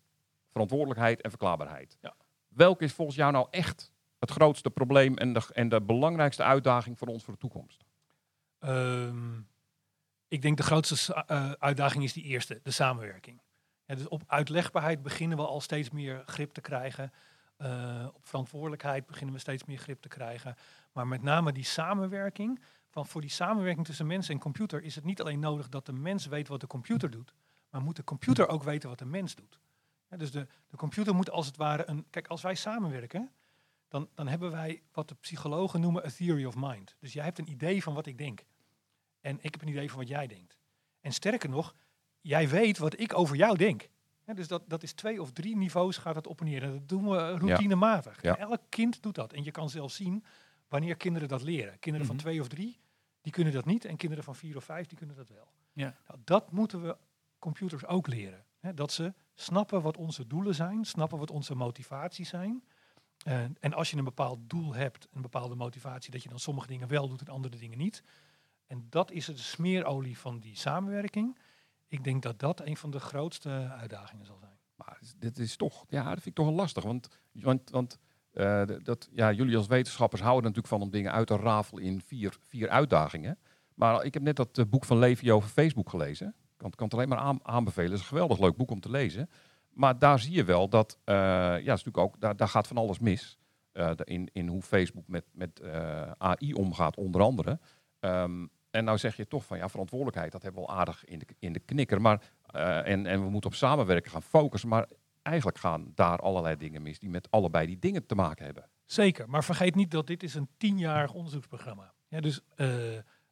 verantwoordelijkheid 0.53 1.21
en 1.21 1.31
verklaarbaarheid. 1.31 1.99
Ja. 2.01 2.15
Welke 2.49 2.85
is 2.85 2.93
volgens 2.93 3.17
jou 3.17 3.33
nou 3.33 3.47
echt 3.51 3.93
het 4.19 4.31
grootste 4.31 4.71
probleem 4.71 5.17
en 5.17 5.33
de, 5.33 5.43
en 5.53 5.69
de 5.69 5.83
belangrijkste 5.83 6.43
uitdaging 6.43 6.99
voor 6.99 7.09
ons 7.09 7.25
voor 7.25 7.33
de 7.33 7.41
toekomst? 7.41 7.85
Ehm, 8.59 9.41
ik 10.29 10.43
denk 10.43 10.57
de 10.57 10.63
grootste 10.63 11.15
eh, 11.15 11.51
uitdaging 11.51 12.05
is 12.05 12.13
die 12.13 12.25
eerste, 12.25 12.61
de 12.63 12.71
samenwerking. 12.71 13.41
Dus 13.87 14.09
op 14.09 14.23
uitlegbaarheid 14.27 15.03
beginnen 15.03 15.39
we 15.39 15.47
al 15.47 15.61
steeds 15.61 15.91
meer 15.91 16.23
grip 16.27 16.53
te 16.53 16.61
krijgen. 16.61 17.13
Eh, 17.57 18.07
op 18.13 18.27
verantwoordelijkheid 18.27 19.07
beginnen 19.07 19.35
we 19.35 19.41
steeds 19.41 19.65
meer 19.65 19.79
grip 19.79 20.01
te 20.01 20.09
krijgen. 20.09 20.57
Maar 20.93 21.07
met 21.07 21.23
name 21.23 21.53
die 21.53 21.65
samenwerking. 21.65 22.61
Van 22.89 23.07
voor 23.07 23.21
die 23.21 23.31
samenwerking 23.31 23.87
tussen 23.87 24.07
mens 24.07 24.29
en 24.29 24.39
computer 24.39 24.83
is 24.83 24.95
het 24.95 25.05
niet 25.05 25.21
alleen 25.21 25.39
nodig 25.39 25.69
dat 25.69 25.87
de 25.87 25.93
mens 25.93 26.27
weet 26.27 26.49
wat 26.49 26.61
de 26.61 26.67
computer 26.67 27.11
doet. 27.11 27.33
Maar 27.71 27.81
moet 27.81 27.97
de 27.97 28.05
computer 28.05 28.49
ook 28.49 28.63
weten 28.63 28.89
wat 28.89 28.99
de 28.99 29.05
mens 29.05 29.35
doet. 29.35 29.59
Dus 30.09 30.31
de, 30.31 30.47
de 30.69 30.77
computer 30.77 31.15
moet 31.15 31.31
als 31.31 31.47
het 31.47 31.57
ware 31.57 31.89
een. 31.89 32.07
Kijk, 32.11 32.27
als 32.27 32.43
wij 32.43 32.55
samenwerken, 32.55 33.31
dan, 33.89 34.09
dan 34.15 34.29
hebben 34.29 34.51
wij 34.51 34.83
wat 34.93 35.09
de 35.09 35.15
psychologen 35.15 35.81
noemen 35.81 36.05
a 36.05 36.11
theory 36.11 36.45
of 36.45 36.55
mind. 36.57 36.97
Dus 37.01 37.13
jij 37.13 37.25
hebt 37.25 37.39
een 37.39 37.51
idee 37.51 37.83
van 37.83 37.95
wat 37.95 38.07
ik 38.07 38.19
denk. 38.19 38.45
En 39.21 39.37
ik 39.41 39.53
heb 39.53 39.63
een 39.63 39.69
idee 39.69 39.89
van 39.91 39.99
wat 39.99 40.09
jij 40.09 40.27
denkt. 40.27 40.59
En 41.01 41.13
sterker 41.13 41.49
nog, 41.49 41.75
jij 42.21 42.49
weet 42.49 42.79
wat 42.79 43.01
ik 43.01 43.19
over 43.19 43.37
jou 43.37 43.57
denk. 43.57 43.89
Dus 44.35 44.49
dat, 44.49 44.63
dat 44.69 44.83
is 44.83 44.93
twee 44.93 45.21
of 45.23 45.33
drie 45.33 45.57
niveaus 45.57 45.97
gaat 45.97 46.15
het 46.15 46.27
op 46.27 46.41
en 46.41 46.47
neer. 46.47 46.63
En 46.63 46.73
dat 46.73 46.89
doen 46.89 47.09
we 47.09 47.17
routinematig. 47.39 48.23
Ja. 48.23 48.37
Elk 48.37 48.61
kind 48.69 49.03
doet 49.03 49.15
dat. 49.15 49.33
En 49.33 49.45
je 49.45 49.51
kan 49.51 49.71
zelfs 49.71 49.95
zien 49.95 50.25
wanneer 50.69 50.97
kinderen 50.97 51.29
dat 51.29 51.43
leren. 51.43 51.79
Kinderen 51.79 52.07
Mhm. 52.07 52.17
van 52.17 52.17
twee 52.17 52.41
of 52.41 52.49
drie, 52.49 52.81
die 53.21 53.33
kunnen 53.33 53.53
dat 53.53 53.65
niet. 53.65 53.85
En 53.85 53.97
kinderen 53.97 54.25
van 54.25 54.37
vier 54.37 54.57
of 54.57 54.65
vijf, 54.65 54.87
die 54.87 54.99
kunnen 54.99 55.17
dat 55.17 55.29
wel. 55.29 55.49
Ja. 55.73 55.97
Nou, 56.09 56.21
dat 56.25 56.53
moeten 56.53 56.83
we 56.83 56.97
computers 57.39 57.87
ook 57.87 58.07
leren. 58.07 58.45
Dat 58.75 58.93
ze 58.93 59.15
snappen 59.35 59.83
wat 59.83 59.97
onze 59.97 60.27
doelen 60.27 60.55
zijn, 60.55 60.85
snappen 60.85 61.19
wat 61.19 61.31
onze 61.31 61.55
motivaties 61.55 62.29
zijn. 62.29 62.65
Eh, 63.27 63.41
en 63.61 63.75
als 63.75 63.91
je 63.91 63.97
een 63.97 64.05
bepaald 64.05 64.39
doel 64.51 64.75
hebt, 64.75 65.09
een 65.13 65.23
bepaalde 65.23 65.55
motivatie, 65.55 66.11
dat 66.11 66.23
je 66.23 66.29
dan 66.29 66.39
sommige 66.39 66.67
dingen 66.67 66.89
wel 66.89 67.09
doet 67.09 67.21
en 67.21 67.29
andere 67.29 67.57
dingen 67.57 67.79
niet. 67.79 68.03
En 68.67 68.87
dat 68.91 69.11
is 69.11 69.27
het 69.27 69.39
smeerolie 69.39 70.19
van 70.19 70.39
die 70.41 70.57
samenwerking. 70.57 71.39
Ik 71.89 72.05
denk 72.05 72.23
dat 72.23 72.39
dat 72.39 72.61
een 72.61 72.77
van 72.77 72.91
de 72.91 73.01
grootste 73.01 73.51
uitdagingen 73.79 74.27
zal 74.27 74.39
zijn. 74.39 74.59
Maar 74.75 75.01
dit 75.19 75.39
is 75.39 75.57
toch, 75.57 75.85
ja, 75.89 76.03
dat 76.03 76.13
vind 76.13 76.27
ik 76.27 76.35
toch 76.35 76.47
wel 76.47 76.55
lastig. 76.55 76.85
Want, 76.85 77.09
want, 77.33 77.71
want 77.71 77.99
eh, 78.31 78.63
dat, 78.83 79.09
ja, 79.13 79.33
jullie 79.33 79.57
als 79.57 79.67
wetenschappers 79.67 80.23
houden 80.23 80.43
natuurlijk 80.43 80.75
van 80.75 80.83
om 80.83 80.91
dingen 80.91 81.13
uit 81.13 81.27
te 81.27 81.37
rafelen 81.37 81.83
in 81.83 82.01
vier, 82.01 82.37
vier 82.47 82.69
uitdagingen. 82.69 83.39
Maar 83.75 84.05
ik 84.05 84.15
heb 84.15 84.23
net 84.23 84.37
dat 84.37 84.59
eh, 84.59 84.65
boek 84.69 84.85
van 84.85 84.99
Levi 84.99 85.33
over 85.33 85.49
Facebook 85.49 85.91
gelezen. 85.91 86.29
Ik 86.29 86.57
kan, 86.57 86.71
kan 86.71 86.87
het 86.87 86.95
alleen 86.95 87.09
maar 87.09 87.19
aan, 87.19 87.39
aanbevelen. 87.43 87.91
Het 87.91 87.99
is 87.99 88.05
een 88.05 88.13
geweldig 88.13 88.39
leuk 88.39 88.57
boek 88.57 88.71
om 88.71 88.81
te 88.81 88.91
lezen. 88.91 89.31
Maar 89.77 89.99
daar 89.99 90.19
zie 90.19 90.33
je 90.33 90.45
wel 90.45 90.69
dat, 90.69 90.99
eh, 91.05 91.15
ja, 91.15 91.57
is 91.59 91.65
natuurlijk 91.67 91.99
ook, 91.99 92.21
daar, 92.21 92.37
daar 92.37 92.49
gaat 92.49 92.67
van 92.67 92.77
alles 92.77 92.99
mis. 92.99 93.39
de- 93.73 94.05
in, 94.05 94.29
in 94.33 94.49
hoe 94.49 94.63
Facebook 94.63 95.09
met, 95.09 95.25
met 95.33 95.61
eh, 95.61 96.11
AI 96.19 96.53
omgaat, 96.55 96.97
onder 96.97 97.23
andere. 97.23 97.59
Ehm, 98.01 98.47
en 98.71 98.85
nou 98.85 98.99
zeg 98.99 99.17
je 99.17 99.27
toch 99.27 99.45
van 99.45 99.59
ja, 99.59 99.69
verantwoordelijkheid, 99.69 100.33
dat 100.33 100.43
hebben 100.43 100.63
we 100.63 100.69
al 100.69 100.77
aardig 100.77 101.05
in 101.05 101.19
de, 101.19 101.27
in 101.39 101.53
de 101.53 101.59
knikker. 101.59 102.01
Maar, 102.01 102.21
en, 102.85 103.07
en 103.07 103.23
we 103.23 103.31
moeten 103.31 103.51
op 103.51 103.57
samenwerken 103.57 104.11
gaan 104.11 104.23
focussen. 104.23 104.69
Maar 104.69 104.89
eigenlijk 105.23 105.59
gaan 105.59 105.93
daar 105.95 106.19
allerlei 106.19 106.57
dingen 106.57 106.83
mis 106.83 106.99
die 106.99 107.11
met 107.11 107.31
allebei 107.31 107.67
die 107.67 107.79
dingen 107.79 108.07
te 108.07 108.15
maken 108.15 108.45
hebben. 108.45 108.69
Zeker, 108.85 109.29
maar 109.29 109.45
vergeet 109.45 109.75
niet 109.75 109.91
dat 109.91 110.07
dit 110.07 110.23
is 110.23 110.35
een 110.35 110.49
tienjarig 110.57 111.13
onderzoeksprogramma. 111.13 111.93
Ja, 112.09 112.21
dus 112.21 112.41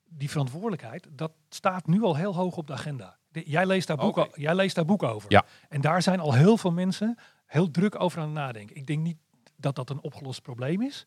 die 0.09 0.30
verantwoordelijkheid, 0.30 1.09
dat 1.11 1.32
staat 1.49 1.86
nu 1.86 2.03
al 2.03 2.16
heel 2.16 2.34
hoog 2.34 2.57
op 2.57 2.66
de 2.66 2.72
agenda. 2.72 3.18
De- 3.35 3.51
jij, 3.51 3.66
leest 3.66 3.87
daar 3.87 3.99
Oké. 3.99 4.28
jij 4.35 4.55
leest 4.55 4.74
daar 4.74 4.85
boeken 4.85 5.09
over. 5.09 5.30
Ja. 5.32 5.45
En 5.68 5.80
daar 5.80 6.03
zijn 6.03 6.20
al 6.20 6.32
heel 6.32 6.57
veel 6.57 6.72
mensen 6.72 7.18
heel 7.47 7.70
druk 7.70 8.01
over 8.01 8.18
aan 8.20 8.24
het 8.24 8.35
nadenken. 8.35 8.76
Ik 8.76 8.87
denk 8.87 9.03
niet 9.03 9.18
dat 9.57 9.74
dat 9.74 9.91
een 9.91 10.01
opgelost 10.01 10.43
probleem 10.43 10.82
is, 10.82 11.07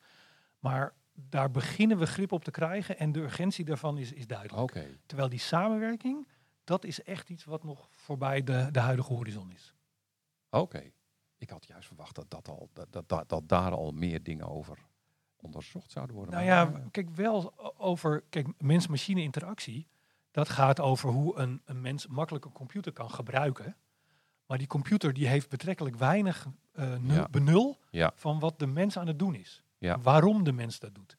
maar 0.60 0.94
daar 1.14 1.52
beginnen 1.52 1.98
we 1.98 2.06
grip 2.06 2.32
op 2.32 2.44
te 2.44 2.52
krijgen 2.52 2.98
en 3.00 3.12
de 3.12 3.20
urgentie 3.20 3.66
daarvan 3.66 3.98
is, 3.98 4.14
is 4.14 4.28
duidelijk. 4.28 4.60
Terwijl 5.06 5.30
die 5.30 5.40
samenwerking, 5.40 6.28
dat 6.64 6.84
is 6.84 7.04
echt 7.04 7.30
iets 7.30 7.44
wat 7.46 7.64
nog 7.64 7.88
voorbij 7.92 8.44
de, 8.44 8.68
de 8.72 8.80
huidige 8.80 9.14
horizon 9.14 9.52
is. 9.52 9.74
Oké. 10.50 10.92
Ik 11.38 11.50
had 11.50 11.66
juist 11.68 11.88
verwacht 11.88 12.16
dat, 12.16 12.30
dat, 12.30 12.48
al, 12.48 12.70
dat, 12.74 13.10
dat, 13.10 13.30
dat, 13.30 13.50
daar 13.50 13.72
al 13.72 13.92
meer 13.92 14.24
dingen 14.24 14.48
over 14.48 14.78
onderzocht 15.36 15.92
zouden 15.92 16.16
worden. 16.16 16.34
Nou 16.34 16.46
ja, 16.46 16.82
kijk 16.92 17.10
wel 17.10 17.54
over 17.78 18.24
kijk, 18.30 18.48
mens-machine 18.58 19.22
interactie. 19.22 19.88
Dat 20.38 20.50
gaat 20.50 20.80
over 20.80 21.10
hoe 21.10 21.38
een, 21.38 21.62
een 21.66 21.82
mens 21.82 22.08
makkelijk 22.08 22.46
een 22.46 22.52
computer 22.52 22.92
kan 22.94 23.12
gebruiken. 23.12 23.76
Maar 24.46 24.58
die 24.58 24.68
computer 24.68 25.14
die 25.14 25.28
heeft 25.28 25.50
betrekkelijk 25.50 25.96
weinig 25.96 26.48
eh, 26.72 26.96
nu- 26.98 27.14
Ja. 27.14 27.28
benul 27.32 27.80
Ja. 27.90 28.12
van 28.16 28.40
wat 28.40 28.60
de 28.60 28.68
mens 28.68 28.98
aan 28.98 29.08
het 29.08 29.20
doen 29.20 29.36
is. 29.36 29.64
Ja. 29.78 30.00
Waarom 30.00 30.44
de 30.44 30.52
mens 30.52 30.80
dat 30.80 30.96
doet. 30.96 31.18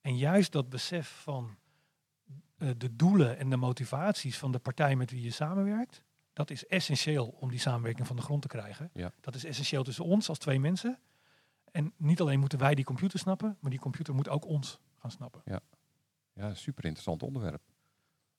En 0.00 0.16
juist 0.16 0.52
dat 0.52 0.68
besef 0.68 1.08
van 1.22 1.56
eh, 2.58 2.68
de 2.76 2.96
doelen 2.96 3.38
en 3.38 3.50
de 3.50 3.56
motivaties 3.56 4.38
van 4.38 4.52
de 4.52 4.58
partij 4.58 4.96
met 4.96 5.10
wie 5.10 5.22
je 5.22 5.30
samenwerkt. 5.30 6.02
Dat 6.32 6.50
is 6.50 6.66
essentieel 6.66 7.26
om 7.26 7.50
die 7.50 7.58
samenwerking 7.60 8.06
van 8.06 8.16
de 8.16 8.22
grond 8.22 8.42
te 8.42 8.48
krijgen. 8.48 8.90
Ja. 8.94 9.12
Dat 9.20 9.34
is 9.34 9.44
essentieel 9.44 9.82
tussen 9.82 10.04
ons 10.04 10.28
als 10.28 10.38
twee 10.38 10.60
mensen. 10.60 10.98
En 11.70 11.92
niet 11.96 12.20
alleen 12.20 12.40
moeten 12.40 12.58
wij 12.58 12.74
die 12.74 12.84
computer 12.84 13.18
snappen, 13.18 13.56
maar 13.60 13.70
die 13.70 13.80
computer 13.80 14.14
moet 14.14 14.28
ook 14.28 14.44
ons 14.44 14.78
gaan 14.98 15.10
snappen. 15.10 15.42
Ja, 16.34 16.54
super 16.54 16.84
interessant 16.84 17.22
onderwerp. 17.22 17.62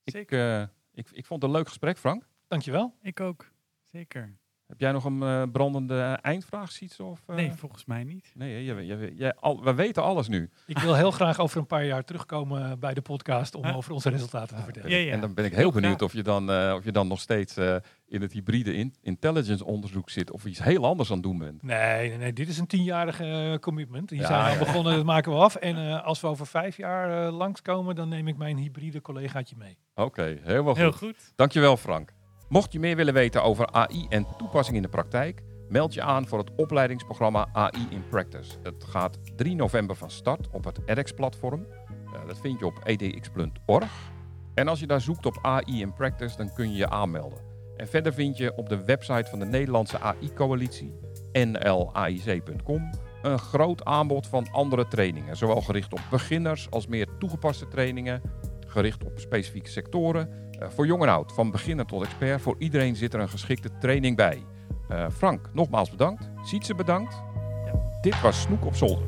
Ik, 0.04 0.14
Zeker. 0.14 0.62
eh, 0.62 0.68
ik, 0.94 1.10
ik 1.12 1.26
vond 1.26 1.42
het 1.42 1.52
een 1.52 1.58
leuk 1.58 1.68
gesprek, 1.68 1.98
Frank. 1.98 2.28
Dankjewel. 2.48 2.96
Ik 3.02 3.20
ook. 3.20 3.52
Zeker. 3.84 4.38
Heb 4.72 4.80
jij 4.80 4.92
nog 4.92 5.06
een 5.06 5.22
eh, 5.24 5.44
brandende 5.52 6.18
eindvraag, 6.22 6.72
Siets? 6.72 7.00
Of, 7.00 7.20
eh? 7.28 7.36
Nee, 7.36 7.52
volgens 7.54 7.86
mij 7.86 8.04
niet. 8.04 8.32
Nee, 8.36 8.64
jij, 8.66 8.86
jij, 8.86 9.12
jij- 9.16 9.36
al, 9.36 9.64
we 9.64 9.74
weten 9.74 10.04
alles 10.04 10.28
nu. 10.28 10.50
Ik 10.68 10.78
wil 10.78 10.96
heel 10.96 11.12
graag 11.12 11.40
over 11.40 11.58
een 11.60 11.66
paar 11.68 11.86
jaar 11.86 12.04
terugkomen 12.04 12.80
bij 12.80 12.94
de 12.94 13.02
podcast 13.02 13.56
om 13.56 13.66
over 13.66 13.94
onze 13.94 14.10
resultaten 14.10 14.56
te 14.58 14.64
vertellen. 14.64 14.90
Ja, 14.90 14.98
ja. 14.98 15.12
En 15.12 15.22
dan 15.22 15.34
ben 15.34 15.46
ik 15.46 15.52
heel 15.52 15.60
Heel 15.60 15.72
benieuwd 15.72 16.02
of 16.02 16.14
je, 16.14 16.24
dan, 16.24 16.52
eh, 16.52 16.74
of 16.78 16.84
je 16.84 16.92
dan 16.92 17.08
nog 17.08 17.20
steeds 17.20 17.58
eh, 17.58 17.76
in 18.08 18.22
het 18.22 18.32
hybride 18.34 18.74
in- 18.74 18.96
intelligence 19.02 19.66
onderzoek 19.66 20.10
zit. 20.10 20.32
Of 20.32 20.46
iets 20.46 20.64
heel 20.64 20.86
anders 20.86 21.10
aan 21.10 21.16
het 21.16 21.24
doen 21.26 21.38
bent. 21.38 21.64
Nee, 21.64 22.10
nee, 22.10 22.18
nee, 22.18 22.34
dit 22.34 22.48
is 22.48 22.58
een 22.58 22.68
tienjarige 22.68 23.26
eh, 23.52 23.58
commitment. 23.60 24.10
Die 24.10 24.20
Ja, 24.20 24.28
zijn 24.28 24.42
al 24.42 24.52
ja. 24.52 24.58
begonnen, 24.60 24.96
dat 24.96 25.06
maken 25.06 25.32
we 25.32 25.38
af. 25.38 25.56
En 25.56 25.76
eh, 25.78 26.04
als 26.06 26.22
we 26.22 26.28
over 26.28 26.48
vijf 26.48 26.78
jaar 26.78 27.26
eh, 27.28 27.38
langskomen, 27.38 27.96
dan 27.96 28.10
neem 28.10 28.28
ik 28.28 28.38
mijn 28.38 28.58
hybride 28.58 29.02
collegaatje 29.02 29.56
mee. 29.58 29.78
Oké, 29.96 30.38
helemaal 30.42 30.76
Heel 30.76 30.92
goed. 30.92 30.98
goed. 31.00 31.34
Dankjewel 31.36 31.78
Frank. 31.78 32.14
Mocht 32.52 32.74
je 32.74 32.80
meer 32.80 32.96
willen 32.96 33.14
weten 33.14 33.44
over 33.44 33.72
AI 33.72 34.06
en 34.10 34.28
toepassing 34.38 34.78
in 34.78 34.84
de 34.84 34.90
praktijk, 34.90 35.44
meld 35.70 35.94
je 35.94 36.02
aan 36.02 36.28
voor 36.28 36.40
het 36.40 36.52
opleidingsprogramma 36.56 37.48
AI 37.54 37.88
in 37.90 38.08
Practice. 38.10 38.52
Het 38.64 38.84
gaat 38.84 39.18
3 39.36 39.56
november 39.56 39.96
van 39.96 40.12
start 40.12 40.48
op 40.50 40.64
het 40.64 40.80
edX-platform. 40.86 41.66
Eh, 42.14 42.28
dat 42.28 42.40
vind 42.40 42.60
je 42.60 42.66
op 42.66 42.80
edx.org. 42.84 44.12
En 44.54 44.68
als 44.68 44.80
je 44.80 44.88
daar 44.88 45.02
zoekt 45.02 45.26
op 45.26 45.40
AI 45.42 45.82
in 45.82 45.94
Practice, 45.94 46.38
dan 46.38 46.54
kun 46.54 46.72
je 46.72 46.78
je 46.78 46.90
aanmelden. 46.90 47.40
En 47.78 47.88
verder 47.88 48.14
vind 48.14 48.38
je 48.38 48.56
op 48.56 48.70
de 48.70 48.84
website 48.84 49.30
van 49.30 49.40
de 49.40 49.46
Nederlandse 49.46 50.00
AI-coalitie, 50.00 50.94
nlaic.com, 51.32 52.90
een 53.22 53.40
groot 53.40 53.86
aanbod 53.86 54.28
van 54.28 54.48
andere 54.52 54.88
trainingen. 54.88 55.38
Zowel 55.38 55.62
gericht 55.62 55.94
op 55.94 56.02
beginners 56.10 56.70
als 56.70 56.88
meer 56.88 57.08
toegepaste 57.20 57.68
trainingen, 57.68 58.22
gericht 58.68 59.04
op 59.04 59.20
specifieke 59.20 59.70
sectoren. 59.70 60.50
Eh, 60.62 60.68
voor 60.70 60.86
jong 60.86 61.04
en 61.04 61.10
oud, 61.10 61.32
van 61.34 61.52
beginner 61.52 61.86
tot 61.86 62.04
expert, 62.04 62.42
voor 62.42 62.56
iedereen 62.58 62.96
zit 62.96 63.14
er 63.14 63.20
een 63.20 63.30
geschikte 63.30 63.70
training 63.80 64.16
bij. 64.16 64.44
Eh, 64.90 65.06
Frank, 65.14 65.50
nogmaals 65.54 65.90
bedankt. 65.90 66.30
Sietse 66.44 66.76
bedankt. 66.76 67.22
Ja. 67.66 67.74
Dit 68.02 68.22
was 68.22 68.42
Snoek 68.42 68.66
op 68.66 68.76
zolder. 68.76 69.04